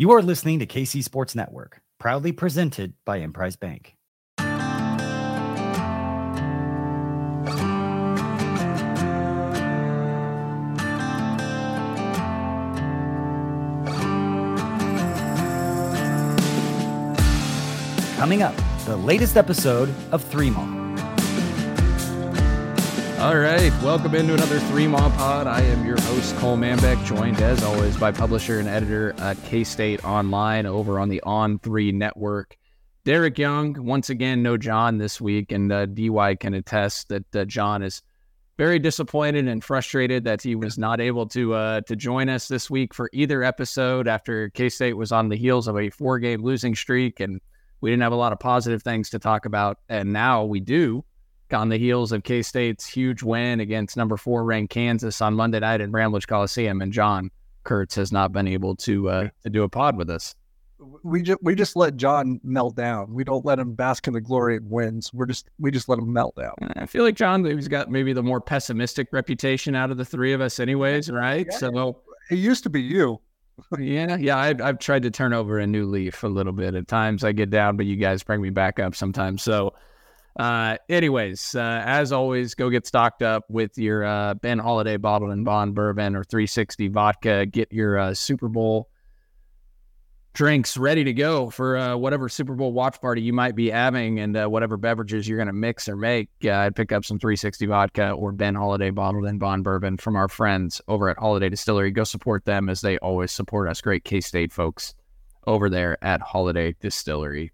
You 0.00 0.12
are 0.12 0.22
listening 0.22 0.60
to 0.60 0.66
KC 0.66 1.04
Sports 1.04 1.34
Network, 1.34 1.82
proudly 1.98 2.32
presented 2.32 2.94
by 3.04 3.18
Emprise 3.18 3.56
Bank. 3.56 3.96
Coming 18.16 18.40
up, 18.40 18.54
the 18.86 18.96
latest 18.96 19.36
episode 19.36 19.94
of 20.12 20.24
Three 20.24 20.48
Mall. 20.48 20.79
All 23.20 23.36
right, 23.36 23.70
welcome 23.82 24.14
into 24.14 24.32
another 24.32 24.58
Three 24.60 24.86
Mall 24.86 25.10
Pod. 25.10 25.46
I 25.46 25.60
am 25.60 25.84
your 25.84 26.00
host, 26.00 26.34
Cole 26.36 26.56
Manbeck, 26.56 27.04
joined 27.04 27.42
as 27.42 27.62
always 27.62 27.94
by 27.98 28.12
publisher 28.12 28.60
and 28.60 28.66
editor 28.66 29.14
at 29.18 29.36
K 29.44 29.62
State 29.62 30.02
Online 30.06 30.64
over 30.64 30.98
on 30.98 31.10
the 31.10 31.20
On 31.24 31.58
Three 31.58 31.92
Network. 31.92 32.56
Derek 33.04 33.36
Young, 33.36 33.76
once 33.84 34.08
again, 34.08 34.42
no 34.42 34.56
John 34.56 34.96
this 34.96 35.20
week, 35.20 35.52
and 35.52 35.70
uh, 35.70 35.84
DY 35.84 36.36
can 36.36 36.54
attest 36.54 37.10
that 37.10 37.36
uh, 37.36 37.44
John 37.44 37.82
is 37.82 38.00
very 38.56 38.78
disappointed 38.78 39.48
and 39.48 39.62
frustrated 39.62 40.24
that 40.24 40.40
he 40.40 40.54
was 40.54 40.78
not 40.78 40.98
able 40.98 41.26
to 41.26 41.52
uh, 41.52 41.80
to 41.82 41.96
join 41.96 42.30
us 42.30 42.48
this 42.48 42.70
week 42.70 42.94
for 42.94 43.10
either 43.12 43.42
episode 43.42 44.08
after 44.08 44.48
K 44.48 44.70
State 44.70 44.96
was 44.96 45.12
on 45.12 45.28
the 45.28 45.36
heels 45.36 45.68
of 45.68 45.76
a 45.76 45.90
four 45.90 46.20
game 46.20 46.42
losing 46.42 46.74
streak 46.74 47.20
and 47.20 47.42
we 47.82 47.90
didn't 47.90 48.02
have 48.02 48.12
a 48.12 48.16
lot 48.16 48.32
of 48.32 48.40
positive 48.40 48.82
things 48.82 49.10
to 49.10 49.18
talk 49.18 49.44
about. 49.44 49.76
And 49.90 50.10
now 50.10 50.44
we 50.44 50.60
do 50.60 51.04
on 51.54 51.68
the 51.68 51.78
heels 51.78 52.12
of 52.12 52.24
K 52.24 52.42
State's 52.42 52.86
huge 52.86 53.22
win 53.22 53.60
against 53.60 53.96
number 53.96 54.16
four 54.16 54.44
ranked 54.44 54.72
Kansas 54.72 55.20
on 55.20 55.34
Monday 55.34 55.60
night 55.60 55.80
in 55.80 55.90
Bramlage 55.90 56.26
Coliseum. 56.26 56.80
And 56.80 56.92
John 56.92 57.30
Kurtz 57.64 57.94
has 57.96 58.12
not 58.12 58.32
been 58.32 58.48
able 58.48 58.76
to 58.76 59.08
uh, 59.08 59.28
to 59.42 59.50
do 59.50 59.62
a 59.62 59.68
pod 59.68 59.96
with 59.96 60.10
us. 60.10 60.34
We 61.02 61.22
just 61.22 61.42
we 61.42 61.54
just 61.54 61.76
let 61.76 61.96
John 61.96 62.40
melt 62.42 62.76
down. 62.76 63.12
We 63.12 63.22
don't 63.22 63.44
let 63.44 63.58
him 63.58 63.74
bask 63.74 64.06
in 64.06 64.14
the 64.14 64.20
glory 64.20 64.56
of 64.56 64.64
wins. 64.64 65.12
We're 65.12 65.26
just 65.26 65.48
we 65.58 65.70
just 65.70 65.88
let 65.88 65.98
him 65.98 66.12
melt 66.12 66.34
down. 66.36 66.54
I 66.76 66.86
feel 66.86 67.04
like 67.04 67.16
John, 67.16 67.44
he's 67.44 67.68
got 67.68 67.90
maybe 67.90 68.12
the 68.12 68.22
more 68.22 68.40
pessimistic 68.40 69.08
reputation 69.12 69.74
out 69.74 69.90
of 69.90 69.98
the 69.98 70.04
three 70.04 70.32
of 70.32 70.40
us, 70.40 70.58
anyways, 70.58 71.10
right? 71.10 71.46
Yeah. 71.50 71.56
So 71.58 72.02
it 72.30 72.36
used 72.36 72.62
to 72.62 72.70
be 72.70 72.80
you 72.80 73.20
yeah, 73.78 74.16
yeah. 74.16 74.38
I've, 74.38 74.60
I've 74.60 74.78
tried 74.78 75.02
to 75.02 75.10
turn 75.10 75.32
over 75.32 75.58
a 75.58 75.66
new 75.66 75.86
leaf 75.86 76.22
a 76.22 76.28
little 76.28 76.52
bit. 76.52 76.74
At 76.74 76.88
times 76.88 77.24
I 77.24 77.32
get 77.32 77.50
down, 77.50 77.76
but 77.76 77.86
you 77.86 77.96
guys 77.96 78.22
bring 78.22 78.40
me 78.40 78.50
back 78.50 78.78
up 78.78 78.94
sometimes. 78.94 79.42
So, 79.42 79.74
uh, 80.40 80.78
anyways, 80.88 81.54
uh, 81.54 81.82
as 81.84 82.12
always, 82.12 82.54
go 82.54 82.70
get 82.70 82.86
stocked 82.86 83.20
up 83.20 83.44
with 83.50 83.76
your 83.76 84.04
uh, 84.04 84.32
Ben 84.32 84.58
Holladay 84.58 84.98
bottled 84.98 85.32
and 85.32 85.44
bond 85.44 85.74
bourbon 85.74 86.16
or 86.16 86.24
360 86.24 86.88
vodka. 86.88 87.44
Get 87.44 87.70
your 87.70 87.98
uh, 87.98 88.14
Super 88.14 88.48
Bowl 88.48 88.88
drinks 90.32 90.78
ready 90.78 91.04
to 91.04 91.12
go 91.12 91.50
for 91.50 91.76
uh, 91.76 91.94
whatever 91.94 92.30
Super 92.30 92.54
Bowl 92.54 92.72
watch 92.72 93.02
party 93.02 93.20
you 93.20 93.34
might 93.34 93.54
be 93.54 93.68
having 93.68 94.18
and 94.18 94.34
uh, 94.34 94.46
whatever 94.46 94.78
beverages 94.78 95.28
you're 95.28 95.36
going 95.36 95.46
to 95.46 95.52
mix 95.52 95.90
or 95.90 95.96
make. 95.96 96.30
I'd 96.42 96.74
pick 96.74 96.90
up 96.90 97.04
some 97.04 97.18
360 97.18 97.66
vodka 97.66 98.12
or 98.12 98.32
Ben 98.32 98.54
Holladay 98.54 98.94
bottled 98.94 99.26
and 99.26 99.38
bond 99.38 99.62
bourbon 99.62 99.98
from 99.98 100.16
our 100.16 100.28
friends 100.28 100.80
over 100.88 101.10
at 101.10 101.18
Holladay 101.18 101.50
Distillery. 101.50 101.90
Go 101.90 102.04
support 102.04 102.46
them 102.46 102.70
as 102.70 102.80
they 102.80 102.96
always 102.98 103.30
support 103.30 103.68
us. 103.68 103.82
Great 103.82 104.04
K 104.04 104.22
State 104.22 104.54
folks 104.54 104.94
over 105.46 105.68
there 105.68 106.02
at 106.02 106.22
Holladay 106.22 106.76
Distillery. 106.80 107.52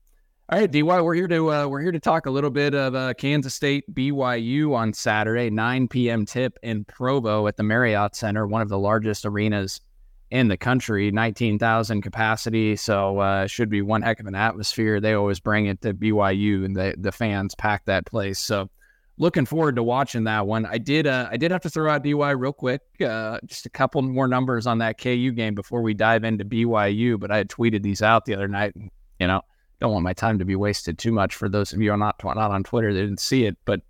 All 0.48 0.61
right, 0.61 0.70
DY, 0.70 1.00
we're 1.00 1.14
here 1.14 1.27
to 1.27 1.52
uh, 1.52 1.66
we're 1.66 1.80
here 1.80 1.91
to 1.91 1.98
talk 1.98 2.27
a 2.27 2.30
little 2.30 2.50
bit 2.50 2.72
of 2.72 2.94
uh, 2.94 3.14
Kansas 3.14 3.52
State 3.52 3.92
BYU 3.92 4.77
on 4.77 4.92
Saturday, 4.92 5.50
9 5.50 5.89
p.m. 5.89 6.25
tip 6.25 6.56
in 6.62 6.84
Provo 6.84 7.48
at 7.48 7.56
the 7.56 7.64
Marriott 7.64 8.14
Center, 8.14 8.47
one 8.47 8.62
of 8.62 8.69
the 8.69 8.78
largest 8.78 9.27
arenas 9.27 9.80
in 10.30 10.47
the 10.47 10.56
country, 10.56 11.11
19,000 11.11 12.00
capacity. 12.00 12.77
So 12.77 13.19
uh, 13.19 13.48
should 13.48 13.69
be 13.69 13.83
one 13.83 14.02
heck 14.02 14.20
of 14.20 14.27
an 14.27 14.36
atmosphere. 14.36 15.01
They 15.01 15.14
always 15.14 15.40
bring 15.40 15.67
it 15.67 15.83
to 15.83 15.92
BYU 15.92 16.64
and 16.64 16.77
the, 16.77 16.95
the 16.96 17.11
fans 17.11 17.56
pack 17.56 17.85
that 17.86 18.06
place. 18.06 18.39
So 18.39 18.70
looking 19.18 19.46
forward 19.46 19.74
to 19.74 19.83
watching 19.83 20.23
that 20.24 20.46
one. 20.46 20.64
I 20.64 20.79
did 20.79 21.08
uh, 21.08 21.29
I 21.29 21.39
did 21.39 21.51
have 21.51 21.62
to 21.62 21.70
throw 21.70 21.90
out 21.90 22.05
DY 22.05 22.30
real 22.30 22.52
quick, 22.52 22.83
uh, 23.05 23.40
just 23.46 23.67
a 23.67 23.70
couple 23.70 24.01
more 24.01 24.29
numbers 24.29 24.68
on 24.68 24.79
that 24.79 25.01
KU 25.01 25.33
game 25.33 25.56
before 25.56 25.83
we 25.83 25.92
dive 25.92 26.23
into 26.23 26.45
BYU. 26.45 27.18
But 27.18 27.33
I 27.33 27.39
had 27.39 27.48
tweeted 27.48 27.83
these 27.83 28.01
out 28.01 28.27
the 28.27 28.35
other 28.35 28.46
night. 28.46 28.74
You 29.18 29.27
know, 29.27 29.42
don't 29.81 29.92
want 29.92 30.05
my 30.05 30.13
time 30.13 30.39
to 30.39 30.45
be 30.45 30.57
wasted 30.57 30.98
too 30.98 31.13
much 31.13 31.35
for 31.35 31.48
those 31.48 31.73
of 31.73 31.81
you 31.81 31.91
who 31.91 31.95
are 31.95 31.98
not 31.98 32.23
not 32.25 32.39
on 32.39 32.64
Twitter 32.64 32.92
that 32.92 33.01
didn't 33.01 33.20
see 33.20 33.45
it, 33.45 33.57
but 33.64 33.81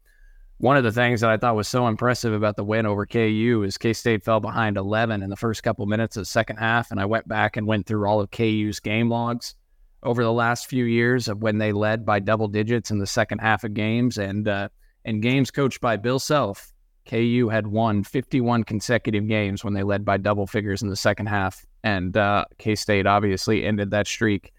one 0.59 0.77
of 0.79 0.85
the 0.85 0.93
things 0.93 1.21
that 1.21 1.31
I 1.31 1.37
thought 1.37 1.55
was 1.55 1.69
so 1.69 1.87
impressive 1.87 2.33
about 2.33 2.57
the 2.57 2.65
win 2.65 2.87
over 2.87 3.05
KU 3.05 3.63
is 3.67 3.77
K 3.77 3.93
State 3.93 4.25
fell 4.25 4.41
behind 4.41 4.79
11 4.79 5.23
in 5.23 5.29
the 5.29 5.37
first 5.37 5.63
couple 5.63 5.85
minutes 5.85 6.17
of 6.17 6.23
the 6.23 6.27
second 6.27 6.57
half. 6.57 6.91
And 6.91 6.99
I 6.99 7.05
went 7.05 7.29
back 7.29 7.57
and 7.57 7.67
went 7.67 7.87
through 7.87 8.07
all 8.07 8.21
of 8.21 8.31
KU's 8.31 8.81
game 8.81 9.11
logs 9.11 9.55
over 10.03 10.23
the 10.23 10.33
last 10.33 10.67
few 10.67 10.85
years 10.85 11.29
of 11.29 11.43
when 11.43 11.59
they 11.59 11.73
led 11.73 12.07
by 12.07 12.21
double 12.21 12.49
digits 12.49 12.91
in 12.91 12.99
the 12.99 13.07
second 13.07 13.41
half 13.41 13.65
of 13.65 13.75
games. 13.75 14.17
And, 14.17 14.49
uh, 14.49 14.71
and 15.05 15.21
games 15.21 15.51
coached 15.51 15.83
by 15.83 15.99
Bill 15.99 16.19
Self, 16.19 16.73
KU 17.07 17.49
had 17.51 17.67
won 17.67 18.03
51 18.03 18.65
consecutive 18.65 19.29
games 19.29 19.63
when 19.63 19.75
they 19.75 19.83
led 19.83 20.07
by 20.07 20.17
double 20.17 20.47
figures 20.47 20.81
in 20.81 20.89
the 20.89 20.97
second 20.97 21.27
half. 21.27 21.67
And 21.85 22.17
uh, 22.17 22.47
K 22.57 22.77
State 22.77 23.07
obviously 23.07 23.65
ended 23.65 23.91
that 23.91 24.07
streak 24.07 24.55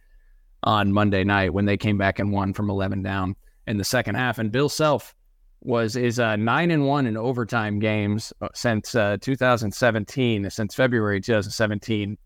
on 0.68 0.92
Monday 0.92 1.24
night 1.24 1.54
when 1.54 1.64
they 1.64 1.78
came 1.78 1.98
back 1.98 2.20
and 2.20 2.34
won 2.34 2.54
from 2.54 2.70
11 2.70 3.02
down 3.02 3.38
in 3.68 3.78
the 3.78 3.86
second 3.86 4.16
half. 4.16 4.38
And 4.38 4.52
Bill 4.52 4.68
Self, 4.68 5.16
was 5.62 5.96
is 5.96 6.20
uh, 6.20 6.36
nine 6.36 6.72
and 6.72 6.86
one 6.86 7.08
in 7.08 7.18
overtime 7.18 7.80
games 7.80 8.32
uh, 8.42 8.50
since 8.54 8.94
uh, 8.94 9.18
2017, 9.22 10.50
since 10.50 10.76
February 10.76 11.20
2017, 11.20 12.18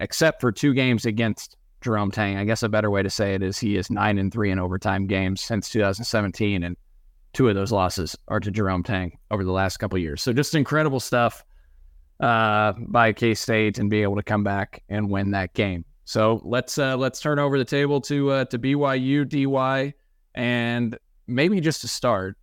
except 0.00 0.40
for 0.40 0.50
two 0.50 0.74
games 0.74 1.06
against 1.06 1.56
Jerome 1.82 2.10
Tang. 2.10 2.36
I 2.36 2.44
guess 2.44 2.62
a 2.62 2.68
better 2.68 2.90
way 2.90 3.02
to 3.02 3.10
say 3.10 3.34
it 3.34 3.42
is 3.42 3.58
he 3.58 3.76
is 3.76 3.90
nine 3.90 4.18
and 4.18 4.32
three 4.32 4.50
in 4.50 4.58
overtime 4.58 5.06
games 5.06 5.40
since 5.40 5.68
2017, 5.68 6.64
and 6.64 6.76
two 7.32 7.48
of 7.48 7.54
those 7.54 7.70
losses 7.70 8.16
are 8.26 8.40
to 8.40 8.50
Jerome 8.50 8.82
Tang 8.82 9.18
over 9.30 9.44
the 9.44 9.52
last 9.52 9.76
couple 9.76 9.98
years. 9.98 10.22
So 10.22 10.32
just 10.32 10.54
incredible 10.54 11.00
stuff 11.00 11.44
uh, 12.18 12.72
by 12.78 13.12
K 13.12 13.34
State 13.34 13.78
and 13.78 13.88
be 13.90 14.02
able 14.02 14.16
to 14.16 14.22
come 14.22 14.42
back 14.42 14.82
and 14.88 15.10
win 15.10 15.30
that 15.32 15.52
game. 15.52 15.84
So 16.04 16.40
let's 16.44 16.78
uh, 16.78 16.96
let's 16.96 17.20
turn 17.20 17.38
over 17.38 17.58
the 17.58 17.64
table 17.64 18.00
to 18.02 18.30
uh, 18.30 18.44
to 18.46 18.58
BYU 18.58 19.28
DY 19.28 19.94
and 20.34 20.98
maybe 21.26 21.60
just 21.60 21.80
to 21.80 21.88
start 21.88 22.36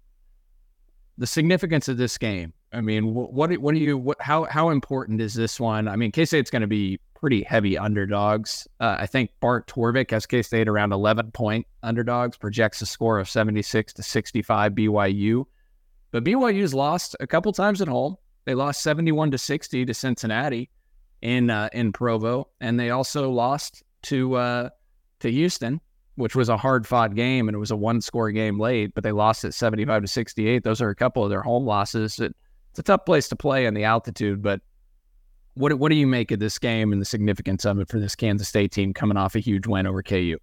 the 1.17 1.27
significance 1.27 1.87
of 1.87 1.97
this 1.97 2.17
game. 2.17 2.53
I 2.73 2.81
mean, 2.81 3.13
what 3.13 3.55
what 3.57 3.75
do 3.75 3.79
you 3.79 3.97
what 3.97 4.19
how 4.21 4.45
how 4.45 4.69
important 4.69 5.21
is 5.21 5.33
this 5.33 5.59
one? 5.59 5.87
I 5.87 5.95
mean, 5.95 6.11
K 6.11 6.25
State's 6.25 6.49
going 6.49 6.61
to 6.61 6.67
be 6.67 6.99
pretty 7.13 7.43
heavy 7.43 7.77
underdogs. 7.77 8.67
Uh, 8.79 8.97
I 8.99 9.05
think 9.05 9.29
Bart 9.39 9.67
Torvik 9.67 10.09
has 10.11 10.25
K 10.25 10.41
State 10.41 10.67
around 10.67 10.91
11 10.93 11.31
point 11.31 11.67
underdogs, 11.83 12.37
projects 12.37 12.81
a 12.81 12.85
score 12.85 13.19
of 13.19 13.29
76 13.29 13.93
to 13.93 14.03
65 14.03 14.71
BYU. 14.71 15.45
But 16.11 16.23
BYU's 16.23 16.73
lost 16.73 17.15
a 17.19 17.27
couple 17.27 17.53
times 17.53 17.81
at 17.81 17.87
home. 17.87 18.15
They 18.45 18.55
lost 18.55 18.81
71 18.81 19.31
to 19.31 19.37
60 19.37 19.85
to 19.85 19.93
Cincinnati 19.93 20.69
in 21.21 21.49
uh, 21.49 21.69
in 21.73 21.93
Provo, 21.93 22.49
and 22.59 22.79
they 22.79 22.89
also 22.89 23.29
lost 23.31 23.83
to 24.03 24.35
uh, 24.35 24.69
to 25.19 25.31
Houston 25.31 25.81
which 26.15 26.35
was 26.35 26.49
a 26.49 26.57
hard 26.57 26.85
fought 26.85 27.15
game 27.15 27.47
and 27.47 27.55
it 27.55 27.59
was 27.59 27.71
a 27.71 27.75
one 27.75 28.01
score 28.01 28.31
game 28.31 28.59
late, 28.59 28.93
but 28.93 29.03
they 29.03 29.11
lost 29.11 29.43
at 29.43 29.53
75 29.53 30.03
to 30.03 30.07
68. 30.07 30.63
Those 30.63 30.81
are 30.81 30.89
a 30.89 30.95
couple 30.95 31.23
of 31.23 31.29
their 31.29 31.41
home 31.41 31.65
losses. 31.65 32.19
It, 32.19 32.35
it's 32.69 32.79
a 32.79 32.83
tough 32.83 33.05
place 33.05 33.27
to 33.29 33.35
play 33.35 33.65
in 33.65 33.73
the 33.73 33.83
altitude, 33.83 34.41
but 34.41 34.61
what 35.55 35.73
what 35.73 35.89
do 35.89 35.95
you 35.95 36.07
make 36.07 36.31
of 36.31 36.39
this 36.39 36.57
game 36.57 36.93
and 36.93 37.01
the 37.01 37.05
significance 37.05 37.65
of 37.65 37.79
it 37.79 37.89
for 37.89 37.99
this 37.99 38.15
Kansas 38.15 38.47
State 38.47 38.71
team 38.71 38.93
coming 38.93 39.17
off 39.17 39.35
a 39.35 39.39
huge 39.39 39.67
win 39.67 39.85
over 39.85 40.01
KU? 40.01 40.37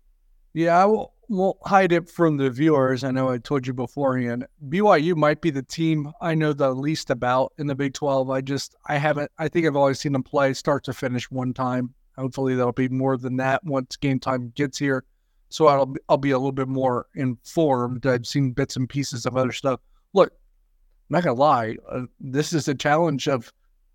Yeah, 0.53 0.77
I 0.77 0.85
will, 0.85 1.15
won't 1.29 1.57
hide 1.65 1.93
it 1.93 2.09
from 2.09 2.37
the 2.37 2.51
viewers. 2.51 3.05
I 3.05 3.11
know 3.11 3.29
I 3.29 3.39
told 3.39 3.67
you 3.67 3.75
beforehand. 3.75 4.47
BYU 4.69 5.17
might 5.17 5.41
be 5.41 5.51
the 5.51 5.63
team 5.63 6.13
I 6.21 6.35
know 6.35 6.53
the 6.53 6.73
least 6.73 7.11
about 7.11 7.53
in 7.59 7.67
the 7.67 7.75
Big 7.75 7.95
12. 7.95 8.31
I 8.31 8.41
just, 8.41 8.75
I 8.87 8.97
haven't, 8.97 9.31
I 9.39 9.49
think 9.49 9.67
I've 9.67 9.77
always 9.77 10.01
seen 10.01 10.13
them 10.13 10.23
play 10.23 10.55
start 10.55 10.85
to 10.85 10.93
finish 10.93 11.31
one 11.31 11.53
time. 11.55 11.95
Hopefully, 12.17 12.55
that'll 12.55 12.73
be 12.73 12.89
more 12.89 13.17
than 13.17 13.37
that 13.37 13.63
once 13.65 13.97
game 13.97 14.19
time 14.19 14.53
gets 14.57 14.79
here 14.79 15.05
so 15.49 15.67
I'll 15.67 15.95
I'll 16.09 16.19
be 16.19 16.31
a 16.31 16.39
little 16.39 16.53
bit 16.53 16.69
more 16.69 17.07
informed. 17.15 18.07
I've 18.07 18.27
seen 18.27 18.53
bits 18.53 18.77
and 18.77 18.89
pieces 18.89 19.27
of 19.27 19.37
other 19.37 19.53
stuff. 19.53 19.81
Look, 20.13 20.31
I'm 20.31 21.15
not 21.15 21.25
gonna 21.25 21.37
lie, 21.37 21.77
uh, 21.91 22.03
this 22.21 22.53
is 22.53 22.69
a 22.69 22.75
challenge 22.75 23.29
of 23.29 23.53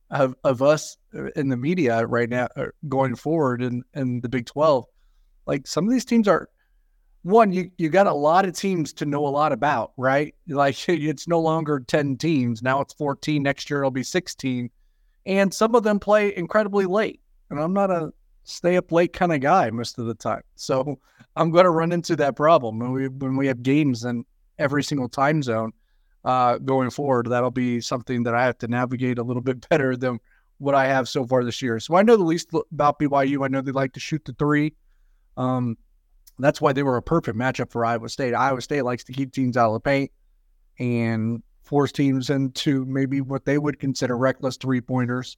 of 0.10 0.36
of 0.44 0.62
us 0.62 0.98
uh, 1.16 1.30
in 1.36 1.50
the 1.50 1.58
media 1.58 2.06
right 2.06 2.30
now 2.30 2.48
uh, 2.56 2.68
going 2.90 3.16
forward 3.16 3.62
in 3.62 3.84
in 3.94 4.22
the 4.22 4.30
Big 4.30 4.46
Twelve. 4.46 4.86
Like 5.46 5.68
some 5.68 5.86
of 5.86 5.92
these 5.92 6.06
teams 6.06 6.28
are 6.28 6.50
one 7.24 7.52
you 7.52 7.72
you 7.78 7.90
got 7.90 8.08
a 8.08 8.14
lot 8.14 8.46
of 8.46 8.54
teams 8.54 8.94
to 8.94 9.06
know 9.06 9.25
a 9.25 9.30
lot 9.30 9.52
about, 9.52 9.94
right? 9.98 10.36
Like 10.48 10.78
it's 10.90 11.28
no 11.28 11.40
longer 11.40 11.80
ten 11.80 12.18
teams 12.18 12.62
now; 12.62 12.81
it's 12.81 12.94
fourteen. 12.94 13.44
Next 13.44 13.70
year 13.70 13.80
it'll 13.80 13.92
be 13.92 14.04
sixteen, 14.04 14.70
and 15.25 15.54
some 15.54 15.74
of 15.75 15.84
them 15.84 16.00
play 16.00 16.36
incredibly 16.36 16.86
late. 16.86 17.22
And 17.50 17.60
I'm 17.60 17.74
not 17.74 17.92
a 17.92 18.14
stay 18.44 18.75
up 18.78 18.92
late 18.92 19.14
kind 19.14 19.34
of 19.34 19.40
guy 19.40 19.70
most 19.70 19.98
of 19.98 20.06
the 20.06 20.16
time. 20.16 20.42
So 20.56 21.00
I'm 21.36 21.50
going 21.50 21.64
to 21.64 21.72
run 21.72 21.92
into 21.92 22.16
that 22.18 22.36
problem 22.36 22.80
when 22.80 22.92
we 22.92 23.08
when 23.08 23.36
we 23.36 23.48
have 23.48 23.64
games 23.64 24.04
in 24.04 24.25
every 24.60 24.84
single 24.84 25.10
time 25.10 25.42
zone 25.42 25.72
uh, 26.25 26.58
going 26.60 26.90
forward. 26.90 27.28
That'll 27.28 27.52
be 27.52 27.81
something 27.81 28.24
that 28.24 28.36
I 28.36 28.46
have 28.46 28.58
to 28.60 28.68
navigate 28.68 29.18
a 29.18 29.24
little 29.24 29.42
bit 29.42 29.68
better 29.70 29.96
than 29.96 30.20
what 30.58 30.75
I 30.75 30.88
have 30.88 31.10
so 31.10 31.25
far 31.25 31.44
this 31.44 31.62
year. 31.62 31.80
So 31.80 31.96
I 31.96 32.04
know 32.04 32.18
the 32.18 32.24
least 32.24 32.50
about 32.54 33.00
BYU. 33.00 33.44
I 33.44 33.48
know 33.48 33.62
they 33.62 33.72
like 33.72 33.94
to 33.94 34.00
shoot 34.00 34.24
the 34.25 34.34
three. 34.34 34.74
Um, 35.36 35.78
that's 36.40 36.62
why 36.62 36.74
they 36.74 36.84
were 36.84 36.98
a 36.98 37.02
perfect 37.02 37.38
matchup 37.38 37.72
for 37.72 37.86
Iowa 37.86 38.10
State. 38.10 38.34
Iowa 38.34 38.62
State 38.62 38.84
likes 38.84 39.04
to 39.06 39.14
keep 39.14 39.32
teams 39.32 39.58
out 39.58 39.68
of 39.68 39.74
the 39.74 39.80
paint 39.80 40.12
and 40.80 41.44
force 41.64 41.92
teams 41.92 42.30
into 42.30 42.86
maybe 42.86 43.22
what 43.22 43.46
they 43.46 43.58
would 43.58 43.80
consider 43.80 44.18
reckless 44.18 44.58
three 44.58 44.82
pointers. 44.82 45.38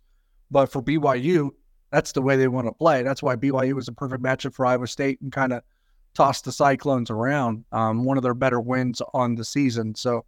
But 0.51 0.71
for 0.71 0.81
BYU, 0.81 1.49
that's 1.91 2.11
the 2.11 2.21
way 2.21 2.35
they 2.35 2.47
want 2.47 2.67
to 2.67 2.73
play. 2.73 3.03
That's 3.03 3.21
why 3.21 3.35
BYU 3.35 3.73
was 3.73 3.87
a 3.87 3.93
perfect 3.93 4.23
matchup 4.23 4.53
for 4.53 4.65
Iowa 4.65 4.87
State 4.87 5.21
and 5.21 5.31
kind 5.31 5.53
of 5.53 5.63
tossed 6.13 6.45
the 6.45 6.51
Cyclones 6.51 7.09
around. 7.09 7.65
Um, 7.71 8.05
one 8.05 8.17
of 8.17 8.23
their 8.23 8.33
better 8.33 8.59
wins 8.59 9.01
on 9.13 9.35
the 9.35 9.45
season. 9.45 9.95
So 9.95 10.25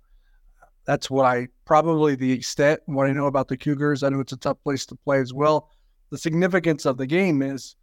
that's 0.86 1.10
what 1.10 1.25
I 1.25 1.48
probably 1.66 2.16
the 2.16 2.31
extent 2.31 2.80
what 2.86 3.08
I 3.08 3.12
know 3.12 3.25
about 3.25 3.48
the 3.48 3.58
Cougars. 3.58 4.04
I 4.04 4.10
know 4.10 4.19
it's 4.19 4.34
a 4.34 4.38
tough 4.38 4.58
place 4.64 4.86
to 4.88 4.96
play 4.96 5.19
as 5.19 5.34
well. 5.34 5.69
The 6.10 6.18
significance 6.18 6.86
of 6.86 6.98
the 6.98 7.06
game 7.06 7.42
is, 7.42 7.75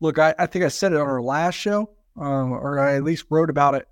look, 0.00 0.18
I, 0.18 0.34
I 0.38 0.46
think 0.46 0.64
I 0.64 0.68
said 0.68 0.92
it 0.92 1.00
on 1.00 1.08
our 1.08 1.22
last 1.22 1.54
show, 1.54 1.90
um, 2.16 2.52
or 2.52 2.78
I 2.78 2.96
at 2.96 3.04
least 3.04 3.26
wrote 3.30 3.50
about 3.50 3.74
it 3.74 3.88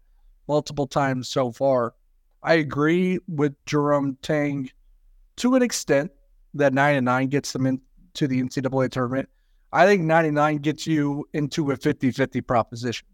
multiple 0.47 0.87
times 0.87 1.29
so 1.29 1.53
far. 1.53 1.94
I 2.43 2.55
agree 2.55 3.19
with 3.26 3.55
Jerome 3.67 4.17
Tang 4.23 4.70
to 5.37 5.55
an 5.55 5.62
extent 5.62 6.11
that 6.55 6.73
nine 6.73 6.97
and 6.97 7.05
nine 7.05 7.29
gets 7.29 7.53
them 7.53 7.67
into 7.67 8.26
the 8.26 8.43
NCAA 8.43 8.91
tournament. 8.91 9.29
I 9.73 9.87
think 9.87 10.03
99 10.03 10.59
gets 10.59 10.87
you 10.87 11.29
into 11.35 11.70
a 11.70 11.76
50 11.76 12.11
50 12.11 12.41
proposition. 12.41 13.06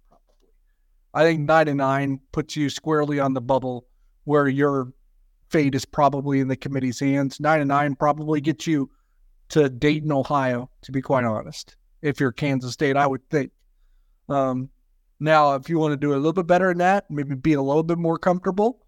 I 1.13 1.25
think 1.25 1.41
99 1.41 2.21
puts 2.33 2.57
you 2.57 2.71
squarely 2.71 3.21
on 3.21 3.35
the 3.35 3.41
bubble 3.41 3.87
where 4.25 4.49
your 4.49 4.93
fate 5.49 5.75
is 5.75 5.85
probably 5.85 6.41
in 6.41 6.49
the 6.49 6.57
committee's 6.57 6.99
hands. 6.99 7.39
99 7.41 7.95
probably 7.97 8.41
gets 8.41 8.67
you 8.67 8.91
to 9.51 9.69
Dayton, 9.69 10.11
Ohio, 10.11 10.71
to 10.83 10.93
be 10.93 11.01
quite 11.01 11.25
honest. 11.25 11.77
If 12.03 12.21
you're 12.21 12.33
Kansas 12.33 12.73
State, 12.73 12.97
I 12.97 13.07
would 13.07 13.29
think. 13.31 13.53
Um, 14.29 14.71
now, 15.25 15.55
if 15.55 15.69
you 15.69 15.79
want 15.79 15.93
to 15.93 15.97
do 15.97 16.13
a 16.13 16.17
little 16.17 16.33
bit 16.33 16.47
better 16.47 16.69
than 16.69 16.79
that, 16.79 17.11
maybe 17.11 17.35
be 17.35 17.55
a 17.55 17.63
little 17.63 17.83
bit 17.83 17.99
more 17.99 18.19
comfortable, 18.19 18.85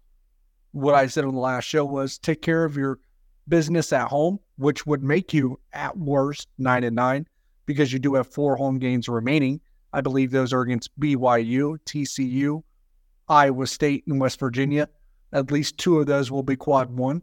what 0.71 0.95
I 0.95 1.07
said 1.07 1.25
on 1.25 1.33
the 1.33 1.39
last 1.39 1.65
show 1.65 1.83
was 1.83 2.17
take 2.17 2.41
care 2.41 2.63
of 2.63 2.77
your 2.77 2.99
business 3.47 3.91
at 3.91 4.07
home, 4.07 4.39
which 4.57 4.85
would 4.85 5.03
make 5.03 5.33
you 5.33 5.59
at 5.73 5.97
worst 5.97 6.47
nine 6.57 6.83
and 6.83 6.95
nine 6.95 7.27
because 7.65 7.91
you 7.91 7.99
do 7.99 8.13
have 8.15 8.27
four 8.27 8.55
home 8.55 8.79
games 8.79 9.09
remaining. 9.09 9.61
I 9.93 10.01
believe 10.01 10.31
those 10.31 10.53
are 10.53 10.61
against 10.61 10.97
BYU, 10.99 11.77
TCU, 11.85 12.61
Iowa 13.27 13.67
State, 13.67 14.03
and 14.07 14.19
West 14.19 14.39
Virginia. 14.39 14.89
At 15.33 15.51
least 15.51 15.77
two 15.77 15.99
of 15.99 16.05
those 16.05 16.31
will 16.31 16.43
be 16.43 16.55
quad 16.55 16.91
one, 16.91 17.21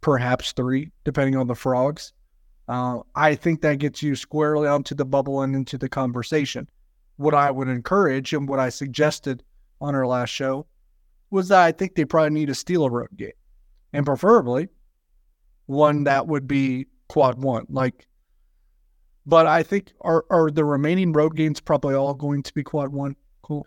perhaps 0.00 0.52
three, 0.52 0.92
depending 1.04 1.36
on 1.36 1.46
the 1.46 1.54
frogs. 1.54 2.12
Uh, 2.66 3.00
I 3.14 3.34
think 3.34 3.60
that 3.60 3.78
gets 3.78 4.02
you 4.02 4.16
squarely 4.16 4.66
onto 4.66 4.94
the 4.94 5.04
bubble 5.04 5.42
and 5.42 5.54
into 5.54 5.76
the 5.76 5.88
conversation. 5.88 6.68
What 7.16 7.34
I 7.34 7.50
would 7.50 7.68
encourage 7.68 8.32
and 8.32 8.48
what 8.48 8.58
I 8.58 8.68
suggested 8.68 9.42
on 9.80 9.94
our 9.94 10.06
last 10.06 10.30
show 10.30 10.66
was 11.30 11.48
that 11.48 11.62
I 11.62 11.72
think 11.72 11.94
they 11.94 12.04
probably 12.04 12.30
need 12.30 12.46
to 12.46 12.54
steal 12.54 12.84
a 12.84 12.90
road 12.90 13.08
game, 13.16 13.32
and 13.92 14.04
preferably 14.04 14.68
one 15.66 16.04
that 16.04 16.26
would 16.26 16.46
be 16.46 16.86
quad 17.08 17.40
one. 17.42 17.66
Like 17.68 18.06
but 19.26 19.46
I 19.46 19.62
think 19.62 19.92
are 20.02 20.24
are 20.30 20.50
the 20.50 20.64
remaining 20.64 21.12
road 21.12 21.36
games 21.36 21.60
probably 21.60 21.94
all 21.94 22.14
going 22.14 22.42
to 22.42 22.54
be 22.54 22.62
quad 22.62 22.90
one? 22.90 23.16
Cool. 23.42 23.66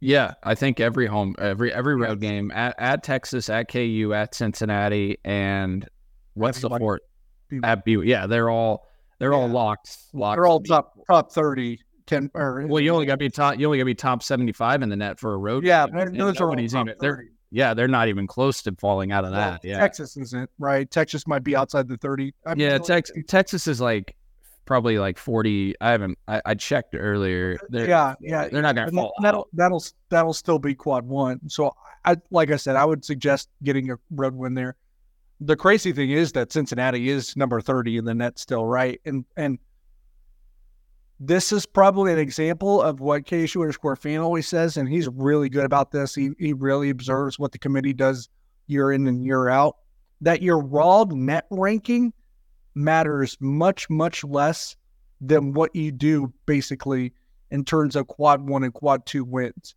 Yeah, 0.00 0.34
I 0.44 0.54
think 0.54 0.80
every 0.80 1.06
home, 1.06 1.34
every 1.38 1.72
every 1.72 1.96
road 1.96 2.20
game 2.20 2.50
at, 2.52 2.74
at 2.78 3.02
Texas, 3.02 3.48
at 3.48 3.70
KU, 3.70 4.12
at 4.14 4.34
Cincinnati, 4.34 5.18
and 5.24 5.86
what's 6.34 6.58
Everybody. 6.58 6.74
the 6.74 6.84
fourth? 6.84 7.00
At 7.64 7.84
BU. 7.84 8.02
Yeah, 8.02 8.26
they're 8.26 8.50
all 8.50 8.86
they're 9.18 9.32
yeah. 9.32 9.38
all 9.38 9.48
locked. 9.48 9.96
Locked. 10.12 10.36
They're 10.36 10.46
all 10.46 10.60
top 10.60 10.94
top 11.08 11.32
thirty. 11.32 11.80
10 12.08 12.30
or, 12.34 12.66
well, 12.66 12.80
you 12.80 12.90
only 12.92 13.06
got 13.06 13.14
to 13.14 13.18
be 13.18 13.28
top. 13.28 13.58
You 13.58 13.66
only 13.66 13.78
got 13.78 13.82
to 13.82 13.86
be 13.86 13.94
top 13.94 14.22
seventy 14.22 14.52
five 14.52 14.82
in 14.82 14.88
the 14.88 14.96
net 14.96 15.20
for 15.20 15.34
a 15.34 15.36
road. 15.38 15.64
Yeah, 15.64 15.86
game. 15.86 16.14
those 16.14 16.40
are 16.40 16.58
even. 16.58 16.94
They're 16.98 17.26
yeah, 17.50 17.74
they're 17.74 17.88
not 17.88 18.08
even 18.08 18.26
close 18.26 18.62
to 18.62 18.74
falling 18.78 19.12
out 19.12 19.24
of 19.24 19.32
well, 19.32 19.52
that. 19.52 19.64
Yeah, 19.64 19.78
Texas 19.78 20.16
isn't 20.16 20.50
right. 20.58 20.90
Texas 20.90 21.26
might 21.26 21.44
be 21.44 21.54
outside 21.54 21.88
the 21.88 21.96
thirty. 21.96 22.34
I 22.44 22.54
mean, 22.54 22.68
yeah, 22.68 22.78
Tex- 22.78 23.12
Texas 23.26 23.66
is 23.66 23.80
like 23.80 24.16
probably 24.68 24.98
like 24.98 25.16
40 25.16 25.76
i 25.80 25.90
haven't 25.90 26.18
i, 26.28 26.42
I 26.44 26.54
checked 26.54 26.94
earlier 26.94 27.58
uh, 27.58 27.66
they're, 27.70 27.88
yeah 27.88 28.14
yeah 28.20 28.48
they're 28.48 28.60
not 28.60 28.74
gonna 28.74 28.92
fall 28.92 29.14
that'll 29.22 29.40
out. 29.40 29.48
that'll 29.54 29.82
that'll 30.10 30.34
still 30.34 30.58
be 30.58 30.74
quad 30.74 31.06
one 31.06 31.40
so 31.48 31.74
i 32.04 32.16
like 32.30 32.50
i 32.50 32.56
said 32.56 32.76
i 32.76 32.84
would 32.84 33.02
suggest 33.02 33.48
getting 33.62 33.90
a 33.90 33.96
road 34.10 34.34
win 34.34 34.52
there 34.52 34.76
the 35.40 35.56
crazy 35.56 35.90
thing 35.90 36.10
is 36.10 36.32
that 36.32 36.52
cincinnati 36.52 37.08
is 37.08 37.34
number 37.34 37.62
30 37.62 37.96
in 37.96 38.04
the 38.04 38.14
net 38.14 38.38
still 38.38 38.66
right 38.66 39.00
and 39.06 39.24
and 39.38 39.58
this 41.20 41.52
is 41.52 41.66
probably 41.66 42.12
an 42.12 42.18
example 42.18 42.80
of 42.80 43.00
what 43.00 43.24
KSU 43.24 43.60
underscore 43.60 43.96
fan 43.96 44.20
always 44.20 44.46
says, 44.46 44.76
and 44.76 44.88
he's 44.88 45.08
really 45.08 45.48
good 45.48 45.64
about 45.64 45.90
this. 45.90 46.14
He 46.14 46.30
he 46.38 46.52
really 46.52 46.90
observes 46.90 47.38
what 47.38 47.52
the 47.52 47.58
committee 47.58 47.92
does 47.92 48.28
year 48.66 48.92
in 48.92 49.06
and 49.06 49.24
year 49.24 49.48
out. 49.48 49.76
That 50.20 50.42
your 50.42 50.60
raw 50.60 51.04
net 51.10 51.46
ranking 51.50 52.12
matters 52.74 53.36
much, 53.40 53.90
much 53.90 54.22
less 54.22 54.76
than 55.20 55.52
what 55.52 55.74
you 55.74 55.90
do 55.90 56.32
basically 56.46 57.12
in 57.50 57.64
terms 57.64 57.96
of 57.96 58.06
quad 58.06 58.48
one 58.48 58.62
and 58.62 58.72
quad 58.72 59.04
two 59.04 59.24
wins. 59.24 59.74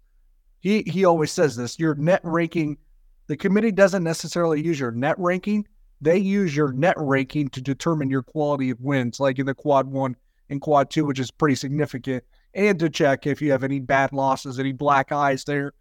He 0.59 0.83
he 0.85 1.05
always 1.05 1.31
says 1.31 1.55
this. 1.55 1.79
Your 1.79 1.95
net 1.95 2.21
ranking, 2.23 2.77
the 3.25 3.37
committee 3.37 3.71
doesn't 3.71 4.03
necessarily 4.03 4.63
use 4.63 4.79
your 4.79 4.91
net 4.91 5.15
ranking. 5.17 5.65
They 6.01 6.17
use 6.17 6.55
your 6.55 6.71
net 6.71 6.95
ranking 6.97 7.49
to 7.49 7.61
determine 7.61 8.11
your 8.11 8.23
quality 8.23 8.69
of 8.69 8.79
wins, 8.79 9.19
like 9.19 9.39
in 9.39 9.47
the 9.47 9.55
quad 9.55 9.87
one 9.87 10.15
and 10.51 10.62
quad 10.62 10.92
two, 10.92 11.06
which 11.06 11.19
is 11.19 11.31
pretty 11.31 11.56
significant, 11.56 12.24
and 12.53 12.77
to 12.77 12.89
check 12.89 13.25
if 13.25 13.42
you 13.42 13.51
have 13.51 13.63
any 13.63 13.80
bad 13.80 14.12
losses, 14.13 14.59
any 14.59 14.74
black 14.74 15.12
eyes 15.12 15.45
there 15.45 15.74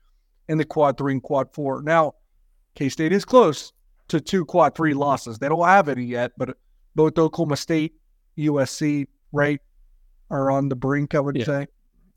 in 0.49 0.57
the 0.57 0.65
quad 0.65 0.97
three 0.97 1.13
and 1.13 1.23
quad 1.23 1.53
four. 1.53 1.83
Now, 1.83 2.15
K 2.77 2.89
State 2.89 3.13
is 3.13 3.25
close 3.25 3.73
to 4.09 4.21
two 4.21 4.47
quad 4.47 4.75
three 4.75 4.95
losses. 4.95 5.39
They 5.39 5.49
don't 5.49 5.67
have 5.67 5.89
any 5.89 6.05
yet, 6.05 6.33
but 6.39 6.57
both 6.95 7.19
Oklahoma 7.19 7.57
State, 7.57 7.95
USC, 8.39 9.07
right, 9.33 9.61
are 10.31 10.51
on 10.51 10.69
the 10.69 10.77
brink. 10.77 11.15
I 11.15 11.21
would 11.21 11.37
yeah. 11.37 11.45
say. 11.45 11.67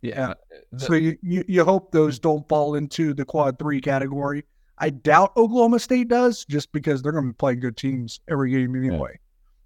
Yeah. 0.01 0.29
Uh, 0.29 0.77
so 0.77 0.93
you, 0.93 1.17
you 1.23 1.43
you 1.47 1.65
hope 1.65 1.91
those 1.91 2.19
don't 2.19 2.47
fall 2.47 2.75
into 2.75 3.13
the 3.13 3.25
quad 3.25 3.57
three 3.57 3.81
category. 3.81 4.45
I 4.77 4.91
doubt 4.91 5.31
Oklahoma 5.37 5.79
State 5.79 6.07
does, 6.07 6.45
just 6.45 6.71
because 6.71 7.01
they're 7.01 7.11
going 7.11 7.25
to 7.25 7.31
be 7.31 7.35
playing 7.35 7.61
good 7.61 7.77
teams 7.77 8.19
every 8.29 8.51
game 8.51 8.75
anyway. 8.75 9.19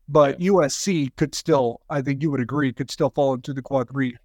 But. 0.10 0.40
USC 0.40 1.16
could 1.16 1.36
still, 1.36 1.82
I 1.90 2.02
think 2.02 2.22
you 2.22 2.32
would 2.32 2.40
agree, 2.40 2.72
could 2.72 2.90
still 2.90 3.10
fall 3.10 3.34
into 3.34 3.54
the 3.54 3.62
quad 3.62 3.90
three 3.90 4.16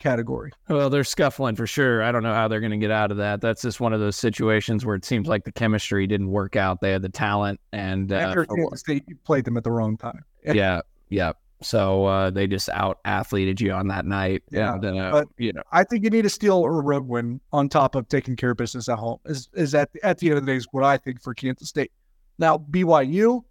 category. 0.00 0.50
Well, 0.68 0.90
they're 0.90 1.04
scuffling 1.04 1.54
for 1.54 1.66
sure. 1.66 2.02
I 2.02 2.10
don't 2.10 2.24
know 2.24 2.34
how 2.34 2.48
they're 2.48 2.60
going 2.60 2.72
to 2.72 2.78
get 2.78 2.90
out 2.90 3.12
of 3.12 3.18
that. 3.18 3.40
That's 3.40 3.62
just 3.62 3.80
one 3.80 3.92
of 3.92 4.00
those 4.00 4.16
situations 4.16 4.84
where 4.84 4.96
it 4.96 5.04
seems 5.04 5.28
like 5.28 5.44
the 5.44 5.52
chemistry 5.52 6.06
didn't 6.08 6.30
work 6.30 6.56
out. 6.56 6.80
They 6.80 6.90
had 6.90 7.02
the 7.02 7.08
talent, 7.08 7.60
and 7.72 8.10
uh, 8.10 8.44
Kansas 8.44 8.80
State 8.80 9.04
played 9.24 9.44
them 9.44 9.56
at 9.56 9.62
the 9.62 9.70
wrong 9.70 9.96
time. 9.96 10.24
yeah, 10.44 10.80
yeah. 11.10 11.32
So 11.62 12.06
uh, 12.06 12.30
they 12.30 12.46
just 12.46 12.70
out 12.70 12.98
athleted 13.04 13.60
you 13.60 13.72
on 13.72 13.88
that 13.88 14.06
night. 14.06 14.42
Yeah, 14.50 14.74
and, 14.74 14.84
uh, 14.98 15.10
but 15.12 15.28
you 15.36 15.52
know, 15.52 15.62
I 15.70 15.84
think 15.84 16.04
you 16.04 16.10
need 16.10 16.22
to 16.22 16.30
steal 16.30 16.56
or 16.56 16.78
a 16.78 16.82
road 16.82 17.06
win 17.06 17.40
on 17.52 17.68
top 17.68 17.94
of 17.94 18.08
taking 18.08 18.34
care 18.34 18.52
of 18.52 18.56
business 18.56 18.88
at 18.88 18.98
home. 18.98 19.18
Is 19.26 19.48
is 19.52 19.74
at 19.74 19.90
at 20.02 20.18
the 20.18 20.30
end 20.30 20.38
of 20.38 20.46
the 20.46 20.52
day 20.52 20.56
is 20.56 20.66
what 20.72 20.84
I 20.84 20.96
think 20.96 21.20
for 21.20 21.34
Kansas 21.34 21.68
State. 21.68 21.92
Now 22.38 22.56
BYU, 22.56 23.44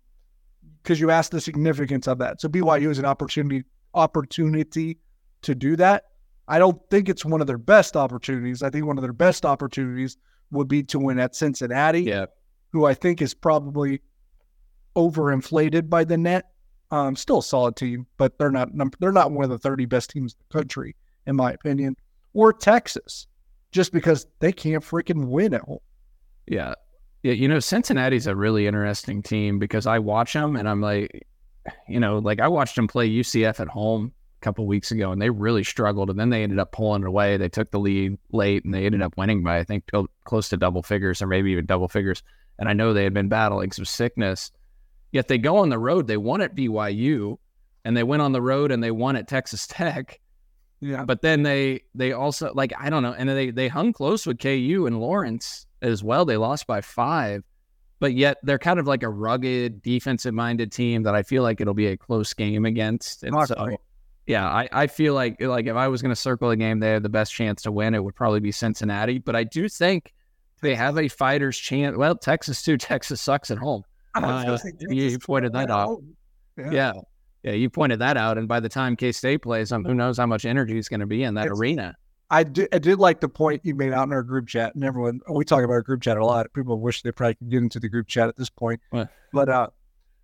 because 0.83 0.99
you 0.99 1.11
asked 1.11 1.31
the 1.31 1.41
significance 1.41 2.07
of 2.07 2.17
that. 2.19 2.41
So 2.41 2.49
BYU 2.49 2.89
is 2.89 2.99
an 2.99 3.05
opportunity 3.05 3.63
opportunity 3.93 4.97
to 5.41 5.55
do 5.55 5.75
that. 5.77 6.05
I 6.47 6.59
don't 6.59 6.79
think 6.89 7.09
it's 7.09 7.23
one 7.23 7.41
of 7.41 7.47
their 7.47 7.57
best 7.57 7.95
opportunities. 7.95 8.63
I 8.63 8.69
think 8.69 8.85
one 8.85 8.97
of 8.97 9.01
their 9.01 9.13
best 9.13 9.45
opportunities 9.45 10.17
would 10.51 10.67
be 10.67 10.83
to 10.83 10.99
win 10.99 11.19
at 11.19 11.35
Cincinnati, 11.35 12.01
yeah. 12.01 12.25
who 12.71 12.85
I 12.85 12.93
think 12.93 13.21
is 13.21 13.33
probably 13.33 14.01
overinflated 14.95 15.89
by 15.89 16.03
the 16.03 16.17
net. 16.17 16.45
Um, 16.91 17.15
still 17.15 17.37
a 17.37 17.43
solid 17.43 17.75
team, 17.75 18.07
but 18.17 18.39
they're 18.39 18.49
not 18.49 18.69
they're 18.99 19.11
not 19.11 19.31
one 19.31 19.43
of 19.43 19.51
the 19.51 19.59
30 19.59 19.85
best 19.85 20.09
teams 20.09 20.33
in 20.33 20.39
the 20.49 20.57
country, 20.57 20.95
in 21.27 21.35
my 21.35 21.51
opinion. 21.51 21.95
Or 22.33 22.51
Texas, 22.51 23.27
just 23.71 23.91
because 23.91 24.25
they 24.39 24.51
can't 24.51 24.83
freaking 24.83 25.27
win 25.27 25.53
at 25.53 25.61
home. 25.61 25.79
Yeah. 26.47 26.73
Yeah, 27.23 27.33
you 27.33 27.47
know, 27.47 27.59
Cincinnati's 27.59 28.27
a 28.27 28.35
really 28.35 28.65
interesting 28.67 29.21
team 29.21 29.59
because 29.59 29.85
I 29.85 29.99
watch 29.99 30.33
them 30.33 30.55
and 30.55 30.69
I'm 30.69 30.81
like, 30.81 31.27
you 31.87 31.99
know, 31.99 32.19
like 32.19 32.39
I 32.39 32.47
watched 32.47 32.75
them 32.75 32.87
play 32.87 33.09
UCF 33.09 33.59
at 33.59 33.67
home 33.67 34.13
a 34.41 34.43
couple 34.43 34.65
weeks 34.65 34.91
ago, 34.91 35.11
and 35.11 35.21
they 35.21 35.29
really 35.29 35.63
struggled. 35.63 36.09
And 36.09 36.19
then 36.19 36.29
they 36.29 36.43
ended 36.43 36.59
up 36.59 36.71
pulling 36.71 37.03
it 37.03 37.07
away. 37.07 37.37
They 37.37 37.49
took 37.49 37.71
the 37.71 37.79
lead 37.79 38.17
late, 38.31 38.63
and 38.63 38.73
they 38.73 38.85
ended 38.85 39.01
up 39.01 39.17
winning 39.17 39.43
by 39.43 39.59
I 39.59 39.63
think 39.63 39.83
close 40.23 40.49
to 40.49 40.57
double 40.57 40.81
figures, 40.81 41.21
or 41.21 41.27
maybe 41.27 41.51
even 41.51 41.65
double 41.65 41.89
figures. 41.89 42.23
And 42.57 42.69
I 42.69 42.73
know 42.73 42.93
they 42.93 43.03
had 43.03 43.13
been 43.13 43.29
battling 43.29 43.71
some 43.71 43.85
sickness. 43.85 44.51
Yet 45.11 45.27
they 45.27 45.37
go 45.37 45.57
on 45.57 45.69
the 45.69 45.79
road. 45.79 46.07
They 46.07 46.17
won 46.17 46.41
at 46.41 46.55
BYU, 46.55 47.37
and 47.83 47.97
they 47.97 48.03
went 48.03 48.21
on 48.21 48.31
the 48.31 48.41
road 48.41 48.71
and 48.71 48.83
they 48.83 48.91
won 48.91 49.15
at 49.15 49.27
Texas 49.27 49.67
Tech. 49.67 50.19
Yeah. 50.81 51.03
But 51.03 51.21
then 51.21 51.43
they 51.43 51.81
they 51.93 52.13
also 52.13 52.53
like 52.53 52.71
I 52.79 52.89
don't 52.89 53.03
know, 53.03 53.13
and 53.13 53.27
they 53.27 53.51
they 53.51 53.67
hung 53.67 53.91
close 53.91 54.25
with 54.25 54.39
KU 54.39 54.85
and 54.87 54.99
Lawrence 54.99 55.65
as 55.81 56.03
well. 56.03 56.25
They 56.25 56.37
lost 56.37 56.67
by 56.67 56.81
five. 56.81 57.43
but 57.99 58.13
yet 58.13 58.37
they're 58.43 58.57
kind 58.59 58.79
of 58.79 58.87
like 58.87 59.03
a 59.03 59.09
rugged, 59.09 59.81
defensive 59.81 60.33
minded 60.33 60.71
team 60.71 61.03
that 61.03 61.15
I 61.15 61.23
feel 61.23 61.43
like 61.43 61.59
it'll 61.61 61.73
be 61.73 61.87
a 61.87 61.97
close 61.97 62.33
game 62.33 62.65
against. 62.65 63.23
And 63.23 63.35
so, 63.47 63.77
yeah, 64.25 64.47
I, 64.47 64.69
I 64.71 64.87
feel 64.87 65.13
like 65.13 65.41
like 65.41 65.65
if 65.65 65.75
I 65.75 65.87
was 65.89 66.01
going 66.01 66.11
to 66.13 66.15
circle 66.21 66.49
a 66.51 66.55
game 66.55 66.79
they 66.79 66.91
have 66.91 67.03
the 67.03 67.09
best 67.09 67.33
chance 67.33 67.61
to 67.63 67.71
win, 67.71 67.93
it 67.93 68.03
would 68.03 68.15
probably 68.15 68.39
be 68.39 68.51
Cincinnati. 68.51 69.17
But 69.17 69.35
I 69.35 69.43
do 69.43 69.67
think 69.67 70.13
they 70.61 70.75
have 70.75 70.97
a 70.97 71.07
fighter's 71.07 71.57
chance. 71.57 71.97
Well, 71.97 72.15
Texas 72.15 72.61
too. 72.63 72.77
Texas 72.91 73.19
sucks 73.21 73.51
at 73.51 73.57
home. 73.57 73.83
Uh, 74.15 74.57
you- 74.89 75.03
you 75.09 75.19
pointed 75.19 75.53
that 75.53 75.69
out. 75.69 76.01
Yeah. 76.57 76.71
Yeah. 76.71 76.93
Yeah, 77.43 77.51
you 77.53 77.69
pointed 77.69 77.99
that 77.99 78.17
out. 78.17 78.37
And 78.37 78.47
by 78.49 78.59
the 78.59 78.67
time 78.67 78.95
K 78.97 79.11
State 79.13 79.37
plays, 79.43 79.71
um, 79.71 79.85
who 79.85 79.93
knows 79.93 80.17
how 80.17 80.25
much 80.25 80.43
energy 80.45 80.77
is 80.77 80.89
going 80.89 80.99
to 80.99 81.05
be 81.05 81.23
in 81.23 81.33
that 81.35 81.45
It's- 81.45 81.57
arena. 81.59 81.95
I 82.31 82.43
did, 82.43 82.69
I 82.71 82.77
did 82.77 82.99
like 82.99 83.21
the 83.21 83.29
point 83.29 83.61
you 83.63 83.73
made 83.73 83.91
out 83.91 84.03
in 84.03 84.13
our 84.13 84.23
group 84.23 84.47
chat, 84.47 84.75
and 84.75 84.83
everyone 84.83 85.19
we 85.29 85.43
talk 85.43 85.63
about 85.63 85.73
our 85.73 85.81
group 85.81 86.01
chat 86.01 86.17
a 86.17 86.25
lot. 86.25 86.51
People 86.53 86.79
wish 86.79 87.01
they 87.01 87.11
probably 87.11 87.35
could 87.35 87.49
get 87.49 87.57
into 87.57 87.79
the 87.79 87.89
group 87.89 88.07
chat 88.07 88.27
at 88.27 88.35
this 88.35 88.49
point. 88.49 88.79
What? 88.91 89.09
But 89.33 89.49
uh, 89.49 89.67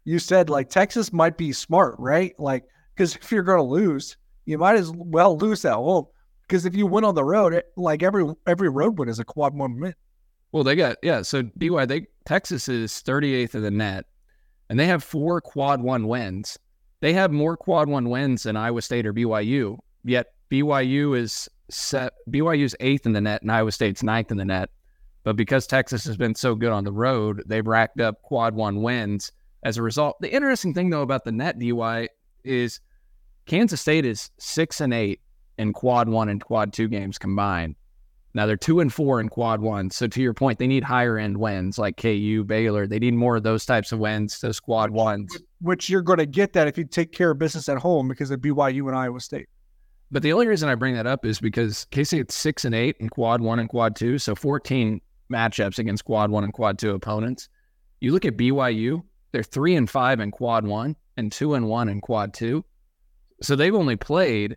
you 0.03 0.19
said 0.19 0.50
like 0.50 0.69
Texas 0.69 1.12
might 1.12 1.38
be 1.38 1.51
smart, 1.51 1.95
right? 1.97 2.33
Like 2.39 2.65
because 2.95 3.15
if 3.15 3.31
you're 3.31 3.43
going 3.43 3.57
to 3.57 3.63
lose, 3.63 4.17
you 4.45 4.57
might 4.57 4.75
as 4.75 4.91
well 4.91 5.38
lose 5.38 5.65
at 5.65 5.74
home. 5.74 6.05
Because 6.43 6.65
if 6.65 6.75
you 6.75 6.85
win 6.85 7.03
on 7.03 7.15
the 7.15 7.24
road, 7.24 7.53
it, 7.53 7.65
like 7.75 8.03
every 8.03 8.25
every 8.45 8.69
road 8.69 9.00
win 9.00 9.09
is 9.09 9.19
a 9.19 9.25
quad 9.25 9.55
one 9.55 9.79
win. 9.79 9.95
Well, 10.51 10.63
they 10.63 10.75
got 10.75 10.97
yeah. 11.01 11.24
So 11.24 11.43
BY, 11.57 11.85
they 11.88 12.07
Texas 12.25 12.69
is 12.69 12.91
38th 12.91 13.55
in 13.55 13.63
the 13.63 13.71
net, 13.71 14.05
and 14.69 14.79
they 14.79 14.85
have 14.85 15.03
four 15.03 15.41
quad 15.41 15.81
one 15.81 16.07
wins. 16.07 16.57
They 17.01 17.13
have 17.13 17.31
more 17.31 17.57
quad 17.57 17.89
one 17.89 18.09
wins 18.09 18.43
than 18.43 18.55
Iowa 18.55 18.81
State 18.83 19.07
or 19.07 19.13
BYU. 19.13 19.79
Yet 20.03 20.27
BYU 20.51 21.17
is 21.17 21.50
set. 21.69 22.13
BYU's 22.29 22.75
eighth 22.79 23.05
in 23.05 23.13
the 23.13 23.22
net, 23.22 23.41
and 23.41 23.51
Iowa 23.51 23.72
State's 23.72 24.03
ninth 24.03 24.31
in 24.31 24.38
the 24.38 24.45
net. 24.45 24.69
But 25.24 25.36
because 25.36 25.65
Texas 25.65 26.05
has 26.05 26.17
been 26.17 26.36
so 26.36 26.53
good 26.53 26.72
on 26.72 26.84
the 26.84 26.91
road, 26.91 27.43
they've 27.48 27.65
racked 27.65 28.00
up 28.00 28.22
quad 28.22 28.53
one 28.53 28.81
wins 28.84 29.31
as 29.63 29.77
a 29.77 29.81
result. 29.81 30.17
The 30.22 30.34
interesting 30.34 30.74
thing 30.74 30.91
though 30.91 31.01
about 31.01 31.25
the 31.25 31.31
net 31.31 31.57
DY 31.60 32.07
is 32.43 32.79
Kansas 33.48 33.81
State 33.81 34.05
is 34.05 34.29
six 34.38 34.79
and 34.81 34.93
eight 34.93 35.22
in 35.57 35.74
quad 35.74 36.07
one 36.07 36.29
and 36.29 36.41
quad 36.41 36.74
two 36.74 36.88
games 36.88 37.17
combined. 37.17 37.75
Now 38.36 38.45
they're 38.45 38.57
two 38.57 38.81
and 38.81 38.93
four 38.93 39.22
in 39.22 39.29
quad 39.29 39.62
one. 39.62 39.89
So 39.89 40.07
to 40.07 40.22
your 40.22 40.34
point, 40.34 40.60
they 40.60 40.67
need 40.67 40.84
higher 40.84 41.17
end 41.17 41.38
wins 41.38 41.79
like 41.79 41.95
KU, 41.98 42.43
Baylor. 42.45 42.86
They 42.86 43.00
need 43.00 43.13
more 43.13 43.38
of 43.38 43.43
those 43.43 43.65
types 43.65 43.93
of 43.93 44.00
wins, 44.00 44.39
those 44.41 44.60
quad 44.60 44.91
ones. 44.91 45.36
Which 45.62 45.89
you're 45.89 46.01
going 46.01 46.19
to 46.19 46.25
get 46.25 46.51
that 46.53 46.67
if 46.67 46.77
you 46.77 46.84
take 46.84 47.13
care 47.13 47.31
of 47.31 47.39
business 47.39 47.69
at 47.69 47.77
home 47.77 48.10
because 48.10 48.31
of 48.31 48.41
BYU 48.41 48.88
and 48.88 48.95
Iowa 48.95 49.22
State. 49.22 49.48
But 50.15 50.24
the 50.24 50.31
only 50.31 50.48
reason 50.48 50.69
I 50.69 50.75
bring 50.75 50.95
that 50.95 51.07
up 51.07 51.25
is 51.25 51.41
because 51.41 51.88
K 51.91 52.05
State's 52.05 52.36
six 52.36 52.63
and 52.63 52.74
eight 52.74 52.95
in 53.01 53.10
quad 53.10 53.41
one 53.41 53.60
and 53.60 53.67
quad 53.67 53.98
two. 53.98 54.17
So 54.17 54.34
14 54.34 55.01
matchups 55.29 55.77
against 55.77 56.05
quad 56.05 56.31
one 56.31 56.45
and 56.45 56.53
quad 56.53 56.79
two 56.79 56.91
opponents. 56.91 57.50
You 58.00 58.13
look 58.13 58.24
at 58.24 58.38
BYU, 58.38 59.03
they're 59.34 59.43
three 59.43 59.75
and 59.75 59.89
five 59.89 60.22
in 60.22 60.31
quad 60.31 60.65
one 60.65 60.95
and 61.17 61.34
two 61.34 61.53
and 61.53 61.67
one 61.67 61.89
in 61.89 62.00
quad 62.00 62.34
two. 62.34 62.63
So 63.41 63.57
they've 63.57 63.75
only 63.75 63.98
played 63.98 64.55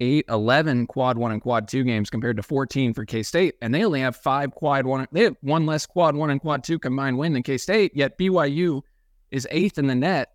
eight, 0.00 0.24
11 0.30 0.86
quad 0.86 1.18
one 1.18 1.32
and 1.32 1.42
quad 1.42 1.68
two 1.68 1.84
games 1.84 2.08
compared 2.08 2.38
to 2.38 2.42
14 2.42 2.94
for 2.94 3.04
K 3.04 3.22
State. 3.22 3.56
And 3.60 3.74
they 3.74 3.84
only 3.84 4.00
have 4.00 4.16
five 4.16 4.52
quad 4.52 4.86
one. 4.86 5.06
They 5.12 5.24
have 5.24 5.36
one 5.42 5.66
less 5.66 5.84
quad 5.84 6.16
one 6.16 6.30
and 6.30 6.40
quad 6.40 6.64
two 6.64 6.78
combined 6.78 7.18
win 7.18 7.34
than 7.34 7.42
K 7.42 7.58
State. 7.58 7.92
Yet 7.94 8.16
BYU 8.16 8.80
is 9.30 9.46
eighth 9.50 9.76
in 9.76 9.86
the 9.86 9.94
net 9.94 10.32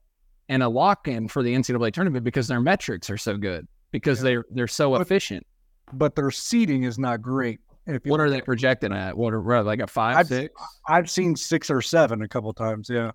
and 0.47 0.61
a 0.61 0.69
lock 0.69 1.07
in 1.07 1.27
for 1.27 1.41
the 1.41 1.55
NCAA 1.55 1.91
tournament 1.91 2.23
because 2.23 2.47
their 2.47 2.61
metrics 2.61 3.09
are 3.09 3.17
so 3.17 3.35
good 3.35 3.67
because 3.97 4.19
Yeah. 4.19 4.23
they're 4.23 4.45
they're 4.51 4.67
so 4.67 4.91
But- 4.91 5.01
efficient. 5.01 5.45
But 5.93 6.15
their 6.15 6.31
seating 6.31 6.83
is 6.83 6.99
not 6.99 7.21
great. 7.21 7.59
If 7.85 8.03
What 8.05 8.19
are 8.19 8.29
they 8.29 8.41
projecting 8.41 8.91
at? 8.91 9.17
What 9.17 9.33
are 9.33 9.63
like 9.63 9.79
a 9.79 9.87
5 9.87 10.17
I've- 10.17 10.27
six? 10.27 10.53
I've 10.89 11.09
seen 11.09 11.35
six 11.37 11.69
or 11.69 11.81
seven 11.81 12.21
a 12.21 12.27
couple 12.27 12.51
times. 12.53 12.89
Yeah. 12.89 13.11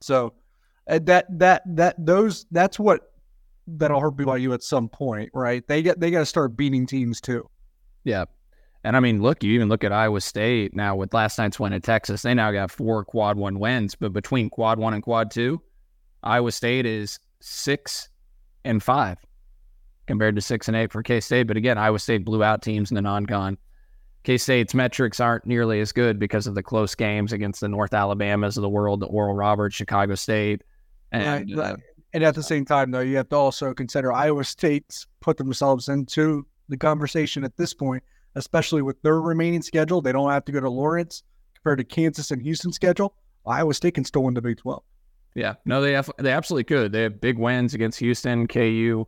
So 0.00 0.32
uh, 0.88 1.00
that 1.02 1.26
that 1.38 1.62
that 1.66 1.94
those 1.98 2.46
that's 2.50 2.78
what 2.78 3.02
that'll 3.66 4.00
hurt 4.00 4.16
BYU 4.16 4.54
at 4.54 4.62
some 4.62 4.88
point, 4.88 5.28
right? 5.34 5.66
They 5.68 5.82
get 5.82 6.00
they 6.00 6.10
got 6.10 6.20
to 6.20 6.26
start 6.26 6.56
beating 6.56 6.86
teams 6.86 7.20
too. 7.20 7.46
Yeah. 8.04 8.24
And 8.84 8.96
I 8.96 9.00
mean, 9.00 9.20
look, 9.20 9.42
you 9.44 9.52
even 9.52 9.68
look 9.68 9.84
at 9.84 9.92
Iowa 9.92 10.22
State 10.22 10.74
now 10.74 10.96
with 10.96 11.12
last 11.12 11.36
night's 11.36 11.60
win 11.60 11.74
at 11.74 11.82
Texas. 11.82 12.22
They 12.22 12.32
now 12.32 12.50
got 12.52 12.70
four 12.70 13.04
quad 13.04 13.36
one 13.36 13.58
wins, 13.58 13.94
but 13.94 14.14
between 14.14 14.48
quad 14.48 14.78
one 14.78 14.94
and 14.94 15.02
quad 15.02 15.30
two, 15.30 15.60
Iowa 16.22 16.52
State 16.52 16.86
is 16.86 17.18
six 17.40 18.08
and 18.64 18.82
five 18.82 19.18
compared 20.08 20.34
to 20.34 20.40
six 20.40 20.66
and 20.66 20.76
eight 20.76 20.90
for 20.90 21.02
K 21.02 21.20
State. 21.20 21.44
But 21.44 21.56
again, 21.56 21.78
Iowa 21.78 22.00
State 22.00 22.24
blew 22.24 22.42
out 22.42 22.62
teams 22.62 22.90
in 22.90 22.96
the 22.96 23.02
non 23.02 23.26
con. 23.26 23.56
K 24.24 24.36
State's 24.36 24.74
metrics 24.74 25.20
aren't 25.20 25.46
nearly 25.46 25.80
as 25.80 25.92
good 25.92 26.18
because 26.18 26.48
of 26.48 26.54
the 26.54 26.62
close 26.62 26.94
games 26.96 27.32
against 27.32 27.60
the 27.60 27.68
North 27.68 27.94
Alabamas 27.94 28.56
of 28.56 28.62
the 28.62 28.68
world, 28.68 29.00
the 29.00 29.06
Oral 29.06 29.34
Roberts, 29.34 29.76
Chicago 29.76 30.16
State. 30.16 30.64
And 31.12 31.56
Right, 31.56 31.72
uh, 31.72 31.76
And 32.14 32.24
at 32.24 32.34
the 32.34 32.42
same 32.42 32.64
time, 32.64 32.90
though, 32.90 33.00
you 33.00 33.16
have 33.16 33.28
to 33.28 33.36
also 33.36 33.72
consider 33.72 34.12
Iowa 34.12 34.44
State's 34.44 35.06
put 35.20 35.36
themselves 35.36 35.88
into 35.88 36.46
the 36.68 36.76
conversation 36.76 37.44
at 37.44 37.56
this 37.56 37.72
point, 37.72 38.02
especially 38.34 38.82
with 38.82 39.00
their 39.02 39.20
remaining 39.20 39.62
schedule. 39.62 40.00
They 40.00 40.12
don't 40.12 40.30
have 40.30 40.44
to 40.46 40.52
go 40.52 40.60
to 40.60 40.70
Lawrence 40.70 41.22
compared 41.54 41.78
to 41.78 41.84
Kansas 41.84 42.30
and 42.30 42.42
Houston 42.42 42.72
schedule. 42.72 43.14
Iowa 43.46 43.72
State 43.72 43.94
can 43.94 44.04
still 44.04 44.24
win 44.24 44.34
the 44.34 44.42
Big 44.42 44.58
Twelve. 44.58 44.82
Yeah, 45.34 45.54
no, 45.66 45.80
they 45.80 45.92
have, 45.92 46.10
they 46.18 46.32
absolutely 46.32 46.64
could. 46.64 46.92
They 46.92 47.02
have 47.02 47.20
big 47.20 47.38
wins 47.38 47.74
against 47.74 47.98
Houston, 48.00 48.48
KU 48.48 49.06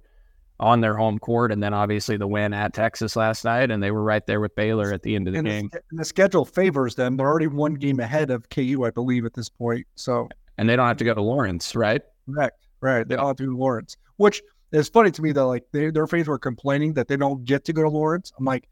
on 0.60 0.80
their 0.80 0.94
home 0.94 1.18
court, 1.18 1.50
and 1.50 1.62
then 1.62 1.74
obviously 1.74 2.16
the 2.16 2.26
win 2.28 2.52
at 2.52 2.72
Texas 2.74 3.16
last 3.16 3.44
night, 3.44 3.70
and 3.70 3.82
they 3.82 3.90
were 3.90 4.02
right 4.02 4.24
there 4.26 4.40
with 4.40 4.54
Baylor 4.54 4.92
at 4.92 5.02
the 5.02 5.16
end 5.16 5.26
of 5.26 5.32
the 5.32 5.38
And 5.38 5.48
game. 5.48 5.70
and 5.90 5.98
the 5.98 6.04
schedule 6.04 6.44
favors 6.44 6.94
them. 6.94 7.16
They're 7.16 7.26
already 7.26 7.46
one 7.46 7.74
game 7.74 7.98
ahead 7.98 8.30
of 8.30 8.48
KU, 8.50 8.84
I 8.84 8.90
believe, 8.90 9.24
at 9.24 9.32
this 9.34 9.48
point. 9.48 9.86
So 9.96 10.28
And 10.58 10.68
they 10.68 10.76
don't 10.76 10.86
have 10.86 10.98
to 10.98 11.04
go 11.04 11.14
to 11.14 11.22
Lawrence, 11.22 11.74
right? 11.74 12.02
Correct. 12.32 12.66
Right. 12.82 13.08
They 13.08 13.16
all 13.16 13.28
have 13.28 13.36
to 13.38 13.46
go 13.46 13.52
Lawrence, 13.52 13.96
which 14.16 14.42
is 14.72 14.88
funny 14.88 15.10
to 15.10 15.22
me 15.22 15.32
that 15.32 15.44
Like 15.44 15.64
they, 15.72 15.90
their 15.90 16.06
fans 16.06 16.28
were 16.28 16.38
complaining 16.38 16.92
that 16.94 17.08
they 17.08 17.16
don't 17.16 17.44
get 17.44 17.64
to 17.64 17.72
go 17.72 17.82
to 17.82 17.88
Lawrence. 17.88 18.30
I'm 18.38 18.44
like, 18.44 18.68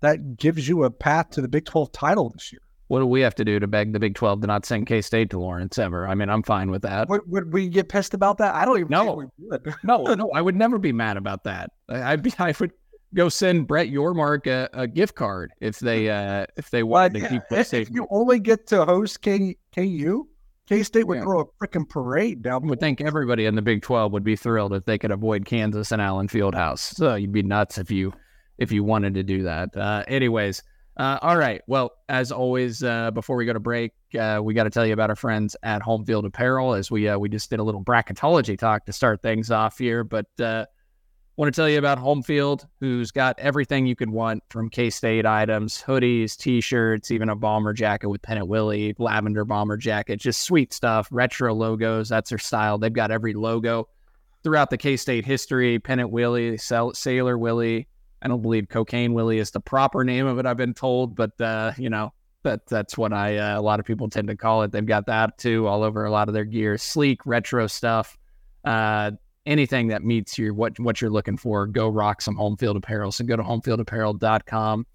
that 0.00 0.36
gives 0.36 0.66
you 0.68 0.84
a 0.84 0.90
path 0.90 1.30
to 1.30 1.42
the 1.42 1.48
Big 1.48 1.66
12 1.66 1.92
title 1.92 2.30
this 2.30 2.52
year. 2.52 2.62
What 2.90 2.98
do 2.98 3.06
we 3.06 3.20
have 3.20 3.36
to 3.36 3.44
do 3.44 3.60
to 3.60 3.68
beg 3.68 3.92
the 3.92 4.00
Big 4.00 4.16
12 4.16 4.40
to 4.40 4.46
not 4.48 4.66
send 4.66 4.88
K 4.88 5.00
State 5.00 5.30
to 5.30 5.38
Lawrence 5.38 5.78
ever? 5.78 6.08
I 6.08 6.16
mean, 6.16 6.28
I'm 6.28 6.42
fine 6.42 6.72
with 6.72 6.82
that. 6.82 7.08
Would, 7.08 7.20
would 7.30 7.52
we 7.52 7.68
get 7.68 7.88
pissed 7.88 8.14
about 8.14 8.38
that? 8.38 8.52
I 8.56 8.64
don't 8.64 8.78
even 8.78 8.88
No. 8.90 9.04
think 9.20 9.30
we 9.38 9.46
would. 9.48 9.74
No, 9.84 10.02
no, 10.14 10.28
I 10.34 10.42
would 10.42 10.56
never 10.56 10.76
be 10.76 10.90
mad 10.92 11.16
about 11.16 11.44
that. 11.44 11.70
I- 11.88 12.02
I'd 12.14 12.22
be, 12.24 12.32
I 12.40 12.52
would 12.58 12.72
go 13.14 13.28
send 13.28 13.68
Brett 13.68 13.86
Yormark 13.86 14.48
a, 14.48 14.68
a 14.72 14.88
gift 14.88 15.14
card 15.14 15.52
if 15.60 15.78
they, 15.78 16.10
uh, 16.10 16.46
if 16.56 16.70
they 16.70 16.82
wanted 16.82 17.20
to 17.20 17.28
keep 17.28 17.42
K 17.48 17.80
if 17.80 17.90
you 17.90 18.08
only 18.10 18.40
get 18.40 18.66
to 18.66 18.84
host 18.84 19.22
K, 19.22 19.56
KU, 19.72 20.26
K 20.66 20.82
State 20.82 21.06
would 21.06 21.18
Yeah. 21.18 21.22
throw 21.22 21.40
a 21.42 21.64
freaking 21.64 21.88
parade 21.88 22.42
down. 22.42 22.64
I 22.64 22.66
would 22.70 22.80
think 22.80 23.00
everybody 23.00 23.46
in 23.46 23.54
the 23.54 23.62
Big 23.62 23.82
12 23.82 24.10
would 24.10 24.24
be 24.24 24.34
thrilled 24.34 24.72
if 24.74 24.84
they 24.84 24.98
could 24.98 25.12
avoid 25.12 25.44
Kansas 25.44 25.92
and 25.92 26.02
Allen 26.02 26.26
Fieldhouse. 26.26 26.80
So 26.80 27.14
you'd 27.14 27.30
be 27.30 27.44
nuts 27.44 27.78
if 27.78 27.92
you 27.92 28.12
if 28.58 28.72
you 28.72 28.82
wanted 28.82 29.14
to 29.14 29.22
do 29.22 29.44
that. 29.44 29.76
Uh, 29.76 30.02
anyways, 30.08 30.60
uh, 31.00 31.18
all 31.22 31.36
right. 31.36 31.62
Well, 31.66 31.92
as 32.10 32.30
always, 32.30 32.82
uh, 32.82 33.10
before 33.10 33.36
we 33.36 33.46
go 33.46 33.54
to 33.54 33.60
break, 33.60 33.92
uh, 34.18 34.40
we 34.42 34.52
got 34.52 34.64
to 34.64 34.70
tell 34.70 34.84
you 34.84 34.92
about 34.92 35.08
our 35.08 35.16
friends 35.16 35.56
at 35.62 35.80
Home 35.80 36.04
Field 36.04 36.26
Apparel 36.26 36.74
as 36.74 36.90
we 36.90 37.08
uh, 37.08 37.18
we 37.18 37.30
just 37.30 37.48
did 37.48 37.58
a 37.58 37.62
little 37.62 37.82
bracketology 37.82 38.58
talk 38.58 38.84
to 38.84 38.92
start 38.92 39.22
things 39.22 39.50
off 39.50 39.78
here, 39.78 40.04
but. 40.04 40.26
Uh, 40.38 40.66
Want 41.36 41.54
to 41.54 41.58
tell 41.58 41.70
you 41.70 41.78
about 41.78 41.96
Home 41.96 42.22
Field, 42.22 42.66
who's 42.80 43.10
got 43.12 43.38
everything 43.38 43.86
you 43.86 43.96
could 43.96 44.10
want 44.10 44.42
from 44.50 44.68
K 44.68 44.90
State 44.90 45.24
items, 45.24 45.82
hoodies, 45.82 46.36
t 46.36 46.60
shirts, 46.60 47.10
even 47.10 47.30
a 47.30 47.36
bomber 47.36 47.72
jacket 47.72 48.10
with 48.10 48.20
Pennant 48.20 48.46
Willie, 48.46 48.94
lavender 48.98 49.46
bomber 49.46 49.78
jacket, 49.78 50.20
just 50.20 50.42
sweet 50.42 50.74
stuff, 50.74 51.08
retro 51.10 51.54
logos. 51.54 52.10
That's 52.10 52.28
their 52.28 52.38
style. 52.38 52.76
They've 52.76 52.92
got 52.92 53.10
every 53.10 53.32
logo 53.32 53.88
throughout 54.42 54.68
the 54.68 54.76
K 54.76 54.98
State 54.98 55.24
history 55.24 55.78
Pennant 55.78 56.10
Willie, 56.10 56.58
Sailor 56.58 57.38
Willie. 57.38 57.88
I 58.22 58.28
don't 58.28 58.42
believe 58.42 58.68
Cocaine 58.68 59.14
Willie 59.14 59.38
is 59.38 59.50
the 59.50 59.60
proper 59.60 60.04
name 60.04 60.26
of 60.26 60.38
it, 60.38 60.46
I've 60.46 60.56
been 60.56 60.74
told, 60.74 61.16
but, 61.16 61.40
uh, 61.40 61.72
you 61.78 61.88
know, 61.88 62.12
that, 62.42 62.66
that's 62.66 62.96
what 62.96 63.12
I 63.12 63.36
uh, 63.36 63.58
a 63.58 63.62
lot 63.62 63.80
of 63.80 63.86
people 63.86 64.08
tend 64.08 64.28
to 64.28 64.36
call 64.36 64.62
it. 64.62 64.72
They've 64.72 64.84
got 64.84 65.06
that 65.06 65.38
too 65.38 65.66
all 65.66 65.82
over 65.82 66.04
a 66.04 66.10
lot 66.10 66.28
of 66.28 66.34
their 66.34 66.44
gear. 66.44 66.78
Sleek 66.78 67.26
retro 67.26 67.66
stuff. 67.66 68.18
Uh, 68.64 69.12
anything 69.46 69.88
that 69.88 70.04
meets 70.04 70.38
your 70.38 70.54
what 70.54 70.78
what 70.80 71.00
you're 71.00 71.10
looking 71.10 71.36
for, 71.36 71.66
go 71.66 71.88
rock 71.88 72.22
some 72.22 72.36
home 72.36 72.56
field 72.56 72.76
apparel. 72.76 73.12
So 73.12 73.24
go 73.24 73.36
to 73.36 73.42
homefieldapparel.com 73.42 74.86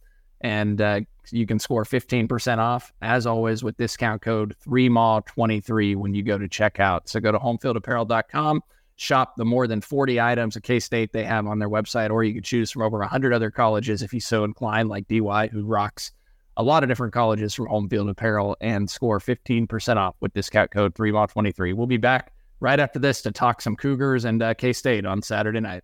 and 0.41 0.81
uh, 0.81 1.01
you 1.31 1.45
can 1.45 1.59
score 1.59 1.83
15% 1.83 2.57
off 2.59 2.93
as 3.01 3.25
always 3.25 3.63
with 3.63 3.77
discount 3.77 4.21
code 4.21 4.55
3MAW23 4.67 5.95
when 5.95 6.13
you 6.13 6.23
go 6.23 6.37
to 6.37 6.47
checkout. 6.47 7.01
So 7.05 7.19
go 7.19 7.31
to 7.31 7.39
homefieldapparel.com, 7.39 8.61
shop 8.95 9.35
the 9.37 9.45
more 9.45 9.67
than 9.67 9.81
40 9.81 10.21
items 10.21 10.55
of 10.55 10.63
K-State 10.63 11.11
they 11.11 11.23
have 11.23 11.47
on 11.47 11.59
their 11.59 11.69
website 11.69 12.11
or 12.11 12.23
you 12.23 12.33
can 12.33 12.43
choose 12.43 12.71
from 12.71 12.81
over 12.81 12.99
100 12.99 13.33
other 13.33 13.51
colleges 13.51 14.01
if 14.01 14.13
you 14.13 14.19
so 14.19 14.43
inclined 14.43 14.89
like 14.89 15.07
DY 15.07 15.47
who 15.47 15.65
rocks 15.65 16.11
a 16.57 16.63
lot 16.63 16.83
of 16.83 16.89
different 16.89 17.13
colleges 17.13 17.53
from 17.53 17.67
Home 17.67 17.89
Field 17.89 18.09
Apparel 18.09 18.55
and 18.61 18.89
score 18.89 19.19
15% 19.19 19.97
off 19.97 20.15
with 20.21 20.33
discount 20.33 20.71
code 20.71 20.93
3MAW23. 20.95 21.73
We'll 21.73 21.87
be 21.87 21.97
back 21.97 22.31
right 22.61 22.79
after 22.79 22.99
this 22.99 23.21
to 23.23 23.31
talk 23.31 23.61
some 23.61 23.75
Cougars 23.75 24.23
and 24.23 24.41
uh, 24.41 24.53
K 24.53 24.71
State 24.71 25.05
on 25.05 25.21
Saturday 25.21 25.59
night. 25.59 25.83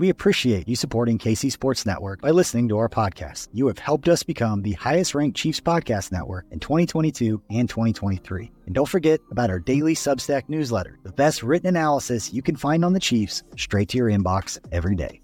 We 0.00 0.08
appreciate 0.08 0.66
you 0.66 0.74
supporting 0.76 1.18
KC 1.18 1.52
Sports 1.52 1.84
Network 1.84 2.22
by 2.22 2.30
listening 2.30 2.70
to 2.70 2.78
our 2.78 2.88
podcast. 2.88 3.48
You 3.52 3.66
have 3.66 3.78
helped 3.78 4.08
us 4.08 4.22
become 4.22 4.62
the 4.62 4.72
highest 4.72 5.14
ranked 5.14 5.36
Chiefs 5.36 5.60
podcast 5.60 6.10
network 6.10 6.46
in 6.50 6.58
2022 6.58 7.42
and 7.50 7.68
2023. 7.68 8.50
And 8.64 8.74
don't 8.74 8.88
forget 8.88 9.20
about 9.30 9.50
our 9.50 9.58
daily 9.58 9.94
Substack 9.94 10.44
newsletter, 10.48 10.98
the 11.02 11.12
best 11.12 11.42
written 11.42 11.68
analysis 11.68 12.32
you 12.32 12.40
can 12.40 12.56
find 12.56 12.82
on 12.82 12.94
the 12.94 12.98
Chiefs 12.98 13.42
straight 13.58 13.90
to 13.90 13.98
your 13.98 14.06
inbox 14.06 14.58
every 14.72 14.96
day. 14.96 15.20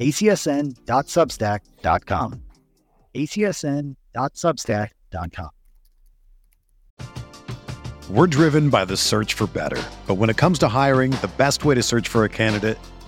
kcsn.substack.com. 0.00 2.42
kcsn.substack.com. 3.14 5.50
We're 8.10 8.26
driven 8.26 8.70
by 8.70 8.86
the 8.86 8.96
search 8.96 9.34
for 9.34 9.46
better. 9.46 9.80
But 10.08 10.16
when 10.16 10.30
it 10.30 10.36
comes 10.36 10.58
to 10.58 10.66
hiring, 10.66 11.12
the 11.12 11.30
best 11.36 11.64
way 11.64 11.76
to 11.76 11.82
search 11.84 12.08
for 12.08 12.24
a 12.24 12.28
candidate 12.28 12.76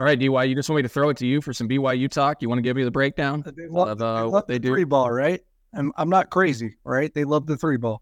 All 0.00 0.06
right, 0.06 0.18
DY, 0.18 0.44
you 0.44 0.54
just 0.54 0.70
want 0.70 0.78
me 0.78 0.82
to 0.84 0.88
throw 0.88 1.10
it 1.10 1.18
to 1.18 1.26
you 1.26 1.42
for 1.42 1.52
some 1.52 1.68
BYU 1.68 2.10
talk? 2.10 2.40
You 2.40 2.48
want 2.48 2.56
to 2.58 2.62
give 2.62 2.74
me 2.74 2.84
the 2.84 2.90
breakdown 2.90 3.44
They 3.54 3.66
love, 3.66 3.88
of 3.88 3.98
they 3.98 4.04
uh, 4.06 4.22
love 4.22 4.32
what 4.32 4.48
they 4.48 4.54
the 4.54 4.60
do? 4.60 4.68
three 4.68 4.84
ball, 4.84 5.10
right? 5.10 5.42
I'm, 5.74 5.92
I'm 5.98 6.08
not 6.08 6.30
crazy, 6.30 6.76
right? 6.84 7.12
They 7.12 7.24
love 7.24 7.46
the 7.46 7.58
three 7.58 7.76
ball. 7.76 8.00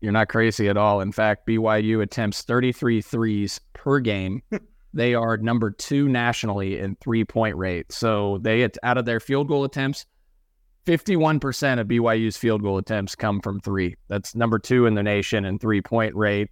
You're 0.00 0.10
not 0.10 0.28
crazy 0.28 0.68
at 0.68 0.76
all. 0.76 1.00
In 1.00 1.12
fact, 1.12 1.46
BYU 1.46 2.02
attempts 2.02 2.42
33 2.42 3.02
threes 3.02 3.60
per 3.72 4.00
game. 4.00 4.42
they 4.92 5.14
are 5.14 5.36
number 5.36 5.70
two 5.70 6.08
nationally 6.08 6.80
in 6.80 6.96
three 6.96 7.24
point 7.24 7.56
rate. 7.56 7.92
So 7.92 8.38
they 8.38 8.68
out 8.82 8.98
of 8.98 9.04
their 9.04 9.20
field 9.20 9.46
goal 9.46 9.62
attempts, 9.62 10.06
51% 10.86 11.78
of 11.78 11.86
BYU's 11.86 12.36
field 12.36 12.62
goal 12.62 12.78
attempts 12.78 13.14
come 13.14 13.40
from 13.40 13.60
three. 13.60 13.94
That's 14.08 14.34
number 14.34 14.58
two 14.58 14.86
in 14.86 14.94
the 14.94 15.04
nation 15.04 15.44
in 15.44 15.60
three 15.60 15.82
point 15.82 16.16
rate. 16.16 16.50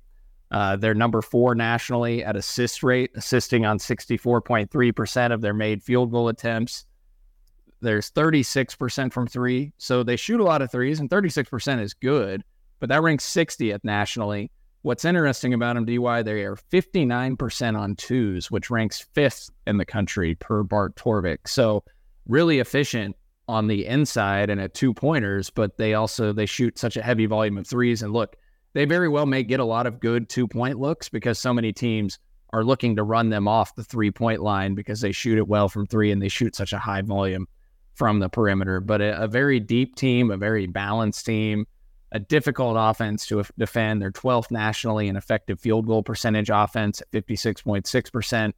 Uh, 0.50 0.76
they're 0.76 0.94
number 0.94 1.20
four 1.20 1.54
nationally 1.54 2.24
at 2.24 2.36
assist 2.36 2.82
rate, 2.82 3.10
assisting 3.14 3.66
on 3.66 3.78
64.3% 3.78 5.32
of 5.32 5.40
their 5.40 5.54
made 5.54 5.82
field 5.82 6.10
goal 6.10 6.28
attempts. 6.28 6.86
There's 7.80 8.10
36% 8.10 9.12
from 9.12 9.26
three. 9.26 9.72
So 9.78 10.02
they 10.02 10.16
shoot 10.16 10.40
a 10.40 10.44
lot 10.44 10.62
of 10.62 10.70
threes, 10.70 11.00
and 11.00 11.10
36% 11.10 11.80
is 11.80 11.94
good, 11.94 12.42
but 12.80 12.88
that 12.88 13.02
ranks 13.02 13.30
60th 13.32 13.84
nationally. 13.84 14.50
What's 14.82 15.04
interesting 15.04 15.54
about 15.54 15.74
them, 15.74 15.84
DY, 15.84 16.22
they 16.22 16.44
are 16.44 16.56
59% 16.56 17.78
on 17.78 17.96
twos, 17.96 18.50
which 18.50 18.70
ranks 18.70 19.06
fifth 19.12 19.50
in 19.66 19.76
the 19.76 19.84
country 19.84 20.34
per 20.36 20.62
Bart 20.62 20.94
Torvik. 20.96 21.46
So 21.46 21.84
really 22.26 22.60
efficient 22.60 23.16
on 23.48 23.66
the 23.66 23.86
inside 23.86 24.50
and 24.50 24.60
at 24.60 24.74
two 24.74 24.94
pointers, 24.94 25.50
but 25.50 25.76
they 25.78 25.94
also 25.94 26.32
they 26.32 26.46
shoot 26.46 26.78
such 26.78 26.96
a 26.96 27.02
heavy 27.02 27.26
volume 27.26 27.58
of 27.58 27.66
threes. 27.66 28.02
And 28.02 28.12
look, 28.12 28.36
they 28.78 28.84
very 28.84 29.08
well 29.08 29.26
may 29.26 29.42
get 29.42 29.58
a 29.58 29.64
lot 29.64 29.88
of 29.88 29.98
good 29.98 30.28
two 30.28 30.46
point 30.46 30.78
looks 30.78 31.08
because 31.08 31.36
so 31.36 31.52
many 31.52 31.72
teams 31.72 32.20
are 32.52 32.62
looking 32.62 32.94
to 32.94 33.02
run 33.02 33.28
them 33.28 33.48
off 33.48 33.74
the 33.74 33.82
three 33.82 34.12
point 34.12 34.40
line 34.40 34.76
because 34.76 35.00
they 35.00 35.10
shoot 35.10 35.36
it 35.36 35.48
well 35.48 35.68
from 35.68 35.84
three 35.84 36.12
and 36.12 36.22
they 36.22 36.28
shoot 36.28 36.54
such 36.54 36.72
a 36.72 36.78
high 36.78 37.02
volume 37.02 37.48
from 37.96 38.20
the 38.20 38.28
perimeter. 38.28 38.78
But 38.78 39.00
a, 39.00 39.24
a 39.24 39.26
very 39.26 39.58
deep 39.58 39.96
team, 39.96 40.30
a 40.30 40.36
very 40.36 40.68
balanced 40.68 41.26
team, 41.26 41.66
a 42.12 42.20
difficult 42.20 42.76
offense 42.78 43.26
to 43.26 43.42
defend. 43.58 44.00
They're 44.00 44.12
12th 44.12 44.52
nationally 44.52 45.08
in 45.08 45.16
effective 45.16 45.58
field 45.58 45.88
goal 45.88 46.04
percentage 46.04 46.48
offense 46.48 47.00
at 47.00 47.10
56.6%. 47.10 48.52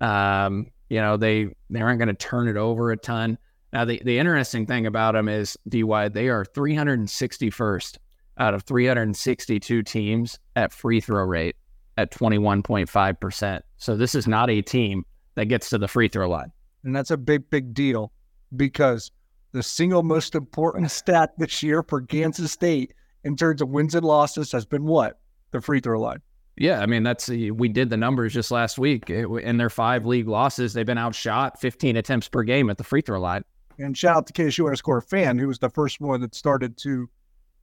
Um, 0.00 0.66
you 0.88 1.00
know, 1.00 1.16
they, 1.16 1.46
they 1.70 1.80
aren't 1.80 2.00
going 2.00 2.08
to 2.08 2.14
turn 2.14 2.48
it 2.48 2.56
over 2.56 2.90
a 2.90 2.96
ton. 2.96 3.38
Now, 3.72 3.84
the, 3.84 4.02
the 4.04 4.18
interesting 4.18 4.66
thing 4.66 4.86
about 4.86 5.12
them 5.12 5.28
is, 5.28 5.56
DY, 5.68 6.08
they 6.08 6.28
are 6.28 6.44
361st 6.44 7.98
out 8.40 8.54
of 8.54 8.62
362 8.64 9.82
teams 9.82 10.38
at 10.56 10.72
free 10.72 11.00
throw 11.00 11.22
rate 11.24 11.56
at 11.98 12.10
21.5%. 12.10 13.60
So 13.76 13.96
this 13.96 14.14
is 14.14 14.26
not 14.26 14.50
a 14.50 14.62
team 14.62 15.04
that 15.34 15.46
gets 15.46 15.68
to 15.70 15.78
the 15.78 15.86
free 15.86 16.08
throw 16.08 16.28
line. 16.28 16.50
And 16.82 16.96
that's 16.96 17.10
a 17.10 17.16
big, 17.16 17.48
big 17.50 17.74
deal 17.74 18.10
because 18.56 19.10
the 19.52 19.62
single 19.62 20.02
most 20.02 20.34
important 20.34 20.90
stat 20.90 21.34
this 21.38 21.62
year 21.62 21.82
for 21.82 22.00
Kansas 22.00 22.50
State 22.50 22.94
in 23.22 23.36
terms 23.36 23.60
of 23.60 23.68
wins 23.68 23.94
and 23.94 24.04
losses 24.04 24.50
has 24.52 24.64
been 24.64 24.84
what? 24.84 25.20
The 25.50 25.60
free 25.60 25.80
throw 25.80 26.00
line. 26.00 26.20
Yeah, 26.56 26.80
I 26.80 26.86
mean 26.86 27.02
that's 27.02 27.28
we 27.28 27.68
did 27.68 27.88
the 27.90 27.96
numbers 27.96 28.34
just 28.34 28.50
last 28.50 28.78
week. 28.78 29.08
In 29.08 29.56
their 29.56 29.70
five 29.70 30.04
league 30.04 30.28
losses, 30.28 30.74
they've 30.74 30.84
been 30.84 30.98
outshot 30.98 31.58
15 31.60 31.96
attempts 31.96 32.28
per 32.28 32.42
game 32.42 32.68
at 32.68 32.76
the 32.76 32.84
free 32.84 33.00
throw 33.00 33.18
line. 33.18 33.44
And 33.78 33.96
shout 33.96 34.16
out 34.16 34.26
to 34.26 34.32
KSU 34.32 34.66
underscore 34.66 35.00
fan, 35.00 35.38
who 35.38 35.48
was 35.48 35.58
the 35.58 35.70
first 35.70 36.00
one 36.00 36.20
that 36.20 36.34
started 36.34 36.76
to 36.78 37.08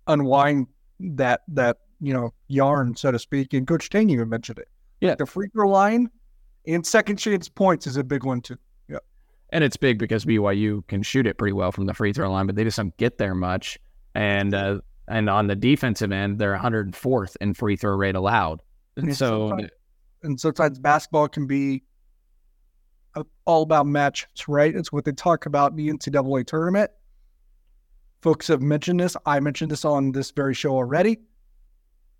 unwind 0.08 0.68
that 1.00 1.42
that 1.50 1.78
you 2.00 2.14
know 2.14 2.34
yarn, 2.48 2.96
so 2.96 3.12
to 3.12 3.20
speak. 3.20 3.54
And 3.54 3.68
Coach 3.68 3.90
Tang 3.90 4.10
even 4.10 4.30
mentioned 4.30 4.60
it. 4.60 4.70
Yeah, 5.02 5.16
the 5.16 5.26
free 5.26 5.48
throw 5.50 5.70
line 5.70 6.10
and 6.66 6.86
second 6.86 7.18
chance 7.18 7.48
points 7.50 7.88
is 7.88 7.98
a 7.98 8.04
big 8.04 8.24
one 8.24 8.42
too. 8.42 8.58
Yeah, 8.90 9.00
and 9.50 9.64
it's 9.64 9.78
big 9.78 10.00
because 10.00 10.26
BYU 10.26 10.86
can 10.88 11.04
shoot 11.04 11.28
it 11.28 11.38
pretty 11.38 11.54
well 11.54 11.72
from 11.72 11.86
the 11.86 11.94
free 11.94 12.14
throw 12.14 12.32
line, 12.32 12.48
but 12.48 12.56
they 12.56 12.64
just 12.64 12.78
don't 12.78 12.96
get 12.98 13.18
there 13.18 13.36
much. 13.36 13.80
And 14.16 14.54
uh, 14.54 14.80
and 15.08 15.30
on 15.30 15.48
the 15.48 15.56
defensive 15.56 16.12
end, 16.12 16.40
they're 16.40 16.58
104th 16.58 17.38
in 17.40 17.54
free 17.54 17.76
throw 17.76 17.96
rate 17.96 18.16
allowed. 18.16 18.62
And, 18.98 19.08
and 19.08 19.16
so, 19.16 19.50
sometimes, 19.50 19.72
and 20.24 20.40
sometimes 20.40 20.80
basketball 20.80 21.28
can 21.30 21.48
be 21.48 21.84
all 23.46 23.64
about 23.64 23.86
matchups, 23.86 24.48
right? 24.48 24.76
It's 24.76 24.92
what 24.92 25.06
they 25.06 25.12
talk 25.12 25.46
about 25.46 25.72
in 25.72 25.78
the 25.78 25.90
NCAA 25.90 26.46
tournament. 26.46 26.92
Folks 28.22 28.48
have 28.48 28.62
mentioned 28.62 29.00
this. 29.00 29.16
I 29.26 29.40
mentioned 29.40 29.72
this 29.72 29.86
on 29.86 30.12
this 30.12 30.32
very 30.32 30.54
show 30.54 30.72
already. 30.72 31.20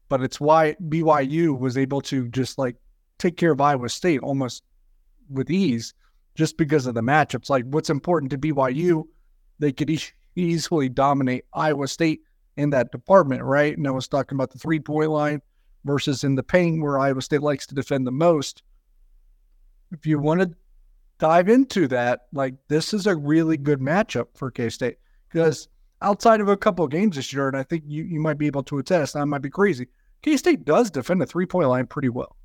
but 0.10 0.22
it's 0.24 0.40
why 0.40 0.76
BYU 0.88 1.58
was 1.60 1.78
able 1.78 2.02
to 2.02 2.28
just 2.30 2.58
like 2.58 2.78
take 3.18 3.36
care 3.38 3.52
of 3.52 3.60
Iowa 3.60 3.90
State 3.90 4.22
almost 4.22 4.64
with 5.30 5.50
ease 5.52 5.94
just 6.36 6.58
because 6.58 6.86
of 6.88 6.94
the 6.96 7.02
matchups. 7.02 7.50
Like 7.50 7.66
what's 7.66 7.90
important 7.90 8.32
to 8.32 8.38
BYU, 8.38 9.04
they 9.60 9.74
could 9.74 9.90
e- 9.90 10.00
easily 10.36 10.88
dominate 10.88 11.44
Iowa 11.54 11.88
State 11.88 12.22
in 12.56 12.70
that 12.70 12.92
department, 12.92 13.44
right? 13.44 13.76
And 13.78 13.86
I 13.88 13.92
was 13.92 14.08
talking 14.08 14.38
about 14.38 14.52
the 14.52 14.60
three 14.60 14.80
point 14.80 15.10
line 15.10 15.42
versus 15.84 16.24
in 16.24 16.36
the 16.36 16.44
paint 16.44 16.82
where 16.82 17.00
Iowa 17.00 17.22
State 17.22 17.42
likes 17.42 17.68
to 17.68 17.76
defend 17.76 18.08
the 18.08 18.12
most. 18.12 18.64
If 19.92 20.06
you 20.06 20.20
want 20.20 20.42
to 20.42 20.52
dive 21.18 21.50
into 21.50 21.88
that, 21.90 22.28
like 22.32 22.56
this 22.70 22.94
is 22.94 23.08
a 23.08 23.16
really 23.16 23.58
good 23.58 23.80
matchup 23.80 24.28
for 24.36 24.52
K 24.52 24.70
State 24.70 24.98
because 25.30 25.68
outside 26.02 26.42
of 26.42 26.48
a 26.48 26.58
couple 26.58 26.86
of 26.86 26.92
games 26.92 27.16
this 27.16 27.34
year, 27.34 27.48
and 27.48 27.58
I 27.58 27.64
think 27.64 27.84
you, 27.88 28.04
you 28.04 28.20
might 28.20 28.38
be 28.38 28.48
able 28.48 28.64
to 28.64 28.78
attest, 28.80 29.16
I 29.16 29.24
might 29.26 29.42
be 29.42 29.50
crazy. 29.50 29.88
K 30.22 30.38
State 30.38 30.66
does 30.66 30.92
defend 30.92 31.22
the 31.22 31.26
three 31.26 31.46
point 31.46 31.68
line 31.68 31.88
pretty 31.88 32.10
well. 32.10 32.36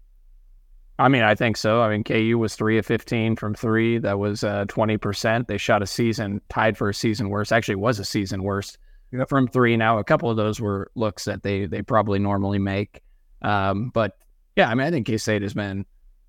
I 0.98 1.08
mean, 1.08 1.22
I 1.22 1.34
think 1.34 1.56
so. 1.56 1.80
I 1.80 1.88
mean, 1.88 2.04
KU 2.04 2.38
was 2.38 2.54
three 2.54 2.78
of 2.78 2.86
15 2.86 3.36
from 3.36 3.54
three. 3.54 3.98
That 3.98 4.18
was 4.18 4.44
uh, 4.44 4.66
20%. 4.66 5.46
They 5.46 5.56
shot 5.56 5.82
a 5.82 5.86
season, 5.86 6.40
tied 6.48 6.76
for 6.76 6.90
a 6.90 6.94
season 6.94 7.30
worst. 7.30 7.52
Actually, 7.52 7.76
was 7.76 7.98
a 7.98 8.04
season 8.04 8.42
worst 8.42 8.78
yep. 9.10 9.28
from 9.28 9.48
three. 9.48 9.76
Now, 9.76 9.98
a 9.98 10.04
couple 10.04 10.30
of 10.30 10.36
those 10.36 10.60
were 10.60 10.90
looks 10.94 11.24
that 11.24 11.42
they 11.42 11.66
they 11.66 11.82
probably 11.82 12.18
normally 12.18 12.58
make. 12.58 13.02
Um, 13.40 13.90
but 13.90 14.18
yeah, 14.54 14.68
I 14.68 14.74
mean, 14.74 14.86
I 14.86 14.90
think 14.90 15.06
K 15.06 15.16
State 15.16 15.42
has 15.42 15.54
been 15.54 15.86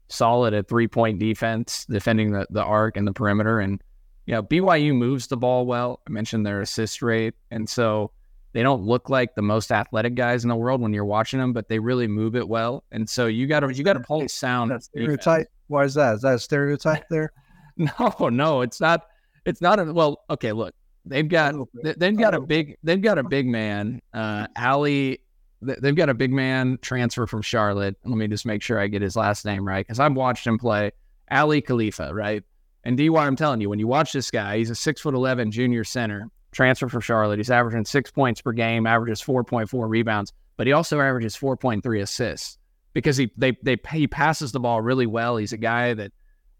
solid 0.07 0.53
at 0.53 0.67
three 0.67 0.87
point 0.87 1.19
defense, 1.19 1.85
defending 1.85 2.31
the, 2.31 2.47
the 2.49 2.63
arc 2.63 2.97
and 2.97 3.07
the 3.07 3.13
perimeter. 3.13 3.59
And, 3.59 3.81
you 4.25 4.33
know, 4.33 4.43
BYU 4.43 4.95
moves 4.95 5.27
the 5.27 5.37
ball 5.37 5.65
well. 5.65 6.01
I 6.07 6.11
mentioned 6.11 6.45
their 6.45 6.61
assist 6.61 7.01
rate. 7.01 7.33
And 7.51 7.67
so 7.67 8.11
they 8.53 8.63
don't 8.63 8.83
look 8.83 9.09
like 9.09 9.35
the 9.35 9.41
most 9.41 9.71
athletic 9.71 10.15
guys 10.15 10.43
in 10.43 10.49
the 10.49 10.55
world 10.55 10.81
when 10.81 10.93
you're 10.93 11.05
watching 11.05 11.39
them, 11.39 11.53
but 11.53 11.67
they 11.67 11.79
really 11.79 12.07
move 12.07 12.35
it 12.35 12.47
well. 12.47 12.83
And 12.91 13.09
so 13.09 13.27
you 13.27 13.47
got 13.47 13.61
to, 13.61 13.73
you 13.73 13.83
got 13.83 13.93
to 13.93 13.99
pull 13.99 14.27
sound. 14.29 14.71
That 14.71 14.83
stereotype. 14.83 15.47
Why 15.67 15.83
is 15.83 15.93
that? 15.95 16.15
Is 16.15 16.21
that 16.21 16.35
a 16.35 16.39
stereotype 16.39 17.07
there? 17.09 17.31
no, 17.77 18.29
no, 18.29 18.61
it's 18.61 18.79
not. 18.79 19.07
It's 19.45 19.59
not 19.59 19.79
a, 19.79 19.91
well, 19.91 20.23
okay, 20.29 20.53
look, 20.53 20.73
they've 21.05 21.27
got, 21.27 21.53
they've 21.83 22.17
got 22.17 22.33
a 22.33 22.39
big, 22.39 22.77
they've 22.81 23.01
got 23.01 23.17
a 23.17 23.23
big 23.23 23.45
man, 23.45 24.01
uh, 24.13 24.47
Aly 24.57 25.19
they've 25.63 25.95
got 25.95 26.09
a 26.09 26.13
big 26.13 26.31
man 26.31 26.77
transfer 26.81 27.25
from 27.27 27.41
Charlotte. 27.41 27.95
Let 28.03 28.17
me 28.17 28.27
just 28.27 28.45
make 28.45 28.61
sure 28.61 28.79
I 28.79 28.87
get 28.87 29.01
his 29.01 29.15
last 29.15 29.45
name 29.45 29.67
right 29.67 29.85
because 29.85 29.99
I've 29.99 30.13
watched 30.13 30.45
him 30.45 30.57
play. 30.57 30.91
Aly 31.31 31.61
Khalifa, 31.61 32.13
right? 32.13 32.43
And 32.83 32.97
DY, 32.97 33.15
I'm 33.15 33.35
telling 33.35 33.61
you, 33.61 33.69
when 33.69 33.79
you 33.79 33.87
watch 33.87 34.11
this 34.11 34.29
guy, 34.29 34.57
he's 34.57 34.69
a 34.69 34.75
six 34.75 35.01
foot 35.01 35.13
eleven 35.13 35.51
junior 35.51 35.83
center, 35.83 36.29
transfer 36.51 36.89
from 36.89 37.01
Charlotte. 37.01 37.39
He's 37.39 37.51
averaging 37.51 37.85
six 37.85 38.11
points 38.11 38.41
per 38.41 38.51
game, 38.51 38.85
averages 38.85 39.21
four 39.21 39.43
point 39.43 39.69
four 39.69 39.87
rebounds, 39.87 40.33
but 40.57 40.67
he 40.67 40.73
also 40.73 40.99
averages 40.99 41.35
four 41.35 41.55
point 41.55 41.83
three 41.83 42.01
assists 42.01 42.57
because 42.93 43.17
he 43.17 43.31
they 43.37 43.57
they 43.63 43.77
he 43.91 44.07
passes 44.07 44.51
the 44.51 44.59
ball 44.59 44.81
really 44.81 45.07
well. 45.07 45.37
He's 45.37 45.53
a 45.53 45.57
guy 45.57 45.93
that 45.93 46.11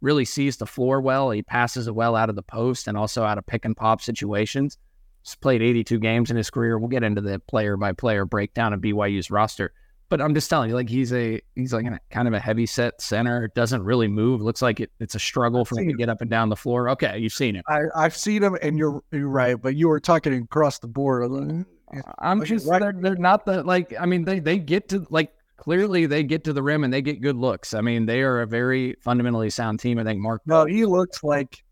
really 0.02 0.26
sees 0.26 0.58
the 0.58 0.66
floor 0.66 1.02
well. 1.02 1.32
He 1.32 1.42
passes 1.42 1.88
it 1.88 1.96
well 1.96 2.16
out 2.16 2.30
of 2.30 2.36
the 2.36 2.44
post 2.44 2.88
and 2.88 2.98
also 2.98 3.24
out 3.24 3.38
of 3.38 3.46
pick 3.46 3.66
and 3.66 3.76
pop 3.76 4.02
situations. 4.02 4.78
He's 5.24 5.36
played 5.36 5.62
82 5.62 6.00
games 6.00 6.30
in 6.30 6.36
his 6.36 6.50
career. 6.50 6.78
We'll 6.78 6.90
get 6.90 7.04
into 7.04 7.22
the 7.22 7.40
player 7.40 7.78
by 7.78 7.94
player 7.94 8.26
breakdown 8.26 8.74
of 8.74 8.82
BYU's 8.82 9.32
roster. 9.32 9.74
But 10.10 10.22
I'm 10.22 10.34
just 10.36 10.50
telling 10.50 10.70
you, 10.70 10.76
like 10.76 10.90
he's 10.90 11.12
a 11.12 11.42
he's 11.56 11.74
like 11.74 11.86
a, 11.86 12.00
kind 12.12 12.28
of 12.28 12.34
a 12.34 12.40
heavy 12.40 12.66
set 12.66 13.02
center. 13.02 13.50
Doesn't 13.56 13.84
really 13.84 14.08
move. 14.08 14.42
Looks 14.42 14.62
like 14.62 14.80
it, 14.80 14.92
it's 15.00 15.16
a 15.16 15.20
struggle 15.20 15.66
for 15.66 15.80
him 15.80 15.88
to 15.88 15.94
get 15.94 16.10
up 16.10 16.22
and 16.22 16.30
down 16.30 16.50
the 16.50 16.56
floor. 16.56 16.90
Okay, 16.90 17.18
you've 17.18 17.34
seen 17.34 17.56
him. 17.56 17.64
I, 17.68 17.82
I've 17.96 18.16
seen 18.16 18.44
him, 18.44 18.58
and 18.62 18.78
you're 18.78 19.02
you're 19.12 19.28
right. 19.28 19.60
But 19.60 19.76
you 19.76 19.88
were 19.88 20.00
talking 20.00 20.34
across 20.34 20.80
the 20.80 20.88
board. 20.88 21.32
Uh, 21.32 21.98
uh, 21.98 22.02
I'm 22.20 22.44
just 22.46 22.68
right. 22.68 22.80
they're, 22.80 22.94
they're 22.94 23.16
not 23.16 23.46
the 23.46 23.64
like. 23.64 23.94
I 24.00 24.06
mean, 24.06 24.24
they 24.24 24.40
they 24.40 24.60
get 24.60 24.90
to 24.90 25.06
like 25.10 25.32
clearly 25.58 26.06
they 26.06 26.24
get 26.24 26.44
to 26.44 26.54
the 26.54 26.62
rim 26.62 26.84
and 26.84 26.94
they 26.94 27.02
get 27.02 27.22
good 27.22 27.38
looks. 27.38 27.74
I 27.74 27.82
mean, 27.82 28.06
they 28.06 28.22
are 28.22 28.42
a 28.42 28.48
very 28.48 28.96
fundamentally 29.02 29.50
sound 29.50 29.80
team. 29.80 29.98
I 29.98 30.04
think 30.04 30.20
Mark. 30.20 30.42
No, 30.46 30.66
he 30.66 30.86
looks 30.86 31.24
like 31.24 31.64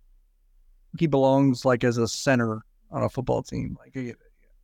he 0.97 1.07
belongs 1.07 1.65
like 1.65 1.83
as 1.83 1.97
a 1.97 2.07
center 2.07 2.61
on 2.91 3.03
a 3.03 3.09
football 3.09 3.43
team. 3.43 3.77
Like, 3.79 4.17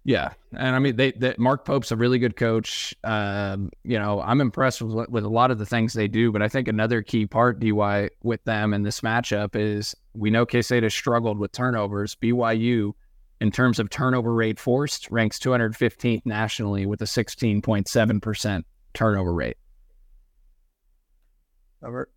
yeah, 0.07 0.29
and 0.53 0.73
I 0.73 0.79
mean, 0.79 0.95
they, 0.95 1.11
they 1.11 1.35
Mark 1.37 1.65
Pope's 1.65 1.91
a 1.91 1.97
really 1.97 2.17
good 2.17 2.37
coach. 2.37 2.95
Um, 3.03 3.69
you 3.83 3.99
know, 3.99 4.21
I'm 4.21 4.39
impressed 4.39 4.81
with 4.81 5.09
with 5.09 5.25
a 5.25 5.29
lot 5.29 5.51
of 5.51 5.57
the 5.57 5.65
things 5.65 5.91
they 5.91 6.07
do, 6.07 6.31
but 6.31 6.41
I 6.41 6.47
think 6.47 6.69
another 6.69 7.01
key 7.01 7.25
part, 7.25 7.59
DY, 7.59 8.09
with 8.23 8.41
them 8.45 8.73
in 8.73 8.83
this 8.83 9.01
matchup 9.01 9.57
is 9.57 9.93
we 10.13 10.29
know 10.29 10.45
K 10.45 10.61
State 10.61 10.83
has 10.83 10.93
struggled 10.93 11.37
with 11.37 11.51
turnovers. 11.51 12.15
BYU, 12.15 12.93
in 13.41 13.51
terms 13.51 13.79
of 13.79 13.89
turnover 13.89 14.33
rate 14.33 14.61
forced, 14.61 15.11
ranks 15.11 15.39
215th 15.39 16.25
nationally 16.25 16.85
with 16.85 17.01
a 17.01 17.05
16.7 17.05 18.21
percent 18.21 18.65
turnover 18.93 19.33
rate. 19.33 19.57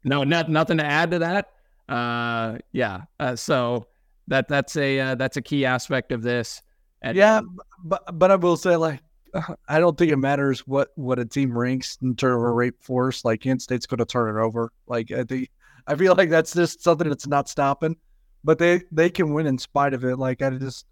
No, 0.04 0.22
not, 0.22 0.48
nothing 0.48 0.78
to 0.78 0.86
add 0.86 1.10
to 1.10 1.18
that. 1.18 1.48
Uh, 1.88 2.58
yeah. 2.70 3.00
Uh, 3.18 3.34
so 3.34 3.88
that 4.28 4.46
that's 4.46 4.76
a 4.76 5.00
uh, 5.00 5.14
that's 5.16 5.36
a 5.36 5.42
key 5.42 5.66
aspect 5.66 6.12
of 6.12 6.22
this. 6.22 6.62
And, 7.02 7.16
yeah, 7.16 7.40
but 7.82 8.18
but 8.18 8.30
I 8.30 8.36
will 8.36 8.56
say 8.56 8.76
like 8.76 9.00
I 9.68 9.78
don't 9.78 9.96
think 9.96 10.12
it 10.12 10.16
matters 10.16 10.66
what 10.66 10.88
what 10.96 11.18
a 11.18 11.24
team 11.24 11.56
ranks 11.56 11.98
in 12.02 12.08
terms 12.10 12.20
turnover 12.20 12.54
rate 12.54 12.74
force. 12.80 13.24
Like 13.24 13.40
K 13.40 13.56
State's 13.58 13.86
going 13.86 13.98
to 13.98 14.04
turn 14.04 14.36
it 14.36 14.40
over. 14.40 14.72
Like 14.86 15.10
I 15.10 15.24
think 15.24 15.50
I 15.86 15.94
feel 15.94 16.14
like 16.14 16.30
that's 16.30 16.54
just 16.54 16.82
something 16.82 17.08
that's 17.08 17.26
not 17.26 17.48
stopping. 17.48 17.96
But 18.44 18.58
they 18.58 18.82
they 18.90 19.10
can 19.10 19.32
win 19.34 19.46
in 19.46 19.58
spite 19.58 19.94
of 19.94 20.04
it. 20.04 20.16
Like 20.16 20.42
I 20.42 20.50
just 20.50 20.86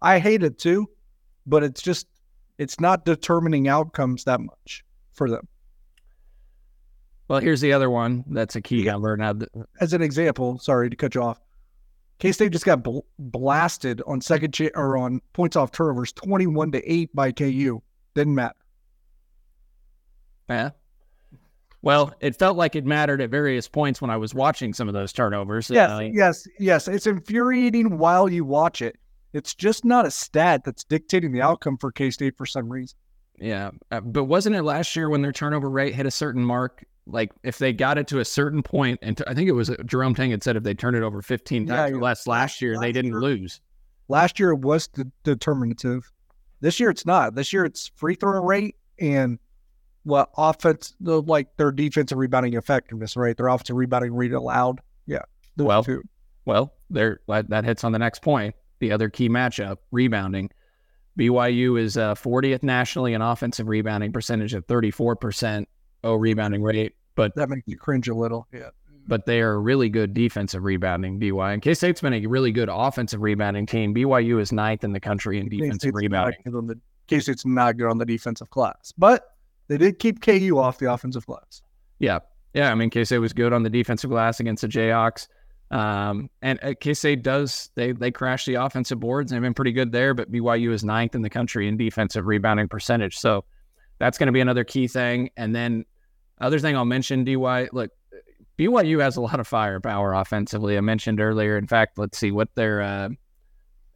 I 0.00 0.18
hate 0.18 0.42
it 0.42 0.58
too, 0.58 0.88
but 1.46 1.62
it's 1.62 1.82
just 1.82 2.06
it's 2.58 2.80
not 2.80 3.04
determining 3.04 3.68
outcomes 3.68 4.24
that 4.24 4.40
much 4.40 4.84
for 5.12 5.28
them. 5.28 5.48
Well, 7.28 7.40
here's 7.40 7.60
the 7.60 7.72
other 7.72 7.90
one 7.90 8.24
that's 8.28 8.56
a 8.56 8.60
key 8.60 8.84
number. 8.84 9.16
Now, 9.16 9.34
as 9.80 9.94
an 9.94 10.02
example, 10.02 10.58
sorry 10.58 10.90
to 10.90 10.96
cut 10.96 11.14
you 11.14 11.22
off. 11.22 11.40
K 12.18 12.32
State 12.32 12.52
just 12.52 12.64
got 12.64 12.82
bl- 12.82 13.00
blasted 13.18 14.00
on 14.06 14.20
second 14.20 14.54
cha- 14.54 14.68
or 14.74 14.96
on 14.96 15.20
points 15.32 15.56
off 15.56 15.72
turnovers, 15.72 16.12
twenty-one 16.12 16.72
to 16.72 16.90
eight 16.90 17.14
by 17.14 17.32
KU. 17.32 17.82
Didn't 18.14 18.34
matter. 18.34 18.54
Yeah. 20.48 20.70
Well, 21.82 22.14
it 22.20 22.36
felt 22.36 22.56
like 22.56 22.76
it 22.76 22.86
mattered 22.86 23.20
at 23.20 23.30
various 23.30 23.66
points 23.66 24.00
when 24.00 24.10
I 24.10 24.16
was 24.16 24.34
watching 24.34 24.72
some 24.72 24.86
of 24.86 24.94
those 24.94 25.12
turnovers. 25.12 25.68
Yes, 25.68 25.90
uh, 25.90 26.08
yes, 26.12 26.46
yes. 26.60 26.86
It's 26.86 27.08
infuriating 27.08 27.98
while 27.98 28.28
you 28.28 28.44
watch 28.44 28.82
it. 28.82 28.96
It's 29.32 29.54
just 29.54 29.84
not 29.84 30.06
a 30.06 30.10
stat 30.10 30.62
that's 30.64 30.84
dictating 30.84 31.32
the 31.32 31.42
outcome 31.42 31.78
for 31.78 31.90
K 31.90 32.10
State 32.10 32.36
for 32.36 32.46
some 32.46 32.68
reason. 32.68 32.96
Yeah, 33.38 33.70
uh, 33.90 34.00
but 34.00 34.24
wasn't 34.24 34.54
it 34.54 34.62
last 34.62 34.94
year 34.94 35.08
when 35.10 35.22
their 35.22 35.32
turnover 35.32 35.68
rate 35.68 35.94
hit 35.94 36.06
a 36.06 36.10
certain 36.10 36.44
mark? 36.44 36.84
Like 37.06 37.32
if 37.42 37.58
they 37.58 37.72
got 37.72 37.98
it 37.98 38.06
to 38.08 38.20
a 38.20 38.24
certain 38.24 38.62
point, 38.62 38.98
and 39.02 39.16
t- 39.16 39.24
I 39.26 39.34
think 39.34 39.48
it 39.48 39.52
was 39.52 39.70
uh, 39.70 39.76
Jerome 39.84 40.14
Tang 40.14 40.30
had 40.30 40.42
said 40.42 40.56
if 40.56 40.62
they 40.62 40.74
turned 40.74 40.96
it 40.96 41.02
over 41.02 41.22
15 41.22 41.66
times 41.66 41.90
yeah, 41.90 41.96
or 41.96 42.00
less 42.00 42.26
last 42.26 42.62
year, 42.62 42.74
last 42.74 42.82
they 42.82 42.92
didn't 42.92 43.12
year, 43.12 43.20
lose. 43.20 43.60
Last 44.08 44.38
year 44.38 44.50
it 44.50 44.60
was 44.60 44.88
de- 44.88 45.10
determinative. 45.24 46.10
This 46.60 46.78
year 46.78 46.90
it's 46.90 47.06
not. 47.06 47.34
This 47.34 47.52
year 47.52 47.64
it's 47.64 47.90
free 47.96 48.14
throw 48.14 48.40
rate 48.40 48.76
and 49.00 49.38
what 50.04 50.30
offense, 50.36 50.94
like 51.00 51.56
their 51.56 51.72
defensive 51.72 52.18
rebounding 52.18 52.54
effectiveness, 52.54 53.16
right? 53.16 53.36
Their 53.36 53.48
offensive 53.48 53.76
rebounding 53.76 54.14
rate 54.14 54.32
allowed. 54.32 54.80
Yeah. 55.06 55.22
Well, 55.56 55.84
two. 55.84 56.02
well, 56.44 56.72
there 56.90 57.20
that 57.28 57.64
hits 57.64 57.84
on 57.84 57.92
the 57.92 57.98
next 57.98 58.22
point. 58.22 58.54
The 58.78 58.92
other 58.92 59.08
key 59.08 59.28
matchup, 59.28 59.78
rebounding. 59.90 60.50
BYU 61.18 61.78
is 61.78 61.96
uh, 61.96 62.14
40th 62.14 62.62
nationally 62.62 63.12
in 63.12 63.20
offensive 63.20 63.68
rebounding 63.68 64.12
percentage 64.12 64.54
at 64.54 64.66
34% 64.66 65.66
oh 66.04 66.14
rebounding 66.14 66.62
rate, 66.62 66.94
but 67.14 67.34
that 67.36 67.48
makes 67.48 67.62
you 67.66 67.76
cringe 67.76 68.08
a 68.08 68.14
little. 68.14 68.46
Yeah. 68.52 68.70
But 69.08 69.26
they 69.26 69.40
are 69.40 69.54
a 69.54 69.58
really 69.58 69.88
good 69.88 70.14
defensive 70.14 70.62
rebounding, 70.62 71.18
BYU. 71.18 71.54
And 71.54 71.62
K 71.62 71.74
State's 71.74 72.00
been 72.00 72.14
a 72.14 72.24
really 72.26 72.52
good 72.52 72.68
offensive 72.70 73.20
rebounding 73.20 73.66
team. 73.66 73.92
BYU 73.92 74.40
is 74.40 74.52
ninth 74.52 74.84
in 74.84 74.92
the 74.92 75.00
country 75.00 75.38
in 75.38 75.48
defensive 75.48 75.94
rebounding. 75.94 76.80
K 77.08 77.20
State's 77.20 77.44
not 77.44 77.76
good 77.76 77.90
on 77.90 77.98
the 77.98 78.06
defensive 78.06 78.50
class, 78.50 78.92
but 78.96 79.36
they 79.68 79.76
did 79.76 79.98
keep 79.98 80.20
KU 80.20 80.58
off 80.58 80.78
the 80.78 80.92
offensive 80.92 81.26
glass. 81.26 81.62
Yeah. 81.98 82.20
Yeah. 82.54 82.70
I 82.70 82.74
mean, 82.74 82.90
K 82.90 83.04
State 83.04 83.18
was 83.18 83.32
good 83.32 83.52
on 83.52 83.62
the 83.62 83.70
defensive 83.70 84.10
glass 84.10 84.38
against 84.38 84.62
the 84.62 84.68
Jayhawks. 84.68 85.26
Um, 85.72 86.28
and 86.42 86.58
uh, 86.62 86.74
K 86.78 86.94
State 86.94 87.22
does, 87.22 87.70
they, 87.74 87.92
they 87.92 88.10
crash 88.10 88.44
the 88.44 88.54
offensive 88.54 89.00
boards 89.00 89.32
and 89.32 89.36
have 89.36 89.42
been 89.42 89.54
pretty 89.54 89.72
good 89.72 89.90
there, 89.90 90.12
but 90.12 90.30
BYU 90.30 90.72
is 90.72 90.84
ninth 90.84 91.14
in 91.14 91.22
the 91.22 91.30
country 91.30 91.66
in 91.66 91.76
defensive 91.76 92.26
rebounding 92.26 92.68
percentage. 92.68 93.18
So 93.18 93.44
that's 93.98 94.18
going 94.18 94.26
to 94.26 94.32
be 94.32 94.40
another 94.40 94.64
key 94.64 94.86
thing. 94.86 95.30
And 95.36 95.56
then 95.56 95.86
other 96.40 96.58
thing 96.58 96.76
I'll 96.76 96.84
mention, 96.84 97.24
DY, 97.24 97.68
look, 97.72 97.90
BYU 98.58 99.00
has 99.00 99.16
a 99.16 99.20
lot 99.20 99.40
of 99.40 99.46
firepower 99.46 100.14
offensively. 100.14 100.76
I 100.76 100.80
mentioned 100.80 101.20
earlier. 101.20 101.56
In 101.56 101.66
fact, 101.66 101.98
let's 101.98 102.18
see 102.18 102.30
what 102.30 102.48
their 102.54 102.82
uh, 102.82 103.08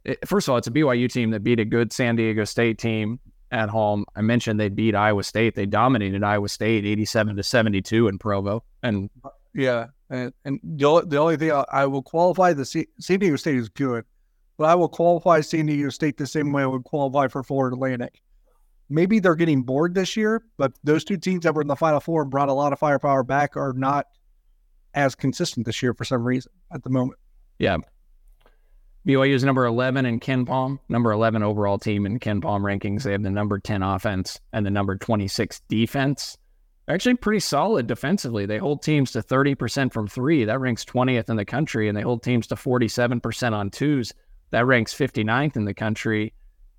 it, 0.07 0.27
first 0.27 0.47
of 0.47 0.53
all, 0.53 0.57
it's 0.57 0.67
a 0.67 0.71
BYU 0.71 1.11
team 1.11 1.31
that 1.31 1.43
beat 1.43 1.59
a 1.59 1.65
good 1.65 1.93
San 1.93 2.15
Diego 2.15 2.45
State 2.45 2.77
team 2.77 3.19
at 3.51 3.69
home. 3.69 4.05
I 4.15 4.21
mentioned 4.21 4.59
they 4.59 4.69
beat 4.69 4.95
Iowa 4.95 5.23
State. 5.23 5.55
They 5.55 5.65
dominated 5.65 6.23
Iowa 6.23 6.49
State, 6.49 6.85
eighty-seven 6.85 7.35
to 7.35 7.43
seventy-two 7.43 8.07
in 8.07 8.17
Provo. 8.17 8.63
And 8.83 9.09
yeah, 9.53 9.87
and, 10.09 10.33
and 10.45 10.59
the, 10.63 11.05
the 11.05 11.17
only 11.17 11.37
thing 11.37 11.51
I, 11.51 11.65
I 11.71 11.85
will 11.85 12.01
qualify 12.03 12.53
the 12.53 12.65
San 12.65 12.85
Diego 13.19 13.35
State 13.35 13.57
is 13.57 13.69
good, 13.69 14.05
but 14.57 14.65
I 14.65 14.75
will 14.75 14.89
qualify 14.89 15.41
San 15.41 15.65
Diego 15.65 15.89
State 15.89 16.17
the 16.17 16.27
same 16.27 16.51
way 16.51 16.63
I 16.63 16.67
would 16.67 16.85
qualify 16.85 17.27
for 17.27 17.43
Florida 17.43 17.75
Atlantic. 17.75 18.21
Maybe 18.89 19.19
they're 19.19 19.35
getting 19.35 19.63
bored 19.63 19.95
this 19.95 20.15
year, 20.15 20.43
but 20.57 20.73
those 20.83 21.03
two 21.03 21.17
teams 21.17 21.43
that 21.43 21.53
were 21.53 21.61
in 21.61 21.67
the 21.67 21.75
Final 21.75 21.99
Four 21.99 22.21
and 22.21 22.31
brought 22.31 22.49
a 22.49 22.53
lot 22.53 22.73
of 22.73 22.79
firepower 22.79 23.23
back 23.23 23.57
are 23.57 23.73
not 23.73 24.07
as 24.93 25.13
consistent 25.13 25.65
this 25.65 25.81
year 25.83 25.93
for 25.93 26.05
some 26.05 26.23
reason 26.23 26.51
at 26.71 26.83
the 26.83 26.89
moment. 26.89 27.19
Yeah. 27.59 27.77
BYU 29.07 29.33
is 29.33 29.43
number 29.43 29.65
11 29.65 30.05
in 30.05 30.19
KenPom, 30.19 30.79
number 30.89 31.11
11 31.11 31.41
overall 31.41 31.77
team 31.77 32.05
in 32.05 32.19
KenPom 32.19 32.61
rankings. 32.61 33.03
They 33.03 33.13
have 33.13 33.23
the 33.23 33.29
number 33.29 33.57
10 33.57 33.81
offense 33.81 34.39
and 34.51 34.65
the 34.65 34.69
number 34.69 34.97
26 34.97 35.61
defense. 35.69 36.37
Actually 36.89 37.15
pretty 37.15 37.39
solid 37.39 37.87
defensively. 37.87 38.45
They 38.45 38.57
hold 38.57 38.81
teams 38.81 39.11
to 39.11 39.21
30% 39.21 39.93
from 39.93 40.07
three. 40.07 40.45
That 40.45 40.59
ranks 40.59 40.85
20th 40.85 41.29
in 41.29 41.35
the 41.35 41.45
country. 41.45 41.87
And 41.87 41.97
they 41.97 42.01
hold 42.01 42.23
teams 42.23 42.47
to 42.47 42.55
47% 42.55 43.53
on 43.53 43.69
twos. 43.69 44.13
That 44.51 44.65
ranks 44.65 44.93
59th 44.93 45.57
in 45.57 45.65
the 45.65 45.73
country. 45.73 46.33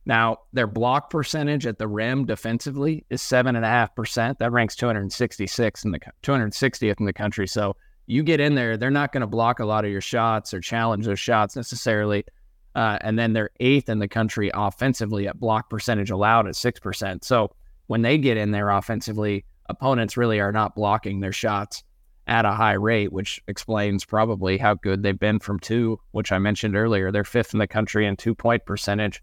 Now, 0.08 0.38
their 0.54 0.66
block 0.66 1.10
percentage 1.10 1.66
at 1.66 1.76
the 1.76 1.86
rim 1.86 2.24
defensively 2.24 3.04
is 3.10 3.20
7.5%. 3.20 4.38
That 4.38 4.50
ranks 4.50 4.74
266 4.74 5.84
in 5.84 5.90
the 5.90 6.00
260th 6.22 6.98
in 6.98 7.04
the 7.04 7.12
country. 7.12 7.46
So 7.46 7.76
you 8.06 8.22
get 8.22 8.40
in 8.40 8.54
there, 8.54 8.78
they're 8.78 8.90
not 8.90 9.12
going 9.12 9.20
to 9.20 9.26
block 9.26 9.60
a 9.60 9.66
lot 9.66 9.84
of 9.84 9.90
your 9.90 10.00
shots 10.00 10.54
or 10.54 10.60
challenge 10.60 11.04
those 11.04 11.20
shots 11.20 11.56
necessarily. 11.56 12.24
Uh, 12.74 12.96
and 13.02 13.18
then 13.18 13.34
they're 13.34 13.50
eighth 13.60 13.90
in 13.90 13.98
the 13.98 14.08
country 14.08 14.50
offensively 14.54 15.28
at 15.28 15.38
block 15.38 15.68
percentage 15.68 16.10
allowed 16.10 16.48
at 16.48 16.54
6%. 16.54 17.22
So 17.22 17.54
when 17.88 18.00
they 18.00 18.16
get 18.16 18.38
in 18.38 18.50
there 18.50 18.70
offensively, 18.70 19.44
opponents 19.68 20.16
really 20.16 20.40
are 20.40 20.52
not 20.52 20.74
blocking 20.74 21.20
their 21.20 21.32
shots 21.32 21.84
at 22.26 22.46
a 22.46 22.52
high 22.52 22.74
rate, 22.74 23.12
which 23.12 23.42
explains 23.46 24.06
probably 24.06 24.56
how 24.56 24.72
good 24.72 25.02
they've 25.02 25.18
been 25.18 25.38
from 25.38 25.60
two, 25.60 26.00
which 26.12 26.32
I 26.32 26.38
mentioned 26.38 26.76
earlier. 26.76 27.12
They're 27.12 27.24
fifth 27.24 27.52
in 27.52 27.58
the 27.58 27.66
country 27.66 28.06
in 28.06 28.16
two 28.16 28.34
point 28.34 28.64
percentage. 28.64 29.20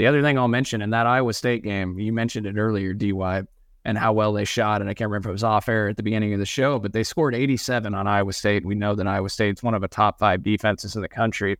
The 0.00 0.06
other 0.06 0.22
thing 0.22 0.38
I'll 0.38 0.48
mention 0.48 0.80
in 0.80 0.88
that 0.90 1.06
Iowa 1.06 1.34
State 1.34 1.62
game, 1.62 1.98
you 1.98 2.10
mentioned 2.10 2.46
it 2.46 2.56
earlier, 2.56 2.94
DY 2.94 3.42
and 3.84 3.98
how 3.98 4.14
well 4.14 4.32
they 4.32 4.46
shot. 4.46 4.80
And 4.80 4.88
I 4.88 4.94
can't 4.94 5.10
remember 5.10 5.28
if 5.28 5.32
it 5.32 5.34
was 5.34 5.44
off 5.44 5.68
air 5.68 5.90
at 5.90 5.98
the 5.98 6.02
beginning 6.02 6.32
of 6.32 6.38
the 6.38 6.46
show, 6.46 6.78
but 6.78 6.94
they 6.94 7.04
scored 7.04 7.34
87 7.34 7.94
on 7.94 8.06
Iowa 8.06 8.32
State. 8.32 8.64
We 8.64 8.74
know 8.74 8.94
that 8.94 9.06
Iowa 9.06 9.28
State's 9.28 9.62
one 9.62 9.74
of 9.74 9.82
the 9.82 9.88
top 9.88 10.18
five 10.18 10.42
defenses 10.42 10.96
in 10.96 11.02
the 11.02 11.08
country. 11.10 11.58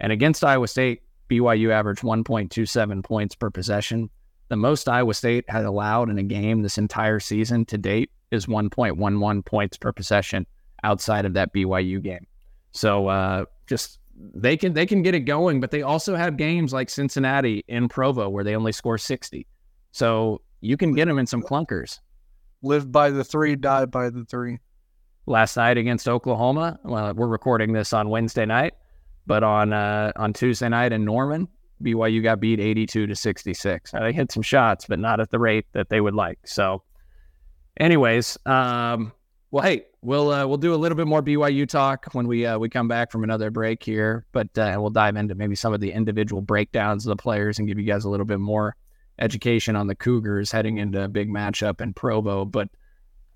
And 0.00 0.12
against 0.12 0.42
Iowa 0.42 0.66
State, 0.66 1.02
BYU 1.28 1.72
averaged 1.72 2.00
1.27 2.00 3.04
points 3.04 3.34
per 3.34 3.50
possession. 3.50 4.08
The 4.48 4.56
most 4.56 4.88
Iowa 4.88 5.12
State 5.12 5.44
had 5.50 5.66
allowed 5.66 6.08
in 6.08 6.16
a 6.16 6.22
game 6.22 6.62
this 6.62 6.78
entire 6.78 7.20
season 7.20 7.66
to 7.66 7.76
date 7.76 8.10
is 8.30 8.46
1.11 8.46 9.44
points 9.44 9.76
per 9.76 9.92
possession 9.92 10.46
outside 10.84 11.26
of 11.26 11.34
that 11.34 11.52
BYU 11.52 12.02
game. 12.02 12.26
So 12.72 13.08
uh, 13.08 13.44
just 13.66 13.98
they 14.16 14.56
can 14.56 14.72
they 14.72 14.86
can 14.86 15.02
get 15.02 15.14
it 15.14 15.20
going, 15.20 15.60
but 15.60 15.70
they 15.70 15.82
also 15.82 16.14
have 16.14 16.36
games 16.36 16.72
like 16.72 16.88
Cincinnati 16.88 17.64
in 17.68 17.88
Provo 17.88 18.28
where 18.28 18.44
they 18.44 18.56
only 18.56 18.72
score 18.72 18.98
60. 18.98 19.46
So 19.92 20.40
you 20.60 20.76
can 20.76 20.94
get 20.94 21.06
them 21.06 21.18
in 21.18 21.26
some 21.26 21.42
clunkers. 21.42 22.00
Live 22.62 22.90
by 22.90 23.10
the 23.10 23.24
three, 23.24 23.56
die 23.56 23.84
by 23.86 24.10
the 24.10 24.24
three. 24.24 24.58
Last 25.26 25.56
night 25.56 25.78
against 25.78 26.08
Oklahoma, 26.08 26.78
well, 26.84 27.14
we're 27.14 27.28
recording 27.28 27.72
this 27.72 27.92
on 27.92 28.10
Wednesday 28.10 28.44
night, 28.44 28.74
but 29.26 29.42
on 29.42 29.72
uh, 29.72 30.12
on 30.16 30.32
Tuesday 30.32 30.68
night 30.68 30.92
in 30.92 31.04
Norman, 31.04 31.48
BYU 31.82 32.22
got 32.22 32.40
beat 32.40 32.60
82 32.60 33.06
to 33.06 33.14
66. 33.14 33.92
They 33.92 34.12
hit 34.12 34.32
some 34.32 34.42
shots, 34.42 34.86
but 34.86 34.98
not 34.98 35.20
at 35.20 35.30
the 35.30 35.38
rate 35.38 35.66
that 35.72 35.88
they 35.88 36.00
would 36.00 36.14
like. 36.14 36.38
So, 36.44 36.82
anyways, 37.78 38.38
um, 38.46 39.12
well, 39.54 39.62
hey, 39.62 39.84
we'll 40.02 40.32
uh, 40.32 40.44
we'll 40.44 40.56
do 40.56 40.74
a 40.74 40.76
little 40.76 40.96
bit 40.96 41.06
more 41.06 41.22
BYU 41.22 41.68
talk 41.68 42.06
when 42.10 42.26
we 42.26 42.44
uh, 42.44 42.58
we 42.58 42.68
come 42.68 42.88
back 42.88 43.12
from 43.12 43.22
another 43.22 43.52
break 43.52 43.84
here, 43.84 44.26
but 44.32 44.48
uh, 44.58 44.74
we'll 44.80 44.90
dive 44.90 45.14
into 45.14 45.36
maybe 45.36 45.54
some 45.54 45.72
of 45.72 45.78
the 45.78 45.92
individual 45.92 46.42
breakdowns 46.42 47.06
of 47.06 47.10
the 47.10 47.22
players 47.22 47.60
and 47.60 47.68
give 47.68 47.78
you 47.78 47.84
guys 47.84 48.04
a 48.04 48.08
little 48.08 48.26
bit 48.26 48.40
more 48.40 48.74
education 49.20 49.76
on 49.76 49.86
the 49.86 49.94
Cougars 49.94 50.50
heading 50.50 50.78
into 50.78 51.04
a 51.04 51.06
big 51.06 51.28
matchup 51.28 51.80
in 51.80 51.94
Provo. 51.94 52.44
But 52.44 52.68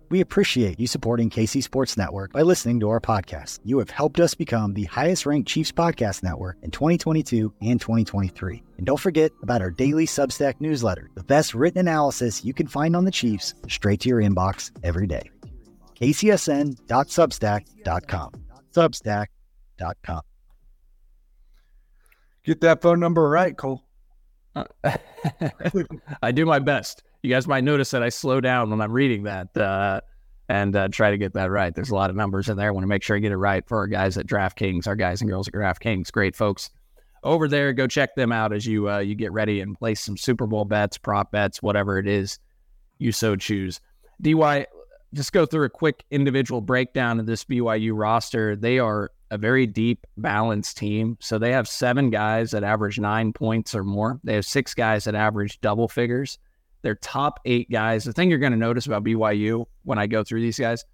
We 0.08 0.20
appreciate 0.20 0.80
you 0.80 0.88
supporting 0.88 1.30
KC 1.30 1.62
Sports 1.62 1.96
Network 1.96 2.32
by 2.32 2.42
listening 2.42 2.80
to 2.80 2.88
our 2.88 2.98
podcast. 2.98 3.60
You 3.62 3.78
have 3.78 3.90
helped 3.90 4.18
us 4.18 4.34
become 4.34 4.74
the 4.74 4.86
highest 4.86 5.24
ranked 5.24 5.48
Chiefs 5.48 5.70
podcast 5.70 6.24
network 6.24 6.56
in 6.64 6.72
2022 6.72 7.54
and 7.62 7.80
2023. 7.80 8.64
And 8.78 8.84
don't 8.84 8.98
forget 8.98 9.30
about 9.40 9.62
our 9.62 9.70
daily 9.70 10.06
Substack 10.06 10.54
newsletter, 10.58 11.10
the 11.14 11.22
best 11.22 11.54
written 11.54 11.78
analysis 11.78 12.44
you 12.44 12.52
can 12.52 12.66
find 12.66 12.96
on 12.96 13.04
the 13.04 13.12
Chiefs 13.12 13.54
straight 13.68 14.00
to 14.00 14.08
your 14.08 14.20
inbox 14.20 14.72
every 14.82 15.06
day. 15.06 15.30
KCSN.substack.com. 16.00 18.32
Substack.com. 18.74 20.22
Get 22.44 22.60
that 22.62 22.82
phone 22.82 23.00
number 23.00 23.28
right, 23.28 23.56
Cole. 23.56 23.84
I 26.22 26.32
do 26.32 26.44
my 26.44 26.58
best 26.58 27.02
you 27.22 27.30
guys 27.30 27.46
might 27.46 27.64
notice 27.64 27.90
that 27.90 28.02
I 28.02 28.08
slow 28.08 28.40
down 28.40 28.70
when 28.70 28.80
I'm 28.80 28.92
reading 28.92 29.24
that 29.24 29.54
uh, 29.56 30.00
and 30.48 30.74
uh, 30.74 30.88
try 30.88 31.10
to 31.10 31.18
get 31.18 31.34
that 31.34 31.50
right. 31.50 31.74
There's 31.74 31.90
a 31.90 31.94
lot 31.94 32.10
of 32.10 32.16
numbers 32.16 32.48
in 32.48 32.56
there. 32.56 32.68
I 32.68 32.70
want 32.70 32.82
to 32.82 32.88
make 32.88 33.02
sure 33.02 33.16
I 33.16 33.20
get 33.20 33.32
it 33.32 33.36
right 33.36 33.66
for 33.68 33.78
our 33.78 33.86
guys 33.86 34.16
at 34.16 34.26
DraftKings, 34.26 34.86
our 34.86 34.96
guys 34.96 35.20
and 35.20 35.28
girls 35.30 35.48
at 35.48 35.54
DraftKings. 35.54 36.10
Great 36.12 36.34
folks 36.34 36.70
over 37.22 37.46
there. 37.46 37.72
Go 37.72 37.86
check 37.86 38.14
them 38.14 38.32
out 38.32 38.52
as 38.52 38.66
you 38.66 38.90
uh, 38.90 38.98
you 38.98 39.14
get 39.14 39.32
ready 39.32 39.60
and 39.60 39.78
place 39.78 40.00
some 40.00 40.16
Super 40.16 40.46
Bowl 40.46 40.64
bets, 40.64 40.96
prop 40.98 41.30
bets, 41.30 41.62
whatever 41.62 41.98
it 41.98 42.08
is 42.08 42.38
you 42.98 43.12
so 43.12 43.36
choose. 43.36 43.80
DY, 44.20 44.66
just 45.14 45.32
go 45.32 45.46
through 45.46 45.64
a 45.64 45.70
quick 45.70 46.04
individual 46.10 46.60
breakdown 46.60 47.20
of 47.20 47.26
this 47.26 47.44
BYU 47.44 47.92
roster. 47.94 48.56
They 48.56 48.78
are 48.78 49.10
a 49.30 49.38
very 49.38 49.66
deep, 49.66 50.06
balanced 50.16 50.76
team. 50.76 51.16
So 51.20 51.38
they 51.38 51.52
have 51.52 51.68
seven 51.68 52.10
guys 52.10 52.50
that 52.50 52.64
average 52.64 52.98
nine 52.98 53.32
points 53.32 53.74
or 53.74 53.84
more. 53.84 54.20
They 54.24 54.34
have 54.34 54.44
six 54.44 54.74
guys 54.74 55.04
that 55.04 55.14
average 55.14 55.60
double 55.60 55.88
figures 55.88 56.38
their 56.82 56.94
top 56.96 57.40
eight 57.44 57.70
guys. 57.70 58.04
The 58.04 58.12
thing 58.12 58.30
you're 58.30 58.38
going 58.38 58.52
to 58.52 58.58
notice 58.58 58.86
about 58.86 59.04
BYU 59.04 59.66
when 59.84 59.98
I 59.98 60.06
go 60.06 60.24
through 60.24 60.40
these 60.40 60.58
guys, 60.58 60.84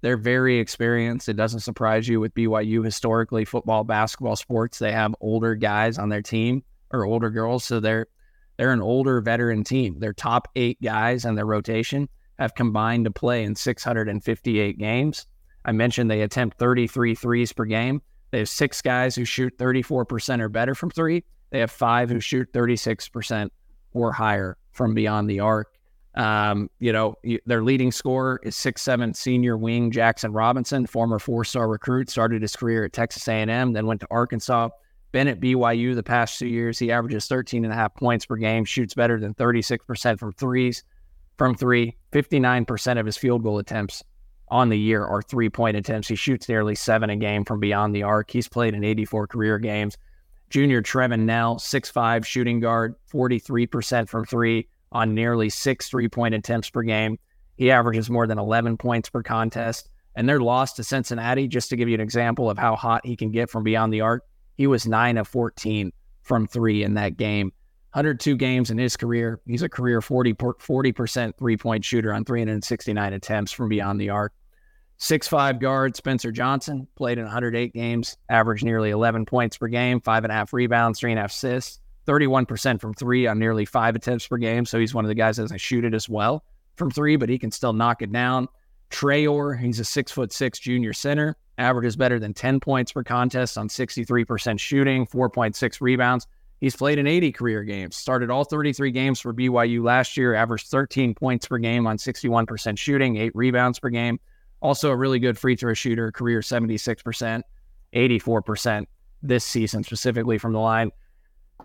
they're 0.00 0.16
very 0.16 0.58
experienced. 0.58 1.28
It 1.28 1.36
doesn't 1.36 1.60
surprise 1.60 2.08
you 2.08 2.20
with 2.20 2.34
BYU 2.34 2.84
historically, 2.84 3.44
football, 3.44 3.84
basketball, 3.84 4.36
sports. 4.36 4.78
They 4.78 4.92
have 4.92 5.14
older 5.20 5.54
guys 5.54 5.98
on 5.98 6.08
their 6.08 6.22
team 6.22 6.62
or 6.92 7.04
older 7.04 7.30
girls, 7.30 7.64
so 7.64 7.80
they're 7.80 8.06
they're 8.56 8.72
an 8.72 8.82
older 8.82 9.20
veteran 9.20 9.64
team. 9.64 9.98
Their 9.98 10.12
top 10.12 10.48
eight 10.54 10.80
guys 10.80 11.24
and 11.24 11.36
their 11.36 11.46
rotation 11.46 12.08
have 12.38 12.54
combined 12.54 13.04
to 13.06 13.10
play 13.10 13.42
in 13.42 13.56
658 13.56 14.78
games. 14.78 15.26
I 15.64 15.72
mentioned 15.72 16.10
they 16.10 16.22
attempt 16.22 16.58
33 16.58 17.14
threes 17.14 17.52
per 17.52 17.64
game. 17.64 18.02
They 18.30 18.38
have 18.38 18.48
six 18.48 18.82
guys 18.82 19.14
who 19.14 19.24
shoot 19.24 19.56
34% 19.58 20.40
or 20.40 20.48
better 20.48 20.74
from 20.74 20.90
three. 20.90 21.24
They 21.50 21.60
have 21.60 21.70
five 21.70 22.10
who 22.10 22.20
shoot 22.20 22.52
36% 22.52 23.48
or 23.92 24.12
higher 24.12 24.56
from 24.72 24.94
beyond 24.94 25.30
the 25.30 25.40
arc. 25.40 25.68
Um, 26.16 26.70
you 26.78 26.92
know, 26.92 27.16
their 27.46 27.62
leading 27.62 27.90
scorer 27.90 28.40
is 28.44 28.56
six 28.56 28.82
seven 28.82 29.14
senior 29.14 29.56
wing 29.56 29.90
Jackson 29.90 30.32
Robinson, 30.32 30.86
former 30.86 31.18
four 31.18 31.44
star 31.44 31.68
recruit, 31.68 32.08
started 32.08 32.42
his 32.42 32.54
career 32.54 32.84
at 32.84 32.92
Texas 32.92 33.26
A&M, 33.26 33.72
then 33.72 33.86
went 33.86 34.00
to 34.00 34.06
Arkansas, 34.10 34.68
Been 35.10 35.28
at 35.28 35.40
BYU 35.40 35.94
the 35.94 36.02
past 36.02 36.38
two 36.38 36.46
years. 36.46 36.78
He 36.78 36.92
averages 36.92 37.26
13 37.26 37.64
and 37.64 37.72
a 37.72 37.76
half 37.76 37.94
points 37.94 38.26
per 38.26 38.36
game, 38.36 38.64
shoots 38.64 38.94
better 38.94 39.18
than 39.18 39.34
36% 39.34 40.18
from 40.18 40.32
threes, 40.32 40.84
from 41.36 41.54
three. 41.56 41.96
59% 42.12 43.00
of 43.00 43.06
his 43.06 43.16
field 43.16 43.42
goal 43.42 43.58
attempts 43.58 44.02
on 44.48 44.68
the 44.68 44.78
year 44.78 45.04
are 45.04 45.22
three 45.22 45.48
point 45.48 45.76
attempts. 45.76 46.08
He 46.08 46.16
shoots 46.16 46.48
nearly 46.48 46.74
seven 46.74 47.10
a 47.10 47.16
game 47.16 47.44
from 47.44 47.60
beyond 47.60 47.94
the 47.94 48.02
arc. 48.02 48.30
He's 48.30 48.48
played 48.48 48.74
in 48.74 48.84
84 48.84 49.26
career 49.26 49.58
games. 49.58 49.96
Junior 50.50 50.82
Trevin 50.82 51.20
Knell, 51.20 51.56
6'5 51.56 52.24
shooting 52.24 52.60
guard, 52.60 52.94
43% 53.12 54.08
from 54.08 54.24
three 54.24 54.68
on 54.92 55.14
nearly 55.14 55.48
six 55.48 55.88
three 55.88 56.08
point 56.08 56.34
attempts 56.34 56.70
per 56.70 56.82
game. 56.82 57.18
He 57.56 57.70
averages 57.70 58.10
more 58.10 58.26
than 58.26 58.38
11 58.38 58.76
points 58.76 59.08
per 59.08 59.22
contest. 59.22 59.88
And 60.16 60.28
their 60.28 60.40
loss 60.40 60.74
to 60.74 60.84
Cincinnati, 60.84 61.48
just 61.48 61.70
to 61.70 61.76
give 61.76 61.88
you 61.88 61.94
an 61.94 62.00
example 62.00 62.48
of 62.48 62.58
how 62.58 62.76
hot 62.76 63.04
he 63.04 63.16
can 63.16 63.32
get 63.32 63.50
from 63.50 63.64
beyond 63.64 63.92
the 63.92 64.02
arc, 64.02 64.22
he 64.56 64.68
was 64.68 64.86
9 64.86 65.18
of 65.18 65.26
14 65.26 65.92
from 66.22 66.46
three 66.46 66.84
in 66.84 66.94
that 66.94 67.16
game. 67.16 67.52
102 67.94 68.36
games 68.36 68.72
in 68.72 68.78
his 68.78 68.96
career. 68.96 69.40
He's 69.46 69.62
a 69.62 69.68
career 69.68 70.02
40, 70.02 70.34
40% 70.34 71.38
three 71.38 71.56
point 71.56 71.84
shooter 71.84 72.12
on 72.12 72.24
369 72.24 73.12
attempts 73.12 73.52
from 73.52 73.68
beyond 73.68 74.00
the 74.00 74.10
arc. 74.10 74.32
Six-five 74.96 75.60
guard 75.60 75.94
Spencer 75.94 76.32
Johnson 76.32 76.88
played 76.96 77.18
in 77.18 77.24
108 77.24 77.72
games, 77.72 78.16
averaged 78.28 78.64
nearly 78.64 78.90
11 78.90 79.26
points 79.26 79.56
per 79.56 79.68
game, 79.68 80.00
five 80.00 80.24
and 80.24 80.32
a 80.32 80.34
half 80.34 80.52
rebounds, 80.52 80.98
three 80.98 81.12
and 81.12 81.20
a 81.20 81.22
half 81.22 81.30
assists, 81.30 81.80
31% 82.06 82.80
from 82.80 82.94
three 82.94 83.28
on 83.28 83.38
nearly 83.38 83.64
five 83.64 83.94
attempts 83.94 84.26
per 84.26 84.38
game. 84.38 84.66
So 84.66 84.80
he's 84.80 84.92
one 84.92 85.04
of 85.04 85.08
the 85.08 85.14
guys 85.14 85.36
that 85.36 85.44
doesn't 85.44 85.60
shoot 85.60 85.84
it 85.84 85.94
as 85.94 86.08
well 86.08 86.44
from 86.76 86.90
three, 86.90 87.14
but 87.14 87.28
he 87.28 87.38
can 87.38 87.52
still 87.52 87.72
knock 87.72 88.02
it 88.02 88.10
down. 88.10 88.48
Traore, 88.90 89.56
he's 89.60 89.78
a 89.78 89.84
six 89.84 90.10
foot 90.10 90.32
six 90.32 90.58
junior 90.58 90.92
center, 90.92 91.36
averages 91.58 91.94
better 91.94 92.18
than 92.18 92.34
10 92.34 92.58
points 92.58 92.90
per 92.90 93.04
contest 93.04 93.56
on 93.56 93.68
63% 93.68 94.58
shooting, 94.58 95.06
4.6 95.06 95.80
rebounds. 95.80 96.26
He's 96.60 96.76
played 96.76 96.98
in 96.98 97.06
80 97.06 97.32
career 97.32 97.62
games, 97.64 97.96
started 97.96 98.30
all 98.30 98.44
33 98.44 98.90
games 98.90 99.20
for 99.20 99.34
BYU 99.34 99.82
last 99.82 100.16
year, 100.16 100.34
averaged 100.34 100.68
13 100.68 101.14
points 101.14 101.46
per 101.46 101.58
game 101.58 101.86
on 101.86 101.98
61% 101.98 102.78
shooting, 102.78 103.16
eight 103.16 103.32
rebounds 103.34 103.78
per 103.78 103.90
game. 103.90 104.18
Also, 104.60 104.90
a 104.90 104.96
really 104.96 105.18
good 105.18 105.36
free 105.36 105.56
throw 105.56 105.74
shooter, 105.74 106.10
career 106.10 106.40
76%, 106.40 107.42
84% 107.94 108.86
this 109.22 109.44
season, 109.44 109.84
specifically 109.84 110.38
from 110.38 110.52
the 110.52 110.58
line. 110.58 110.90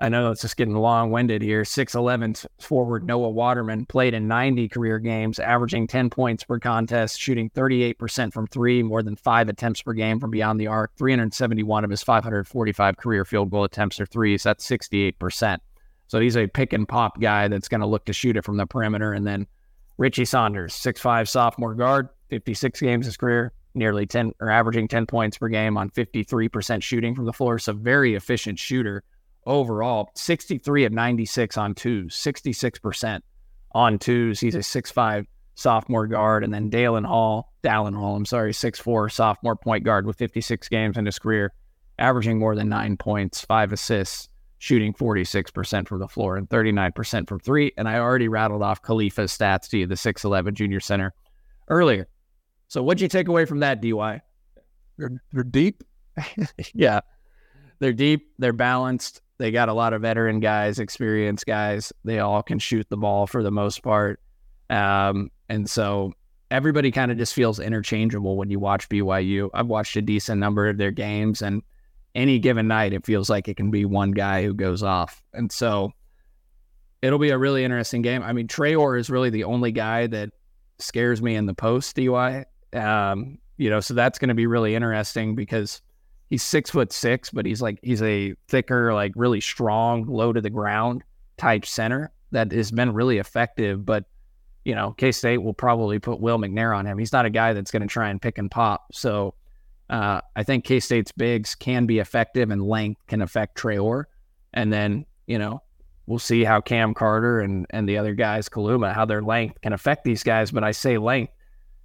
I 0.02 0.08
know 0.08 0.32
it's 0.32 0.42
just 0.42 0.56
getting 0.56 0.76
long 0.76 1.12
winded 1.12 1.42
here. 1.42 1.64
6'11 1.64 2.46
forward 2.60 3.04
Noah 3.06 3.30
Waterman 3.30 3.86
played 3.86 4.14
in 4.14 4.30
90 4.30 4.70
career 4.70 4.98
games, 4.98 5.40
averaging 5.40 5.88
10 5.88 6.10
points 6.10 6.46
per 6.46 6.58
contest, 6.58 7.20
shooting 7.20 7.50
38% 7.50 8.32
from 8.32 8.48
three, 8.48 8.82
more 8.82 9.04
than 9.04 9.18
five 9.18 9.50
attempts 9.50 9.82
per 9.82 9.92
game 9.92 10.20
from 10.20 10.32
beyond 10.32 10.60
the 10.60 10.68
arc. 10.68 10.92
371 10.98 11.84
of 11.84 11.90
his 11.90 12.02
545 12.02 12.96
career 12.96 13.26
field 13.26 13.50
goal 13.50 13.66
attempts 13.66 14.00
are 14.00 14.06
threes. 14.06 14.42
That's 14.42 14.66
68%. 14.66 15.58
So 16.08 16.20
he's 16.20 16.38
a 16.38 16.48
pick 16.48 16.72
and 16.72 16.88
pop 16.88 17.20
guy 17.20 17.50
that's 17.50 17.68
going 17.68 17.82
to 17.82 17.88
look 17.88 18.06
to 18.06 18.14
shoot 18.14 18.38
it 18.38 18.46
from 18.46 18.56
the 18.56 18.66
perimeter. 18.66 19.12
And 19.12 19.28
then 19.28 19.48
Richie 19.98 20.26
Saunders, 20.26 20.74
6'5 20.74 21.28
sophomore 21.28 21.76
guard, 21.76 22.08
56 22.30 22.80
games 22.80 23.06
his 23.06 23.18
career, 23.18 23.52
nearly 23.76 24.06
10 24.06 24.32
or 24.40 24.50
averaging 24.50 24.88
10 24.88 25.08
points 25.08 25.38
per 25.38 25.50
game 25.50 25.78
on 25.78 25.90
53% 25.90 26.82
shooting 26.82 27.16
from 27.16 27.26
the 27.26 27.34
floor. 27.34 27.60
So 27.60 27.74
very 27.74 28.16
efficient 28.16 28.58
shooter 28.60 29.04
overall. 29.50 30.12
63 30.16 30.86
of 30.86 30.94
96 30.94 31.58
on 31.58 31.76
twos, 31.76 32.16
66% 32.16 33.20
on 33.74 34.00
twos. 34.00 34.40
He's 34.40 34.56
a 34.56 34.64
six-five 34.64 35.26
sophomore 35.56 36.08
guard. 36.08 36.44
And 36.46 36.54
then 36.54 36.70
Dalen 36.70 37.04
Hall, 37.04 37.52
Dallin 37.64 37.96
Hall, 37.96 38.16
I'm 38.16 38.26
sorry, 38.26 38.54
six-four 38.54 39.10
sophomore 39.10 39.58
point 39.58 39.84
guard 39.84 40.06
with 40.06 40.18
56 40.18 40.70
games 40.70 40.98
in 40.98 41.06
his 41.06 41.20
career, 41.20 41.52
averaging 41.98 42.40
more 42.40 42.56
than 42.56 42.70
nine 42.70 42.96
points, 42.96 43.42
five 43.42 43.74
assists, 43.74 44.30
shooting 44.60 44.94
46% 44.94 45.88
from 45.88 46.00
the 46.00 46.08
floor 46.08 46.38
and 46.38 46.48
39% 46.48 47.28
from 47.28 47.40
three. 47.40 47.74
And 47.76 47.90
I 47.90 47.98
already 47.98 48.28
rattled 48.28 48.62
off 48.62 48.82
Khalifa's 48.82 49.36
stats 49.36 49.68
to 49.70 49.80
you, 49.80 49.88
the 49.88 49.96
6'11 49.96 50.54
junior 50.54 50.80
center 50.80 51.14
earlier. 51.70 52.08
So 52.68 52.84
what'd 52.84 53.02
you 53.02 53.08
take 53.08 53.28
away 53.28 53.46
from 53.46 53.60
that, 53.62 53.82
DY? 53.82 54.22
They're, 54.98 55.22
they're 55.32 55.44
deep. 55.44 55.84
yeah. 56.74 57.00
They're 57.80 57.94
deep. 57.94 58.34
They're 58.38 58.54
balanced. 58.54 59.22
They 59.40 59.52
got 59.52 59.70
a 59.70 59.74
lot 59.74 59.94
of 59.94 60.02
veteran 60.02 60.42
guys, 60.42 60.80
experienced 60.80 61.46
guys. 61.46 61.92
They 62.04 62.20
all 62.20 62.44
can 62.44 62.60
shoot 62.60 62.88
the 62.90 62.98
ball 62.98 63.26
for 63.26 63.42
the 63.42 63.52
most 63.52 63.82
part. 63.82 64.20
Um, 64.70 65.32
and 65.48 65.68
so 65.68 66.14
everybody 66.52 66.92
kind 66.92 67.12
of 67.12 67.18
just 67.18 67.34
feels 67.34 67.60
interchangeable 67.60 68.36
when 68.36 68.52
you 68.52 68.60
watch 68.60 68.90
BYU. 68.90 69.50
I've 69.54 69.68
watched 69.68 69.96
a 69.96 70.02
decent 70.02 70.40
number 70.40 70.68
of 70.68 70.78
their 70.78 70.92
games, 70.92 71.42
and 71.42 71.64
any 72.16 72.38
given 72.38 72.68
night, 72.68 72.94
it 72.94 73.06
feels 73.06 73.30
like 73.30 73.48
it 73.48 73.56
can 73.56 73.72
be 73.72 73.86
one 73.86 74.12
guy 74.12 74.44
who 74.44 74.54
goes 74.54 74.84
off. 74.84 75.24
And 75.34 75.52
so 75.52 75.94
it'll 77.02 77.20
be 77.20 77.30
a 77.30 77.38
really 77.38 77.64
interesting 77.64 78.02
game. 78.02 78.22
I 78.24 78.34
mean, 78.34 78.48
Traore 78.48 79.00
is 79.00 79.10
really 79.10 79.30
the 79.30 79.46
only 79.46 79.72
guy 79.72 80.08
that 80.08 80.32
scares 80.80 81.22
me 81.22 81.36
in 81.36 81.46
the 81.46 81.54
post, 81.54 81.96
DY. 81.96 82.46
Um, 82.74 83.38
you 83.58 83.70
know, 83.70 83.80
so 83.80 83.94
that's 83.94 84.20
going 84.20 84.30
to 84.30 84.36
be 84.36 84.48
really 84.48 84.76
interesting 84.76 85.36
because 85.36 85.82
he's 86.30 86.44
six 86.44 86.70
foot 86.70 86.94
six, 86.94 87.30
but 87.30 87.46
he's 87.46 87.62
like 87.62 87.80
he's 87.82 88.02
a 88.02 88.34
thicker, 88.48 88.94
like 88.94 89.12
really 89.16 89.42
strong, 89.42 90.06
low 90.06 90.32
to 90.32 90.42
the 90.42 90.50
ground 90.50 91.04
type 91.38 91.66
center 91.66 92.12
that 92.32 92.52
has 92.52 92.72
been 92.72 92.94
really 92.94 93.18
effective. 93.18 93.86
But 93.86 94.06
you 94.66 94.76
know, 94.76 94.92
K 94.92 95.12
State 95.12 95.40
will 95.40 95.54
probably 95.54 96.00
put 96.00 96.20
Will 96.20 96.38
McNair 96.38 96.78
on 96.78 96.86
him. 96.86 96.98
He's 96.98 97.14
not 97.14 97.26
a 97.26 97.30
guy 97.30 97.54
that's 97.54 97.72
going 97.72 97.82
to 97.82 97.88
try 97.88 98.10
and 98.10 98.22
pick 98.22 98.38
and 98.38 98.52
pop. 98.52 98.94
So 98.94 99.34
uh, 99.90 100.22
I 100.36 100.44
think 100.44 100.66
K 100.66 100.80
State's 100.80 101.12
bigs 101.12 101.56
can 101.56 101.86
be 101.86 102.00
effective, 102.00 102.52
and 102.52 102.68
length 102.68 103.02
can 103.08 103.22
affect 103.22 103.58
Traore. 103.58 104.06
And 104.54 104.72
then 104.72 105.06
you 105.28 105.40
know 105.40 105.62
we'll 106.06 106.20
see 106.20 106.44
how 106.44 106.62
Cam 106.62 106.94
Carter 106.94 107.40
and 107.40 107.66
and 107.72 107.90
the 107.90 107.98
other 107.98 108.14
guys, 108.14 108.50
Kaluma, 108.50 108.94
how 108.94 109.06
their 109.06 109.22
length 109.22 109.62
can 109.62 109.74
affect 109.74 110.04
these 110.04 110.24
guys. 110.24 110.52
But 110.52 110.64
I 110.64 110.72
say 110.72 110.98
length 110.98 111.34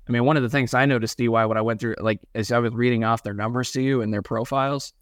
I 0.09 0.12
mean, 0.12 0.25
one 0.25 0.37
of 0.37 0.43
the 0.43 0.51
things 0.51 0.75
I 0.75 0.85
noticed, 0.85 1.19
DY, 1.19 1.47
when 1.47 1.57
I 1.57 1.62
went 1.62 1.81
through, 1.81 1.97
like, 1.99 2.21
as 2.35 2.53
I 2.53 2.59
was 2.59 2.73
reading 2.75 3.05
off 3.05 3.23
their 3.23 3.35
numbers 3.35 3.73
to 3.73 3.83
you 3.83 4.03
and 4.03 4.12
their 4.12 4.23
profiles, 4.23 4.93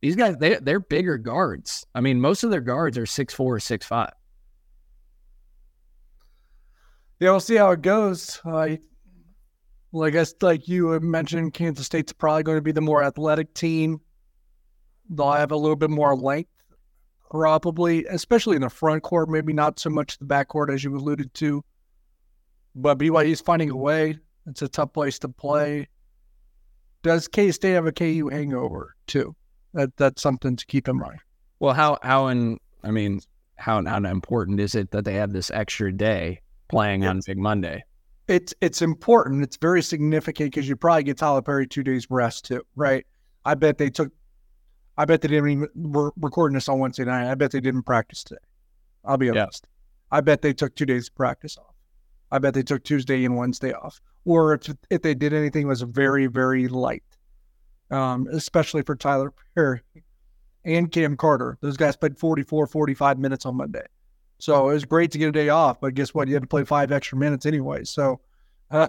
these 0.00 0.16
guys, 0.16 0.36
they, 0.38 0.56
they're 0.56 0.80
bigger 0.80 1.18
guards. 1.18 1.86
I 1.94 2.00
mean, 2.00 2.20
most 2.20 2.44
of 2.44 2.50
their 2.50 2.60
guards 2.60 2.96
are 2.98 3.06
six 3.06 3.34
four, 3.34 3.58
six 3.60 3.86
five. 3.86 4.12
Yeah, 7.20 7.30
we'll 7.30 7.40
see 7.40 7.54
how 7.54 7.70
it 7.70 7.82
goes. 7.82 8.40
Uh, 8.44 8.76
well, 9.92 10.08
I 10.08 10.10
guess, 10.10 10.34
like 10.40 10.66
you 10.66 10.98
mentioned, 11.00 11.54
Kansas 11.54 11.86
State's 11.86 12.12
probably 12.12 12.42
going 12.42 12.58
to 12.58 12.62
be 12.62 12.72
the 12.72 12.80
more 12.80 13.04
athletic 13.04 13.54
team. 13.54 14.00
They'll 15.08 15.32
have 15.32 15.52
a 15.52 15.56
little 15.56 15.76
bit 15.76 15.90
more 15.90 16.16
length, 16.16 16.50
probably, 17.30 18.06
especially 18.06 18.56
in 18.56 18.62
the 18.62 18.70
front 18.70 19.02
court, 19.02 19.28
maybe 19.28 19.52
not 19.52 19.78
so 19.78 19.90
much 19.90 20.18
the 20.18 20.24
back 20.24 20.48
court, 20.48 20.70
as 20.70 20.82
you 20.82 20.96
alluded 20.96 21.32
to. 21.34 21.62
But 22.74 22.98
BYU's 22.98 23.40
finding 23.40 23.70
a 23.70 23.76
way. 23.76 24.18
It's 24.46 24.62
a 24.62 24.68
tough 24.68 24.92
place 24.92 25.18
to 25.20 25.28
play. 25.28 25.88
Does 27.02 27.28
K 27.28 27.50
State 27.52 27.72
have 27.72 27.86
a 27.86 27.92
KU 27.92 28.28
hangover 28.30 28.94
too? 29.06 29.34
That 29.74 29.96
that's 29.96 30.22
something 30.22 30.56
to 30.56 30.66
keep 30.66 30.88
in 30.88 30.98
mind. 30.98 31.18
Well, 31.58 31.74
how 31.74 31.98
how 32.02 32.26
and 32.26 32.58
I 32.82 32.90
mean 32.90 33.20
how 33.56 33.84
how 33.84 33.98
important 33.98 34.60
is 34.60 34.74
it 34.74 34.90
that 34.90 35.04
they 35.04 35.14
have 35.14 35.32
this 35.32 35.50
extra 35.50 35.92
day 35.92 36.40
playing 36.68 37.02
it's, 37.02 37.10
on 37.10 37.20
Big 37.26 37.38
Monday? 37.38 37.84
It's 38.28 38.54
it's 38.60 38.82
important. 38.82 39.42
It's 39.42 39.56
very 39.56 39.82
significant 39.82 40.52
because 40.52 40.68
you 40.68 40.76
probably 40.76 41.04
get 41.04 41.18
Tyler 41.18 41.42
Perry 41.42 41.66
two 41.66 41.82
days 41.82 42.06
rest 42.10 42.44
too, 42.44 42.62
right? 42.76 43.06
I 43.44 43.54
bet 43.54 43.78
they 43.78 43.90
took. 43.90 44.12
I 44.96 45.04
bet 45.04 45.22
they 45.22 45.28
didn't 45.28 45.50
even. 45.50 45.68
We're 45.74 46.10
recording 46.16 46.54
this 46.54 46.68
on 46.68 46.78
Wednesday 46.78 47.04
night. 47.04 47.30
I 47.30 47.34
bet 47.34 47.50
they 47.50 47.60
didn't 47.60 47.82
practice 47.84 48.22
today. 48.22 48.40
I'll 49.04 49.16
be 49.16 49.30
honest. 49.30 49.66
Yeah. 49.66 50.18
I 50.18 50.20
bet 50.20 50.42
they 50.42 50.52
took 50.52 50.74
two 50.74 50.86
days 50.86 51.08
of 51.08 51.14
practice 51.14 51.56
off. 51.58 51.71
I 52.32 52.38
bet 52.38 52.54
they 52.54 52.62
took 52.62 52.82
Tuesday 52.82 53.24
and 53.24 53.36
Wednesday 53.36 53.72
off 53.72 54.00
or 54.24 54.54
if 54.54 54.74
if 54.90 55.02
they 55.02 55.14
did 55.14 55.32
anything 55.32 55.62
it 55.62 55.68
was 55.68 55.82
very 55.82 56.26
very 56.26 56.68
light, 56.68 57.04
um, 57.90 58.26
especially 58.32 58.82
for 58.82 58.96
Tyler 58.96 59.32
Perry 59.54 59.80
and 60.64 60.90
Cam 60.90 61.16
Carter. 61.16 61.58
Those 61.60 61.76
guys 61.76 61.96
played 61.96 62.18
44, 62.18 62.66
45 62.66 63.18
minutes 63.18 63.46
on 63.46 63.56
Monday, 63.56 63.84
so 64.38 64.70
it 64.70 64.74
was 64.74 64.84
great 64.84 65.10
to 65.12 65.18
get 65.18 65.28
a 65.28 65.32
day 65.32 65.48
off. 65.48 65.80
But 65.80 65.94
guess 65.94 66.14
what? 66.14 66.28
You 66.28 66.34
had 66.34 66.42
to 66.42 66.48
play 66.48 66.64
five 66.64 66.92
extra 66.92 67.18
minutes 67.18 67.46
anyway. 67.46 67.84
So 67.84 68.20
uh, 68.70 68.88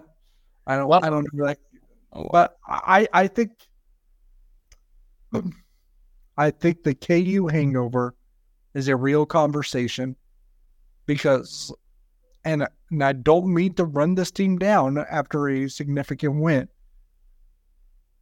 I 0.68 0.78
don't 0.78 0.88
well, 0.88 1.04
I 1.04 1.10
don't 1.10 1.28
know. 1.34 1.56
Oh, 2.14 2.30
but 2.32 2.58
I 2.68 3.08
I 3.12 3.28
think 3.28 3.52
I 6.38 6.52
think 6.52 6.84
the 6.84 6.94
KU 6.94 7.48
hangover 7.48 8.16
is 8.74 8.88
a 8.88 8.96
real 8.96 9.26
conversation 9.26 10.16
because 11.06 11.74
and, 12.46 12.68
and 12.92 13.04
I 13.04 13.14
don't 13.14 13.54
mean 13.54 13.74
to 13.76 13.86
run 13.86 14.16
this 14.16 14.32
team 14.32 14.58
down 14.58 14.98
after 14.98 15.48
a 15.48 15.70
significant 15.70 16.42
win, 16.42 16.68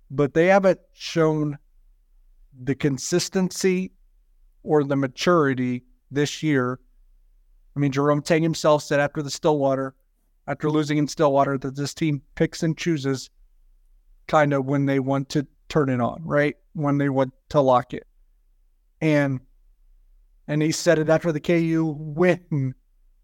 but 0.10 0.34
they 0.34 0.48
haven't 0.48 0.80
shown 0.94 1.58
the 2.64 2.76
consistency 2.76 3.92
or 4.64 4.84
the 4.84 4.96
maturity 4.96 5.84
this 6.12 6.44
year. 6.44 6.80
I 7.76 7.80
mean, 7.80 7.92
Jerome 7.92 8.22
Tang 8.22 8.44
himself 8.44 8.84
said 8.84 9.00
after 9.00 9.22
the 9.22 9.32
Stillwater, 9.32 9.96
after 10.48 10.70
losing 10.70 10.98
in 10.98 11.08
Stillwater, 11.08 11.58
that 11.58 11.76
this 11.76 11.94
team 11.94 12.22
picks 12.36 12.64
and 12.64 12.78
chooses 12.78 13.30
kind 14.28 14.54
of 14.54 14.66
when 14.66 14.86
they 14.86 15.00
want 15.00 15.30
to 15.30 15.48
turn 15.70 15.90
it 15.90 16.02
on, 16.02 16.22
right? 16.24 16.56
When 16.74 16.98
they 16.98 17.10
want 17.10 17.34
to 17.50 17.62
lock 17.62 17.94
it. 17.94 18.06
And 19.00 19.40
and 20.48 20.62
he 20.62 20.72
said 20.72 21.00
it 21.00 21.10
after 21.10 21.32
the 21.32 21.40
KU 21.40 21.96
win 21.98 22.76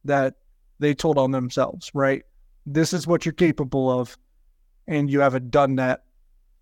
that 0.06 0.36
they 0.80 0.94
told 0.94 1.18
on 1.18 1.32
themselves, 1.32 1.92
right? 1.94 2.24
This 2.66 2.94
is 2.94 3.08
what 3.08 3.26
you're 3.26 3.34
capable 3.34 3.90
of, 3.90 4.18
and 4.88 5.10
you 5.10 5.20
haven't 5.20 5.52
done 5.52 5.76
that 5.78 6.04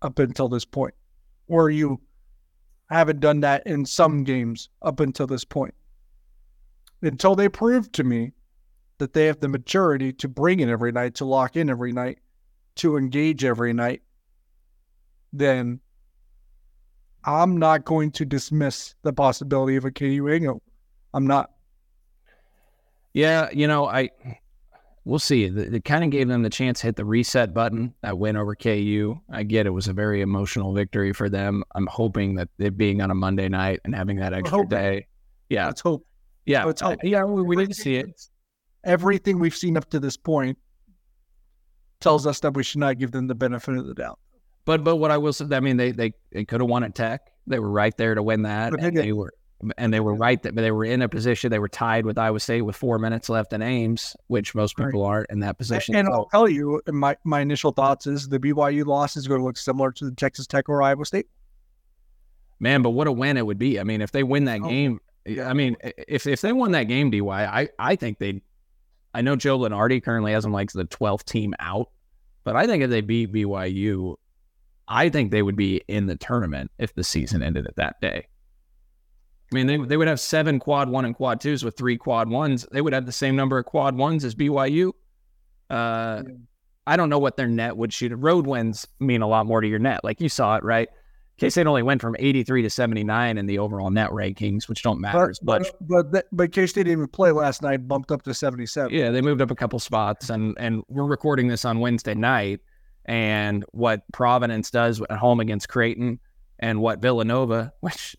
up 0.02 0.18
until 0.18 0.48
this 0.48 0.64
point. 0.64 0.94
Or 1.48 1.70
you 1.70 2.00
haven't 2.90 3.20
done 3.20 3.40
that 3.40 3.66
in 3.66 3.84
some 3.84 4.24
games 4.24 4.68
up 4.82 5.00
until 5.00 5.26
this 5.26 5.44
point. 5.44 5.74
Until 7.02 7.34
they 7.34 7.48
prove 7.48 7.90
to 7.92 8.04
me 8.04 8.32
that 8.98 9.12
they 9.12 9.26
have 9.26 9.40
the 9.40 9.48
maturity 9.48 10.12
to 10.14 10.28
bring 10.28 10.60
in 10.60 10.70
every 10.70 10.92
night, 10.92 11.14
to 11.16 11.24
lock 11.24 11.56
in 11.56 11.68
every 11.68 11.92
night, 11.92 12.18
to 12.76 12.96
engage 12.96 13.44
every 13.44 13.72
night, 13.72 14.02
then 15.32 15.80
I'm 17.24 17.56
not 17.56 17.84
going 17.84 18.12
to 18.12 18.24
dismiss 18.24 18.94
the 19.02 19.12
possibility 19.12 19.76
of 19.76 19.84
a 19.84 19.90
KU 19.90 20.26
hangover. 20.26 20.60
I'm 21.12 21.26
not. 21.26 21.50
Yeah, 23.16 23.48
you 23.50 23.66
know, 23.66 23.86
I 23.86 24.10
we'll 25.06 25.18
see. 25.18 25.44
It, 25.44 25.56
it 25.56 25.84
kind 25.86 26.04
of 26.04 26.10
gave 26.10 26.28
them 26.28 26.42
the 26.42 26.50
chance 26.50 26.80
to 26.80 26.88
hit 26.88 26.96
the 26.96 27.04
reset 27.06 27.54
button. 27.54 27.94
That 28.02 28.18
win 28.18 28.36
over 28.36 28.54
KU. 28.54 29.18
I 29.32 29.42
get 29.42 29.64
it 29.64 29.70
was 29.70 29.88
a 29.88 29.94
very 29.94 30.20
emotional 30.20 30.74
victory 30.74 31.14
for 31.14 31.30
them. 31.30 31.64
I'm 31.74 31.86
hoping 31.86 32.34
that 32.34 32.50
it 32.58 32.76
being 32.76 33.00
on 33.00 33.10
a 33.10 33.14
Monday 33.14 33.48
night 33.48 33.80
and 33.86 33.94
having 33.94 34.18
that 34.18 34.34
extra 34.34 34.66
day. 34.66 35.06
Yeah, 35.48 35.68
Let's 35.68 35.80
hope. 35.80 36.06
yeah, 36.44 36.64
let's 36.64 36.82
hope. 36.82 36.98
yeah. 37.02 37.24
We, 37.24 37.40
we 37.40 37.56
need 37.56 37.68
to 37.68 37.74
see 37.74 37.96
it. 37.96 38.20
Everything 38.84 39.38
we've 39.38 39.56
seen 39.56 39.78
up 39.78 39.88
to 39.90 39.98
this 39.98 40.18
point 40.18 40.58
tells 42.00 42.26
us 42.26 42.40
that 42.40 42.52
we 42.52 42.64
should 42.64 42.80
not 42.80 42.98
give 42.98 43.12
them 43.12 43.28
the 43.28 43.34
benefit 43.34 43.78
of 43.78 43.86
the 43.86 43.94
doubt. 43.94 44.18
But 44.66 44.84
but 44.84 44.96
what 44.96 45.10
I 45.10 45.16
will 45.16 45.32
say, 45.32 45.46
I 45.52 45.60
mean, 45.60 45.78
they 45.78 45.90
they, 45.90 46.12
they 46.32 46.44
could 46.44 46.60
have 46.60 46.68
won 46.68 46.84
at 46.84 46.94
Tech. 46.94 47.22
They 47.46 47.60
were 47.60 47.70
right 47.70 47.96
there 47.96 48.14
to 48.14 48.22
win 48.22 48.42
that, 48.42 48.72
But 48.72 48.80
they 48.82 48.88
and 48.88 48.96
they 48.98 49.12
were 49.14 49.32
and 49.78 49.92
they 49.92 50.00
were 50.00 50.14
right 50.14 50.42
that 50.42 50.54
they 50.54 50.70
were 50.70 50.84
in 50.84 51.00
a 51.02 51.08
position. 51.08 51.50
They 51.50 51.58
were 51.58 51.68
tied 51.68 52.04
with 52.04 52.18
Iowa 52.18 52.40
State 52.40 52.62
with 52.62 52.76
four 52.76 52.98
minutes 52.98 53.28
left 53.28 53.52
in 53.52 53.62
Ames, 53.62 54.14
which 54.26 54.54
most 54.54 54.78
Right. 54.78 54.86
people 54.86 55.04
aren't 55.04 55.30
in 55.30 55.40
that 55.40 55.56
position. 55.58 55.94
And 55.96 56.08
I'll 56.08 56.26
tell 56.26 56.48
you, 56.48 56.82
uh, 56.86 56.92
my, 56.92 57.16
my 57.24 57.40
initial 57.40 57.72
thoughts 57.72 58.06
is 58.06 58.28
the 58.28 58.38
BYU 58.38 58.84
loss 58.84 59.16
is 59.16 59.26
going 59.26 59.40
to 59.40 59.44
look 59.46 59.56
similar 59.56 59.92
to 59.92 60.04
the 60.04 60.10
Texas 60.14 60.46
Tech 60.46 60.68
or 60.68 60.82
Iowa 60.82 61.04
State. 61.06 61.26
Man, 62.60 62.82
but 62.82 62.90
what 62.90 63.06
a 63.06 63.12
win 63.12 63.36
it 63.36 63.44
would 63.46 63.58
be. 63.58 63.78
I 63.80 63.84
mean, 63.84 64.00
if 64.00 64.12
they 64.12 64.22
win 64.22 64.44
that 64.44 64.60
Oh, 64.62 64.68
game, 64.68 65.00
I 65.42 65.52
mean, 65.52 65.76
if 66.08 66.26
if 66.26 66.40
they 66.40 66.52
won 66.52 66.72
that 66.72 66.84
game, 66.84 67.10
DY, 67.10 67.26
I, 67.28 67.68
I 67.78 67.96
think 67.96 68.18
they'd. 68.18 68.40
I 69.12 69.22
know 69.22 69.36
Joe 69.36 69.58
Lunardi 69.58 70.02
currently 70.02 70.32
has 70.32 70.44
them 70.44 70.52
like 70.52 70.70
the 70.72 70.84
12th 70.84 71.24
team 71.24 71.54
out, 71.58 71.90
but 72.44 72.56
I 72.56 72.66
think 72.66 72.82
if 72.82 72.90
they 72.90 73.00
beat 73.00 73.32
BYU, 73.32 74.16
I 74.88 75.08
think 75.08 75.30
they 75.30 75.42
would 75.42 75.56
be 75.56 75.82
in 75.88 76.06
the 76.06 76.16
tournament 76.16 76.70
if 76.78 76.94
the 76.94 77.02
season 77.02 77.42
ended 77.42 77.66
at 77.66 77.76
that 77.76 78.00
day. 78.00 78.28
I 79.52 79.54
mean, 79.54 79.66
they, 79.66 79.76
they 79.76 79.96
would 79.96 80.08
have 80.08 80.18
seven 80.18 80.58
quad 80.58 80.88
one 80.88 81.04
and 81.04 81.14
quad 81.14 81.40
twos 81.40 81.64
with 81.64 81.76
three 81.76 81.96
quad 81.96 82.28
ones. 82.28 82.66
They 82.72 82.80
would 82.80 82.92
have 82.92 83.06
the 83.06 83.12
same 83.12 83.36
number 83.36 83.58
of 83.58 83.64
quad 83.64 83.96
ones 83.96 84.24
as 84.24 84.34
BYU. 84.34 84.92
Uh, 85.70 86.22
I 86.86 86.96
don't 86.96 87.08
know 87.08 87.18
what 87.18 87.36
their 87.36 87.48
net 87.48 87.76
would 87.76 87.92
shoot. 87.92 88.12
Road 88.16 88.46
wins 88.46 88.86
mean 89.00 89.22
a 89.22 89.28
lot 89.28 89.46
more 89.46 89.60
to 89.60 89.68
your 89.68 89.78
net. 89.78 90.02
Like 90.04 90.20
you 90.20 90.28
saw 90.28 90.56
it, 90.56 90.64
right? 90.64 90.88
K 91.38 91.50
State 91.50 91.66
only 91.66 91.82
went 91.82 92.00
from 92.00 92.16
83 92.18 92.62
to 92.62 92.70
79 92.70 93.36
in 93.36 93.46
the 93.46 93.58
overall 93.58 93.90
net 93.90 94.10
rankings, 94.10 94.68
which 94.68 94.82
don't 94.82 95.00
matter 95.00 95.18
But 95.18 95.30
as 95.30 95.42
much. 95.42 95.68
but 95.80 96.10
but, 96.10 96.24
but 96.32 96.52
K 96.52 96.66
State 96.66 96.84
didn't 96.84 96.92
even 96.92 97.08
play 97.08 97.30
last 97.30 97.62
night, 97.62 97.86
bumped 97.86 98.10
up 98.10 98.22
to 98.22 98.32
seventy 98.32 98.64
seven. 98.66 98.92
Yeah, 98.92 99.10
they 99.10 99.20
moved 99.20 99.42
up 99.42 99.50
a 99.50 99.54
couple 99.54 99.78
spots, 99.78 100.30
and 100.30 100.56
and 100.58 100.82
we're 100.88 101.04
recording 101.04 101.48
this 101.48 101.64
on 101.64 101.80
Wednesday 101.80 102.14
night. 102.14 102.60
And 103.04 103.64
what 103.72 104.02
Providence 104.12 104.70
does 104.70 105.00
at 105.02 105.18
home 105.18 105.38
against 105.40 105.68
Creighton, 105.68 106.18
and 106.58 106.80
what 106.80 107.00
Villanova, 107.00 107.72
which 107.80 108.16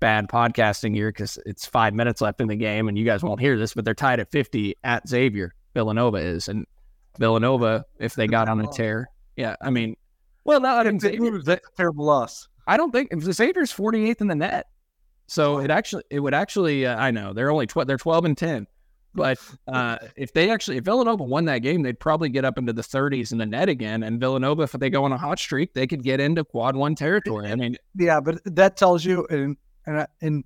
bad 0.00 0.28
podcasting 0.28 0.94
here 0.94 1.10
because 1.10 1.38
it's 1.46 1.66
five 1.66 1.94
minutes 1.94 2.20
left 2.20 2.40
in 2.40 2.48
the 2.48 2.56
game, 2.56 2.88
and 2.88 2.98
you 2.98 3.04
guys 3.04 3.22
won't 3.22 3.40
hear 3.40 3.58
this, 3.58 3.74
but 3.74 3.84
they're 3.84 3.94
tied 3.94 4.20
at 4.20 4.30
50 4.30 4.76
at 4.82 5.08
Xavier. 5.08 5.54
Villanova 5.74 6.18
is, 6.18 6.48
and 6.48 6.66
Villanova, 7.18 7.84
if 7.98 8.14
they 8.14 8.26
got 8.26 8.48
on 8.48 8.60
a 8.60 8.66
tear, 8.66 9.08
yeah, 9.36 9.54
I 9.60 9.70
mean, 9.70 9.96
well, 10.44 10.60
not 10.60 10.86
lose, 10.86 11.44
that's 11.44 11.66
a 11.66 11.76
terrible 11.76 12.04
loss. 12.04 12.48
I 12.66 12.76
don't 12.76 12.90
think 12.90 13.08
if 13.12 13.24
the 13.24 13.32
Xavier's 13.32 13.72
48th 13.72 14.20
in 14.20 14.28
the 14.28 14.34
net. 14.34 14.66
So 15.26 15.58
it 15.58 15.70
actually 15.70 16.02
it 16.10 16.18
would 16.18 16.34
actually 16.34 16.86
uh, 16.86 16.96
I 16.96 17.12
know 17.12 17.32
they're 17.32 17.52
only 17.52 17.66
12, 17.66 17.86
they're 17.86 17.96
12 17.96 18.24
and 18.24 18.36
10. 18.36 18.66
But 19.14 19.38
uh, 19.66 19.98
if 20.16 20.32
they 20.32 20.50
actually 20.50 20.76
if 20.76 20.84
Villanova 20.84 21.22
won 21.24 21.44
that 21.44 21.58
game, 21.58 21.82
they'd 21.82 21.98
probably 21.98 22.28
get 22.28 22.44
up 22.44 22.58
into 22.58 22.72
the 22.72 22.82
30s 22.82 23.32
in 23.32 23.38
the 23.38 23.46
net 23.46 23.68
again. 23.68 24.02
And 24.02 24.20
Villanova, 24.20 24.62
if 24.62 24.72
they 24.72 24.90
go 24.90 25.04
on 25.04 25.12
a 25.12 25.18
hot 25.18 25.38
streak, 25.38 25.72
they 25.72 25.86
could 25.86 26.02
get 26.02 26.20
into 26.20 26.44
quad 26.44 26.76
one 26.76 26.94
territory. 26.94 27.48
I 27.48 27.54
mean, 27.54 27.76
Yeah, 27.96 28.20
but 28.20 28.40
that 28.44 28.76
tells 28.76 29.04
you, 29.04 29.26
and 29.30 29.56
and 29.86 30.00
I- 30.00 30.06
and 30.20 30.44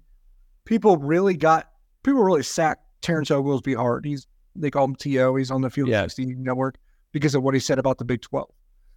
people 0.64 0.96
really 0.96 1.34
got 1.36 1.70
people 2.02 2.22
really 2.22 2.42
sacked 2.42 2.82
Terrence 3.02 3.30
Oglesby 3.30 3.74
hard. 3.74 4.04
He's 4.04 4.26
they 4.56 4.70
call 4.70 4.84
him 4.84 4.94
To. 4.96 5.34
He's 5.36 5.50
on 5.50 5.62
the 5.62 5.70
Field. 5.70 5.88
16 6.02 6.42
network 6.42 6.76
because 7.12 7.34
of 7.34 7.42
what 7.42 7.54
he 7.54 7.60
said 7.60 7.78
about 7.78 7.98
the 7.98 8.04
Big 8.04 8.20
12. 8.22 8.48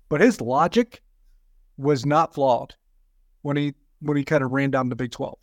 But 0.10 0.22
his 0.22 0.40
logic 0.40 1.02
was 1.78 2.06
not 2.06 2.34
flawed 2.34 2.76
when 3.42 3.58
he 3.58 3.74
when 4.00 4.18
he 4.18 4.24
kind 4.24 4.44
of 4.44 4.52
ran 4.52 4.72
down 4.72 4.90
the 4.90 4.96
Big 4.96 5.12
12. 5.12 5.38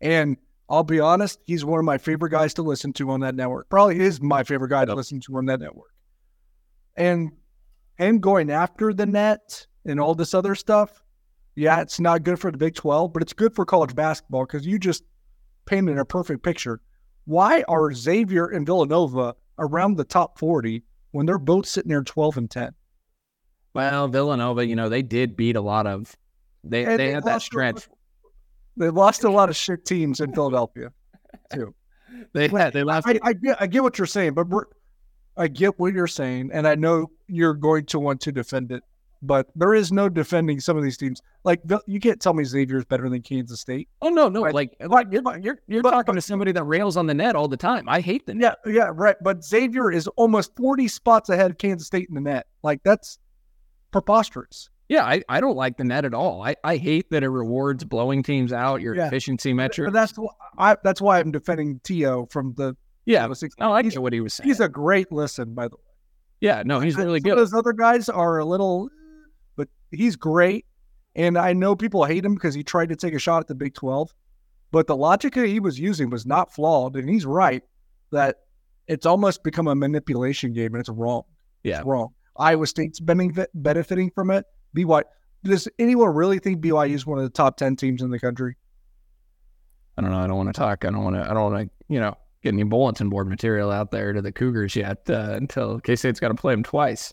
And 0.00 0.36
I'll 0.68 0.82
be 0.84 1.00
honest, 1.00 1.40
he's 1.46 1.64
one 1.64 1.78
of 1.78 1.84
my 1.84 1.98
favorite 1.98 2.30
guys 2.30 2.54
to 2.54 2.62
listen 2.62 2.92
to 2.94 3.10
on 3.10 3.20
that 3.20 3.34
network. 3.34 3.68
Probably 3.68 4.00
is 4.00 4.20
my 4.20 4.42
favorite 4.44 4.68
guy 4.70 4.84
to 4.84 4.94
listen 4.94 5.20
to 5.20 5.36
on 5.36 5.46
that 5.46 5.60
network. 5.60 5.90
And 6.96 7.32
him 7.96 8.18
going 8.20 8.50
after 8.50 8.92
the 8.92 9.06
net 9.06 9.66
and 9.84 10.00
all 10.00 10.14
this 10.14 10.34
other 10.34 10.54
stuff, 10.54 11.02
yeah, 11.56 11.80
it's 11.80 12.00
not 12.00 12.22
good 12.22 12.38
for 12.38 12.50
the 12.50 12.58
Big 12.58 12.74
12, 12.74 13.12
but 13.12 13.22
it's 13.22 13.32
good 13.32 13.54
for 13.54 13.64
college 13.64 13.94
basketball 13.94 14.44
because 14.44 14.66
you 14.66 14.78
just 14.78 15.04
painted 15.66 15.98
a 15.98 16.04
perfect 16.04 16.42
picture. 16.42 16.80
Why 17.24 17.64
are 17.68 17.92
Xavier 17.92 18.46
and 18.46 18.66
Villanova 18.66 19.34
around 19.58 19.96
the 19.96 20.04
top 20.04 20.38
40 20.38 20.82
when 21.12 21.26
they're 21.26 21.38
both 21.38 21.66
sitting 21.66 21.88
there 21.88 22.02
12 22.02 22.36
and 22.38 22.50
10? 22.50 22.74
well, 23.74 24.08
Villanova, 24.08 24.64
you 24.64 24.76
know, 24.76 24.88
they 24.88 25.02
did 25.02 25.36
beat 25.36 25.56
a 25.56 25.60
lot 25.60 25.86
of 25.86 26.16
they 26.62 26.84
And 26.84 26.98
they 26.98 27.10
had 27.10 27.24
that 27.24 27.42
strength. 27.42 27.88
They 28.76 28.88
lost 28.88 29.24
a 29.24 29.30
lot 29.30 29.50
of 29.50 29.56
shit 29.56 29.84
teams 29.84 30.20
in 30.20 30.32
Philadelphia, 30.32 30.92
too. 31.52 31.74
They 32.32 32.46
had 32.46 32.72
they 32.72 32.84
lost 32.84 33.08
I, 33.08 33.18
I 33.24 33.32
get 33.32 33.60
I 33.60 33.66
get 33.66 33.82
what 33.82 33.98
you're 33.98 34.06
saying, 34.06 34.34
but 34.34 34.46
I 35.36 35.48
get 35.48 35.80
what 35.80 35.92
you're 35.92 36.06
saying, 36.06 36.50
and 36.52 36.66
I 36.66 36.76
know 36.76 37.10
you're 37.26 37.54
going 37.54 37.86
to 37.86 37.98
want 37.98 38.20
to 38.22 38.32
defend 38.32 38.70
it, 38.70 38.84
but 39.26 39.48
there 39.56 39.74
is 39.74 39.90
no 39.92 40.08
defending 40.08 40.60
some 40.60 40.76
of 40.76 40.82
these 40.82 40.96
teams. 40.96 41.20
Like 41.44 41.60
you 41.86 42.00
can't 42.00 42.20
tell 42.20 42.34
me 42.34 42.44
Xavier 42.44 42.78
is 42.78 42.84
better 42.84 43.08
than 43.08 43.22
Kansas 43.22 43.60
State. 43.60 43.88
Oh 44.02 44.08
no, 44.08 44.28
no, 44.28 44.42
But- 44.42 44.54
like 44.54 44.76
like 44.80 45.08
you're 45.10 45.22
you're, 45.40 45.58
you're 45.66 45.82
but- 45.82 45.90
talking 45.90 46.12
but- 46.14 46.20
to 46.20 46.20
somebody 46.20 46.52
that 46.52 46.64
rails 46.64 46.96
on 46.96 47.06
the 47.06 47.14
net 47.14 47.36
all 47.36 47.48
the 47.48 47.56
time. 47.56 47.88
I 47.88 48.00
hate 48.00 48.26
the 48.26 48.34
net. 48.34 48.58
Yeah, 48.66 48.72
yeah, 48.72 48.90
right. 48.94 49.16
But 49.22 49.44
Xavier 49.44 49.90
is 49.90 50.06
almost 50.16 50.54
40 50.56 50.88
spots 50.88 51.28
ahead 51.28 51.50
of 51.50 51.58
Kansas 51.58 51.86
State 51.86 52.08
in 52.08 52.14
the 52.14 52.20
net. 52.20 52.46
Like 52.62 52.80
that's 52.84 53.18
preposterous. 53.92 54.70
Yeah, 54.88 55.04
I, 55.04 55.22
I 55.28 55.40
don't 55.40 55.56
like 55.56 55.78
the 55.78 55.84
net 55.84 56.04
at 56.04 56.12
all. 56.12 56.42
I, 56.42 56.56
I 56.62 56.76
hate 56.76 57.10
that 57.10 57.22
it 57.22 57.28
rewards 57.28 57.84
blowing 57.84 58.22
teams 58.22 58.52
out, 58.52 58.82
your 58.82 58.94
Yeah. 58.94 59.06
efficiency 59.06 59.52
metric. 59.54 59.86
But 59.86 59.94
that's 59.94 60.14
I, 60.58 60.76
that's 60.84 61.00
why 61.00 61.20
I'm 61.20 61.30
defending 61.30 61.80
Tio 61.84 62.26
from 62.30 62.52
the 62.56 62.76
yeah, 63.06 63.26
the 63.26 63.34
16. 63.34 63.62
no, 63.64 63.72
I 63.72 63.82
get 63.82 63.98
what 63.98 64.12
he 64.12 64.20
was 64.20 64.34
saying. 64.34 64.48
he's 64.48 64.60
a 64.60 64.68
great 64.68 65.10
listen, 65.12 65.54
by 65.54 65.68
the 65.68 65.76
way. 65.76 65.82
yeah, 66.40 66.62
no, 66.64 66.80
he's 66.80 66.96
really 66.96 67.20
Some 67.20 67.30
of 67.32 67.36
good. 67.36 67.38
those 67.38 67.54
other 67.54 67.72
guys 67.74 68.08
are 68.08 68.38
a 68.38 68.44
little, 68.44 68.88
he's 69.94 70.16
great. 70.16 70.66
And 71.16 71.38
I 71.38 71.52
know 71.52 71.76
people 71.76 72.04
hate 72.04 72.24
him 72.24 72.34
because 72.34 72.54
he 72.54 72.64
tried 72.64 72.88
to 72.88 72.96
take 72.96 73.14
a 73.14 73.18
shot 73.18 73.40
at 73.40 73.46
the 73.46 73.54
Big 73.54 73.74
12, 73.74 74.12
but 74.72 74.86
the 74.86 74.96
logic 74.96 75.34
that 75.34 75.46
he 75.46 75.60
was 75.60 75.78
using 75.78 76.10
was 76.10 76.26
not 76.26 76.52
flawed. 76.52 76.96
And 76.96 77.08
he's 77.08 77.24
right 77.24 77.62
that 78.10 78.38
it's 78.88 79.06
almost 79.06 79.44
become 79.44 79.68
a 79.68 79.74
manipulation 79.74 80.52
game 80.52 80.74
and 80.74 80.80
it's 80.80 80.88
wrong. 80.88 81.22
Yeah. 81.62 81.78
It's 81.78 81.86
wrong. 81.86 82.14
Iowa 82.36 82.66
State's 82.66 83.00
benefit, 83.00 83.50
benefiting 83.54 84.10
from 84.10 84.30
it. 84.30 84.44
BYU. 84.76 85.04
Does 85.44 85.68
anyone 85.78 86.14
really 86.14 86.38
think 86.38 86.60
BYU 86.60 86.94
is 86.94 87.06
one 87.06 87.18
of 87.18 87.24
the 87.24 87.30
top 87.30 87.56
10 87.56 87.76
teams 87.76 88.02
in 88.02 88.10
the 88.10 88.18
country? 88.18 88.56
I 89.96 90.02
don't 90.02 90.10
know. 90.10 90.18
I 90.18 90.26
don't 90.26 90.36
want 90.36 90.52
to 90.52 90.58
talk. 90.58 90.84
I 90.84 90.90
don't 90.90 91.04
want 91.04 91.16
to. 91.16 91.22
I 91.22 91.34
don't 91.34 91.52
want 91.52 91.68
to. 91.68 91.92
You 91.92 92.00
know, 92.00 92.16
get 92.42 92.52
any 92.52 92.62
bulletin 92.62 93.08
board 93.08 93.28
material 93.28 93.70
out 93.70 93.90
there 93.90 94.12
to 94.12 94.22
the 94.22 94.32
Cougars 94.32 94.74
yet 94.74 94.98
uh, 95.08 95.34
until 95.34 95.78
K 95.80 95.96
State's 95.96 96.18
got 96.18 96.28
to 96.28 96.34
play 96.34 96.54
them 96.54 96.62
twice. 96.62 97.12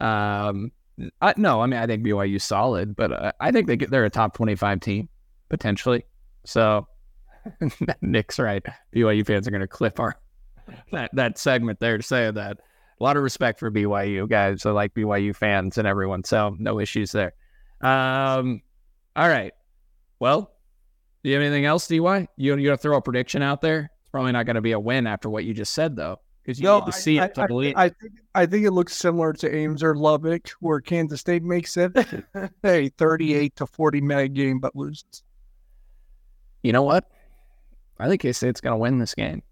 Um, 0.00 0.72
I, 1.20 1.34
no, 1.36 1.60
I 1.60 1.66
mean 1.66 1.78
I 1.78 1.86
think 1.86 2.04
BYU's 2.04 2.44
solid, 2.44 2.96
but 2.96 3.12
uh, 3.12 3.32
I 3.40 3.52
think 3.52 3.66
they 3.66 3.76
get, 3.76 3.90
they're 3.90 4.04
a 4.04 4.10
top 4.10 4.34
twenty-five 4.34 4.80
team 4.80 5.08
potentially. 5.48 6.04
So 6.44 6.86
Nick's 8.00 8.38
right. 8.38 8.64
BYU 8.94 9.26
fans 9.26 9.46
are 9.46 9.50
going 9.50 9.60
to 9.60 9.68
clip 9.68 10.00
our 10.00 10.16
that 10.92 11.10
that 11.14 11.38
segment 11.38 11.80
there 11.80 11.96
to 11.96 12.02
say 12.02 12.30
that. 12.30 12.58
A 12.98 13.04
lot 13.04 13.18
of 13.18 13.22
respect 13.22 13.58
for 13.58 13.70
BYU 13.70 14.26
guys. 14.26 14.64
I 14.64 14.70
like 14.70 14.94
BYU 14.94 15.36
fans 15.36 15.76
and 15.76 15.86
everyone, 15.86 16.24
so 16.24 16.56
no 16.58 16.80
issues 16.80 17.12
there. 17.12 17.34
Um, 17.82 18.62
all 19.14 19.28
right. 19.28 19.52
Well, 20.18 20.50
do 21.22 21.28
you 21.28 21.36
have 21.36 21.42
anything 21.44 21.66
else, 21.66 21.86
DY? 21.88 22.28
You 22.36 22.56
you 22.56 22.64
gonna 22.64 22.76
throw 22.78 22.96
a 22.96 23.02
prediction 23.02 23.42
out 23.42 23.60
there? 23.60 23.90
It's 24.00 24.10
probably 24.10 24.32
not 24.32 24.46
going 24.46 24.54
to 24.56 24.62
be 24.62 24.72
a 24.72 24.80
win 24.80 25.06
after 25.06 25.28
what 25.28 25.44
you 25.44 25.52
just 25.52 25.74
said, 25.74 25.96
though, 25.96 26.20
because 26.46 26.60
you 26.60 26.72
need 26.72 26.86
to 26.86 26.92
see 26.92 27.18
I, 27.18 27.24
it 27.24 27.34
to 27.34 27.42
I, 27.42 27.46
believe. 27.48 27.74
I, 27.76 27.88
think, 27.88 28.12
I 28.34 28.46
think 28.46 28.64
it 28.64 28.70
looks 28.70 28.94
similar 28.94 29.32
to 29.32 29.52
Ames 29.52 29.82
or 29.82 29.96
Lubbock, 29.96 30.50
where 30.60 30.80
Kansas 30.80 31.20
State 31.20 31.42
makes 31.42 31.76
it 31.76 31.92
a 32.64 32.88
38 32.88 33.56
to 33.56 33.66
40 33.66 34.00
minute 34.00 34.34
game 34.34 34.60
but 34.60 34.76
loses. 34.76 35.24
you 36.62 36.72
know 36.72 36.82
what? 36.82 37.10
I 37.98 38.08
think 38.08 38.20
K 38.20 38.32
State's 38.32 38.60
going 38.60 38.74
to 38.74 38.78
win 38.78 38.98
this 38.98 39.14
game. 39.14 39.42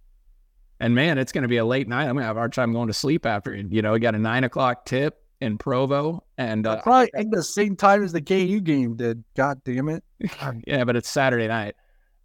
And 0.78 0.94
man, 0.94 1.18
it's 1.18 1.32
going 1.32 1.42
to 1.42 1.48
be 1.48 1.56
a 1.56 1.64
late 1.64 1.88
night. 1.88 2.04
I'm 2.04 2.14
going 2.14 2.22
to 2.22 2.26
have 2.26 2.36
a 2.36 2.40
hard 2.40 2.52
time 2.52 2.72
going 2.72 2.88
to 2.88 2.94
sleep 2.94 3.26
after. 3.26 3.54
You 3.54 3.82
know, 3.82 3.92
we 3.92 3.98
got 3.98 4.14
a 4.14 4.18
nine 4.18 4.44
o'clock 4.44 4.84
tip 4.84 5.20
in 5.40 5.58
Provo, 5.58 6.22
and 6.38 6.66
uh, 6.66 6.80
probably 6.82 7.12
at 7.14 7.30
the 7.30 7.42
same 7.42 7.76
time 7.76 8.04
as 8.04 8.12
the 8.12 8.20
KU 8.20 8.60
game 8.60 8.96
did. 8.96 9.24
God 9.34 9.62
damn 9.64 9.88
it! 9.88 10.04
yeah, 10.66 10.84
but 10.84 10.96
it's 10.96 11.08
Saturday 11.08 11.48
night. 11.48 11.74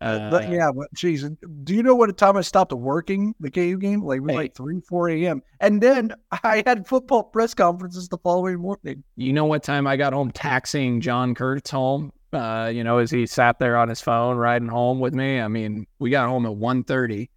Uh, 0.01 0.29
but 0.29 0.49
yeah, 0.49 0.71
but 0.73 0.87
geez, 0.93 1.29
do 1.63 1.75
you 1.75 1.83
know 1.83 1.95
what 1.95 2.15
time 2.17 2.37
I 2.37 2.41
stopped 2.41 2.71
working 2.71 3.35
the 3.39 3.51
KU 3.51 3.77
game? 3.77 4.01
Like 4.01 4.17
it 4.17 4.21
was 4.21 4.31
hey, 4.31 4.37
like 4.37 4.55
three, 4.55 4.79
four 4.87 5.09
a.m. 5.09 5.41
And 5.59 5.81
then 5.81 6.13
I 6.43 6.63
had 6.65 6.87
football 6.87 7.23
press 7.23 7.53
conferences 7.53 8.07
the 8.07 8.17
following 8.17 8.59
morning. 8.59 9.03
You 9.17 9.33
know 9.33 9.45
what 9.45 9.63
time 9.63 9.87
I 9.87 9.97
got 9.97 10.13
home? 10.13 10.31
Taxing 10.31 11.01
John 11.01 11.35
Kurtz 11.35 11.69
home. 11.69 12.13
Uh, 12.31 12.71
you 12.73 12.83
know, 12.83 12.99
as 12.99 13.09
he 13.09 13.25
sat 13.25 13.57
there 13.57 13.75
on 13.75 13.89
his 13.89 14.01
phone 14.01 14.37
riding 14.37 14.67
home 14.67 14.99
with 14.99 15.15
me. 15.15 15.41
I 15.41 15.47
mean, 15.47 15.87
we 15.97 16.11
got 16.11 16.29
home 16.29 16.45
at 16.45 16.51
1.30 16.51 17.27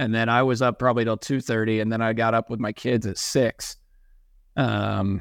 and 0.00 0.14
then 0.14 0.30
I 0.30 0.42
was 0.42 0.62
up 0.62 0.78
probably 0.78 1.04
till 1.04 1.18
two 1.18 1.42
thirty, 1.42 1.80
and 1.80 1.92
then 1.92 2.00
I 2.00 2.14
got 2.14 2.32
up 2.32 2.48
with 2.48 2.58
my 2.58 2.72
kids 2.72 3.06
at 3.06 3.18
six. 3.18 3.76
Um, 4.56 5.20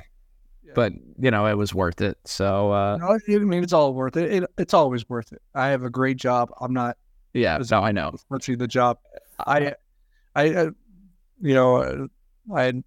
yeah. 0.70 0.74
but 0.76 0.94
you 1.18 1.32
know 1.32 1.46
it 1.46 1.56
was 1.56 1.74
worth 1.74 2.02
it. 2.02 2.18
So 2.26 2.72
uh, 2.72 2.98
no, 2.98 3.18
I 3.18 3.38
mean 3.40 3.64
it's 3.64 3.74
all 3.74 3.94
worth 3.94 4.18
it. 4.18 4.44
it. 4.44 4.50
It's 4.58 4.74
always 4.74 5.08
worth 5.10 5.32
it. 5.32 5.42
I 5.56 5.68
have 5.68 5.84
a 5.84 5.90
great 5.90 6.18
job. 6.18 6.52
I'm 6.62 6.74
not. 6.74 6.98
Yeah, 7.34 7.60
no, 7.70 7.82
I 7.82 7.92
know. 7.92 8.16
Let's 8.30 8.46
see 8.46 8.56
the 8.56 8.68
job. 8.68 8.98
I, 9.46 9.76
I, 10.36 10.44
I 10.44 10.62
you 11.42 11.54
know, 11.54 12.10
I 12.54 12.64
had, 12.64 12.84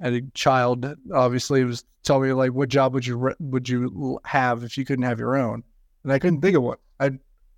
had 0.00 0.12
a 0.14 0.22
child. 0.34 0.86
Obviously, 1.12 1.64
was 1.64 1.84
telling 2.02 2.28
me 2.28 2.32
like, 2.32 2.52
what 2.52 2.68
job 2.68 2.94
would 2.94 3.06
you 3.06 3.34
would 3.38 3.68
you 3.68 4.18
have 4.24 4.64
if 4.64 4.78
you 4.78 4.84
couldn't 4.84 5.04
have 5.04 5.18
your 5.18 5.36
own? 5.36 5.62
And 6.04 6.12
I 6.12 6.18
couldn't 6.18 6.40
think 6.40 6.56
of 6.56 6.62
one. 6.62 6.78
I 6.98 7.10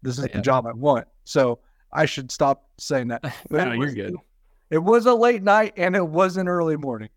this 0.02 0.18
is 0.18 0.26
yeah. 0.26 0.36
the 0.36 0.42
job 0.42 0.66
I 0.66 0.72
want. 0.72 1.06
So 1.24 1.60
I 1.92 2.06
should 2.06 2.30
stop 2.30 2.68
saying 2.78 3.08
that. 3.08 3.22
no, 3.50 3.72
you're 3.72 3.92
good. 3.92 4.16
It 4.70 4.78
was 4.78 5.06
a 5.06 5.14
late 5.14 5.42
night 5.42 5.74
and 5.76 5.94
it 5.94 6.06
was 6.06 6.36
an 6.36 6.48
early 6.48 6.76
morning. 6.76 7.10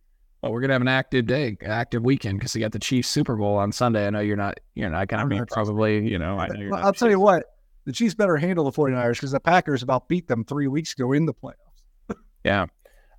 Well, 0.45 0.53
we're 0.53 0.61
gonna 0.61 0.73
have 0.73 0.81
an 0.83 0.87
active 0.87 1.25
day, 1.25 1.57
active 1.65 2.03
weekend 2.03 2.37
because 2.37 2.53
we 2.53 2.61
got 2.61 2.71
the 2.71 2.77
Chiefs 2.77 3.09
Super 3.09 3.35
Bowl 3.35 3.57
on 3.57 3.71
Sunday. 3.71 4.05
I 4.05 4.11
know 4.11 4.19
you're 4.19 4.37
not, 4.37 4.59
you're 4.75 4.91
not 4.91 5.07
gonna 5.07 5.25
be 5.25 5.41
probably, 5.51 6.07
you 6.07 6.19
know. 6.19 6.37
I 6.37 6.47
know 6.47 6.77
I'll 6.77 6.93
tell 6.93 7.09
you 7.09 7.19
what, 7.19 7.45
the 7.85 7.91
Chiefs 7.91 8.13
better 8.13 8.37
handle 8.37 8.63
the 8.63 8.71
49ers 8.71 9.13
because 9.13 9.31
the 9.31 9.39
Packers 9.39 9.81
about 9.81 10.07
beat 10.07 10.27
them 10.27 10.45
three 10.45 10.67
weeks 10.67 10.93
ago 10.93 11.13
in 11.13 11.25
the 11.25 11.33
playoffs. 11.33 12.15
yeah, 12.43 12.67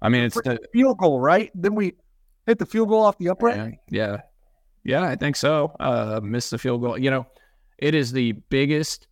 I 0.01 0.09
mean 0.09 0.23
it's 0.23 0.37
the 0.37 0.61
field 0.73 0.99
goal, 0.99 1.21
right? 1.21 1.51
Then 1.53 1.75
we 1.75 1.95
hit 2.47 2.61
the 2.61 2.67
field 2.67 2.91
goal 2.91 3.03
off 3.03 3.19
the 3.19 3.29
upright. 3.29 3.75
Yeah, 3.91 4.21
yeah, 4.85 5.01
yeah 5.03 5.03
I 5.03 5.17
think 5.17 5.35
so. 5.35 5.75
Uh, 5.81 6.21
missed 6.23 6.53
the 6.53 6.59
field 6.59 6.81
goal. 6.81 6.97
You 6.97 7.11
know, 7.11 7.27
it 7.79 7.97
is 7.97 8.13
the 8.13 8.33
biggest 8.51 9.09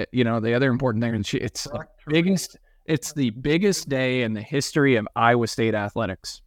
Eh, 0.00 0.04
you 0.12 0.24
know, 0.24 0.40
the 0.40 0.54
other 0.54 0.70
important 0.70 1.02
thing, 1.02 1.14
it's 1.40 1.64
the 1.64 1.86
biggest, 2.06 2.56
it's 2.86 3.12
the 3.12 3.30
biggest 3.30 3.88
day 3.88 4.22
in 4.22 4.32
the 4.32 4.42
history 4.42 4.96
of 4.96 5.06
Iowa 5.14 5.46
State 5.46 5.74
athletics. 5.74 6.42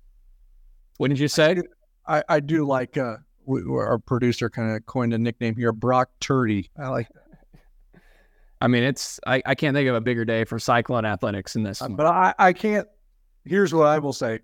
What 0.97 1.09
did 1.09 1.19
you 1.19 1.27
say? 1.27 1.61
I, 2.07 2.23
I 2.27 2.39
do 2.39 2.65
like 2.65 2.97
uh, 2.97 3.17
we, 3.45 3.61
our 3.63 3.97
producer 3.97 4.49
kind 4.49 4.75
of 4.75 4.85
coined 4.85 5.13
a 5.13 5.17
nickname 5.17 5.55
here, 5.55 5.71
Brock 5.71 6.09
Turdy. 6.19 6.69
I 6.77 6.89
like 6.89 7.07
that. 7.09 8.01
I 8.61 8.67
mean, 8.67 8.83
it's 8.83 9.19
I, 9.27 9.41
I 9.45 9.55
can't 9.55 9.75
think 9.75 9.89
of 9.89 9.95
a 9.95 10.01
bigger 10.01 10.23
day 10.23 10.45
for 10.45 10.57
Cyclone 10.57 11.05
athletics 11.05 11.55
in 11.55 11.63
this. 11.63 11.81
Uh, 11.81 11.89
but 11.89 12.05
I, 12.05 12.33
I 12.39 12.53
can't. 12.53 12.87
Here's 13.45 13.73
what 13.73 13.87
I 13.87 13.99
will 13.99 14.13
say, 14.13 14.39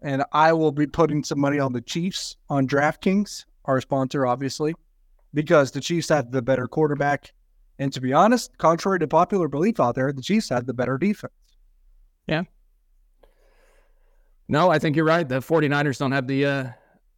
and 0.00 0.24
I 0.32 0.54
will 0.54 0.72
be 0.72 0.86
putting 0.86 1.22
some 1.22 1.38
money 1.38 1.58
on 1.58 1.74
the 1.74 1.82
Chiefs 1.82 2.36
on 2.48 2.66
DraftKings, 2.66 3.44
our 3.66 3.80
sponsor, 3.80 4.26
obviously, 4.26 4.74
because 5.34 5.70
the 5.70 5.80
Chiefs 5.80 6.08
have 6.08 6.30
the 6.30 6.40
better 6.40 6.66
quarterback 6.66 7.32
and 7.78 7.92
to 7.92 8.00
be 8.00 8.12
honest, 8.12 8.56
contrary 8.58 8.98
to 9.00 9.08
popular 9.08 9.48
belief 9.48 9.80
out 9.80 9.94
there, 9.94 10.12
the 10.12 10.22
Chiefs 10.22 10.48
had 10.48 10.66
the 10.66 10.74
better 10.74 10.96
defense. 10.98 11.32
Yeah. 12.26 12.42
No, 14.48 14.70
I 14.70 14.78
think 14.78 14.96
you're 14.96 15.04
right. 15.04 15.28
The 15.28 15.40
49ers 15.40 15.98
don't 15.98 16.12
have 16.12 16.26
the, 16.26 16.44
uh, 16.44 16.68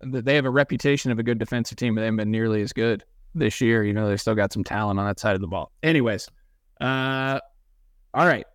the, 0.01 0.23
they 0.23 0.35
have 0.35 0.47
a 0.47 0.51
reputation 0.51 1.11
of 1.11 1.19
a 1.19 1.23
good 1.23 1.39
defensive 1.39 1.77
team, 1.77 1.95
but 1.95 2.01
they 2.01 2.07
haven't 2.07 2.17
been 2.17 2.31
nearly 2.31 2.63
as 2.63 2.73
good 2.73 3.05
this 3.35 3.61
year. 3.61 3.85
You 3.85 3.93
know, 3.93 4.09
they 4.09 4.17
still 4.17 4.35
got 4.35 4.53
some 4.53 4.65
talent 4.65 4.99
on 4.99 5.07
that 5.07 5.21
side 5.21 5.35
of 5.35 5.41
the 5.41 5.47
ball. 5.47 5.73
Anyways, 5.83 6.29
uh, 6.81 7.41
all 8.15 8.27
right. 8.27 8.47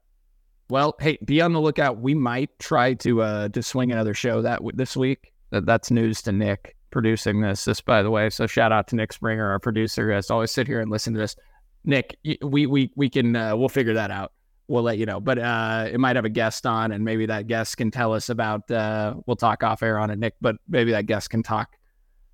Well, 0.69 0.95
hey, 0.99 1.17
be 1.23 1.41
on 1.41 1.53
the 1.53 1.61
lookout. 1.61 1.99
We 1.99 2.15
might 2.15 2.57
try 2.57 2.93
to 2.95 3.21
uh 3.21 3.49
to 3.49 3.61
swing 3.61 3.91
another 3.91 4.13
show 4.13 4.41
that 4.41 4.57
w- 4.57 4.75
this 4.75 4.97
week. 4.97 5.31
That 5.51 5.65
that's 5.65 5.91
news 5.91 6.21
to 6.23 6.31
Nick 6.31 6.75
producing 6.89 7.41
this. 7.41 7.65
This, 7.65 7.81
by 7.81 8.01
the 8.01 8.09
way. 8.09 8.29
So 8.29 8.47
shout 8.47 8.71
out 8.71 8.87
to 8.87 8.95
Nick 8.95 9.13
Springer, 9.13 9.51
our 9.51 9.59
producer, 9.59 10.07
who 10.07 10.13
has 10.13 10.27
to 10.27 10.33
always 10.33 10.51
sit 10.51 10.65
here 10.65 10.79
and 10.79 10.89
listen 10.89 11.13
to 11.13 11.19
this. 11.19 11.35
Nick, 11.83 12.17
we 12.41 12.65
we 12.65 12.91
we 12.95 13.09
can 13.09 13.35
uh, 13.35 13.55
we'll 13.55 13.69
figure 13.69 13.93
that 13.93 14.09
out. 14.09 14.31
We'll 14.73 14.81
let 14.81 14.97
you 14.97 15.05
know. 15.05 15.19
But 15.19 15.37
uh, 15.37 15.87
it 15.91 15.99
might 15.99 16.15
have 16.15 16.25
a 16.25 16.29
guest 16.29 16.65
on, 16.65 16.91
and 16.93 17.05
maybe 17.05 17.27
that 17.27 17.45
guest 17.45 17.77
can 17.77 17.91
tell 17.91 18.11
us 18.11 18.29
about. 18.29 18.71
Uh, 18.71 19.13
we'll 19.27 19.35
talk 19.35 19.61
off 19.63 19.83
air 19.83 19.99
on 19.99 20.09
it, 20.09 20.17
Nick. 20.17 20.33
But 20.41 20.55
maybe 20.67 20.89
that 20.93 21.05
guest 21.05 21.29
can 21.29 21.43
talk 21.43 21.77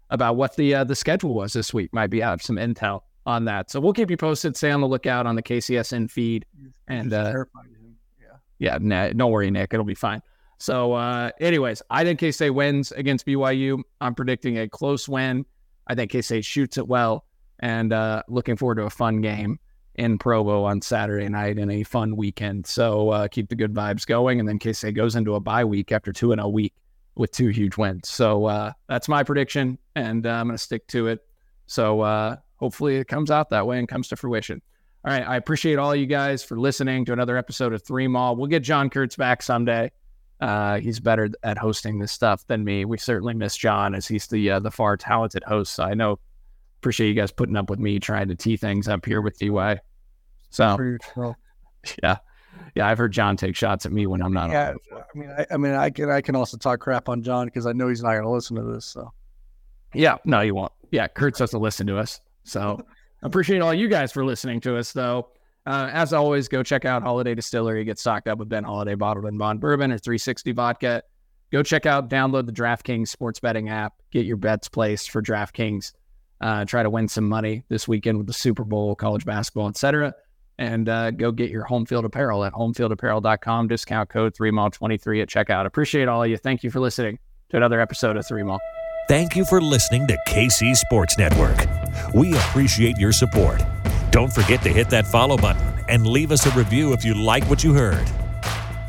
about 0.09 0.37
what 0.37 0.55
the 0.55 0.73
uh, 0.73 0.83
the 0.85 0.95
schedule 0.95 1.33
was 1.33 1.51
this 1.51 1.73
week. 1.73 1.91
Might 1.91 2.07
be 2.07 2.23
out 2.23 2.41
some 2.41 2.55
intel 2.55 3.01
on 3.25 3.43
that. 3.43 3.69
So 3.69 3.81
we'll 3.81 3.91
keep 3.91 4.09
you 4.09 4.15
posted. 4.15 4.55
Stay 4.55 4.71
on 4.71 4.79
the 4.79 4.87
lookout 4.87 5.25
on 5.25 5.35
the 5.35 5.43
KCSN 5.43 6.09
feed. 6.09 6.45
And 6.87 7.11
uh, 7.11 7.43
yeah, 8.17 8.27
yeah, 8.57 8.77
nah, 8.79 9.09
don't 9.09 9.31
worry, 9.33 9.51
Nick. 9.51 9.73
It'll 9.73 9.83
be 9.83 9.93
fine. 9.93 10.21
So, 10.59 10.93
uh, 10.93 11.31
anyways, 11.41 11.81
I 11.89 12.05
think 12.05 12.21
K 12.21 12.31
State 12.31 12.51
wins 12.51 12.93
against 12.93 13.25
BYU. 13.25 13.81
I'm 13.99 14.15
predicting 14.15 14.59
a 14.59 14.69
close 14.69 15.09
win. 15.09 15.45
I 15.87 15.95
think 15.95 16.09
K 16.09 16.21
State 16.21 16.45
shoots 16.45 16.77
it 16.77 16.87
well 16.87 17.25
and 17.59 17.91
uh, 17.91 18.23
looking 18.29 18.55
forward 18.55 18.75
to 18.75 18.83
a 18.83 18.89
fun 18.89 19.19
game 19.19 19.59
in 20.00 20.18
Provo 20.18 20.64
on 20.64 20.82
Saturday 20.82 21.28
night 21.28 21.58
and 21.58 21.72
a 21.72 21.84
fun 21.84 22.16
weekend. 22.16 22.66
So 22.66 23.10
uh, 23.10 23.28
keep 23.28 23.50
the 23.50 23.56
good 23.56 23.74
vibes 23.74 24.06
going. 24.06 24.39
And 24.39 24.47
then 24.47 24.58
K 24.58 24.74
State 24.74 24.95
goes 24.95 25.16
into 25.16 25.36
a 25.36 25.39
bye 25.39 25.66
week 25.66 25.91
after 25.91 26.14
two 26.14 26.32
and 26.32 26.39
a 26.39 26.47
week 26.47 26.74
with 27.16 27.32
two 27.32 27.50
huge 27.50 27.76
wins. 27.78 28.08
So 28.10 28.45
uh, 28.45 28.72
that's 28.88 29.10
my 29.10 29.24
prediction, 29.24 29.78
and 29.95 30.26
uh, 30.26 30.30
I'm 30.30 30.47
going 30.47 30.58
to 30.58 30.64
stick 30.64 30.88
to 30.88 31.08
it. 31.08 31.26
So 31.68 32.02
uh, 32.02 32.38
hopefully 32.56 32.95
it 32.95 33.08
comes 33.08 33.30
out 33.30 33.50
that 33.50 33.68
way 33.68 33.78
and 33.78 33.88
comes 33.88 34.08
to 34.08 34.16
fruition. 34.16 34.62
All 35.06 35.14
right. 35.14 35.28
I 35.28 35.36
appreciate 35.36 35.78
all 35.78 35.95
you 35.95 36.06
guys 36.06 36.43
for 36.43 36.58
listening 36.58 37.06
to 37.06 37.14
another 37.14 37.38
episode 37.38 37.74
of 37.74 37.84
3MAW. 37.84 38.38
We'll 38.38 38.47
get 38.47 38.64
John 38.64 38.89
Kurtz 38.89 39.16
back 39.16 39.41
someday. 39.41 39.91
Uh, 40.41 40.80
he's 40.80 41.00
better 41.00 41.30
at 41.43 41.58
hosting 41.58 42.00
this 42.00 42.12
stuff 42.12 42.45
than 42.47 42.64
me. 42.64 42.86
We 42.86 42.97
certainly 42.97 43.34
miss 43.34 43.56
John 43.56 43.93
as 43.93 44.08
he's 44.08 44.28
the 44.28 44.52
uh, 44.52 44.60
the 44.60 44.72
far 44.72 44.97
talented 44.97 45.43
host. 45.43 45.74
So 45.74 45.84
I 45.84 45.93
know 45.93 46.20
appreciate 46.80 47.10
you 47.10 47.14
guys 47.14 47.32
putting 47.32 47.58
up 47.58 47.70
with 47.70 47.80
me 47.80 48.00
trying 48.00 48.30
to 48.30 48.36
tee 48.36 48.56
things 48.56 48.88
up 48.88 49.06
here 49.06 49.22
with 49.22 49.38
DY. 49.38 49.80
So, 50.50 50.95
yeah, 52.04 52.18
yeah, 52.76 52.88
I've 52.88 52.97
heard 52.97 53.12
John 53.12 53.38
take 53.38 53.56
shots 53.56 53.86
at 53.86 53.91
me 53.91 54.08
when 54.08 54.22
I'm 54.22 54.34
not. 54.34 54.52
Yeah, 54.52 54.74
I 54.91 55.18
mean, 55.18 55.30
I, 55.30 55.45
I, 55.52 55.58
mean, 55.58 55.74
I 55.74 55.89
can 55.89 56.10
I 56.10 56.22
can 56.22 56.36
also 56.36 56.58
talk 56.58 56.80
crap 56.80 57.10
on 57.10 57.22
John 57.22 57.47
because 57.47 57.66
I 57.66 57.74
know 57.74 57.88
he's 57.88 58.04
not 58.04 58.12
going 58.12 58.24
to 58.24 58.30
listen 58.30 58.56
to 58.58 58.64
this. 58.64 58.86
So, 58.86 59.12
yeah, 59.93 60.18
no, 60.26 60.41
you 60.41 60.56
won't. 60.56 60.72
Yeah, 60.91 61.08
Kurtz 61.08 61.39
has 61.39 61.52
to 61.52 61.60
listen 61.60 61.88
to 61.88 61.97
us. 61.97 62.20
So, 62.43 62.84
appreciate 63.24 63.62
all 63.62 63.74
you 63.74 63.88
guys 63.88 64.12
for 64.12 64.26
listening 64.26 64.60
to 64.62 64.78
us, 64.78 64.91
though. 64.91 65.30
Uh, 65.66 65.89
as 65.91 66.14
always, 66.14 66.47
go 66.47 66.64
check 66.64 66.86
out 66.86 67.04
Holladay 67.04 67.36
Distillery. 67.36 67.84
Get 67.84 68.00
stocked 68.00 68.28
up 68.28 68.39
with 68.39 68.50
Ben 68.50 68.64
Holladay 68.64 68.97
bottled 68.97 69.26
and 69.26 69.38
bond 69.38 69.60
bourbon 69.60 69.91
or 69.91 69.97
360 69.97 70.52
vodka. 70.54 71.04
Go 71.52 71.62
check 71.64 71.86
out, 71.86 72.10
download 72.10 72.45
the 72.45 72.52
DraftKings 72.52 73.08
sports 73.08 73.39
betting 73.39 73.70
app. 73.70 73.93
Get 74.12 74.26
your 74.26 74.38
bets 74.38 74.68
placed 74.68 75.12
for 75.12 75.22
DraftKings 75.22 75.93
uh, 76.41 76.66
try 76.66 76.84
to 76.84 76.89
win 76.89 77.08
some 77.08 77.28
money 77.28 77.64
this 77.70 77.88
weekend 77.88 78.18
with 78.18 78.28
the 78.28 78.34
Super 78.34 78.64
Bowl, 78.64 78.95
college 78.95 79.26
basketball, 79.26 79.68
etc. 79.68 80.14
And 80.60 80.89
uh, 80.89 81.12
go 81.12 81.32
get 81.32 81.49
your 81.49 81.66
Homefield 81.66 82.03
Apparel 82.03 82.43
at 82.43 82.51
homefieldapparel.com. 82.51 83.70
Discount 83.70 84.10
code 84.10 84.36
3MAW23 84.36 85.22
at 85.22 85.30
checkout. 85.30 85.66
Appreciate 85.66 86.10
all 86.10 86.22
of 86.22 86.30
you. 86.30 86.36
Thank 86.36 86.66
you 86.66 86.70
for 86.70 86.82
listening 86.82 87.18
to 87.49 87.57
another 87.57 87.80
episode 87.80 88.18
of 88.18 88.26
3MAW. 88.26 88.60
Thank 89.07 89.38
you 89.38 89.45
for 89.45 89.62
listening 89.62 90.05
to 90.07 90.18
KC 90.28 90.76
Sports 90.76 91.18
Network. 91.18 91.57
We 92.14 92.34
appreciate 92.34 92.97
your 92.97 93.14
support. 93.14 93.64
Don't 94.12 94.32
forget 94.32 94.62
to 94.64 94.70
hit 94.70 94.89
that 94.89 95.07
follow 95.07 95.38
button 95.38 95.66
and 95.88 96.05
leave 96.05 96.34
us 96.34 96.45
a 96.45 96.51
review 96.51 96.91
if 96.91 97.05
you 97.05 97.14
like 97.14 97.45
what 97.45 97.64
you 97.64 97.74
heard. 97.74 98.05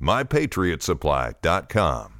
MyPatriotSupply.com. 0.00 2.19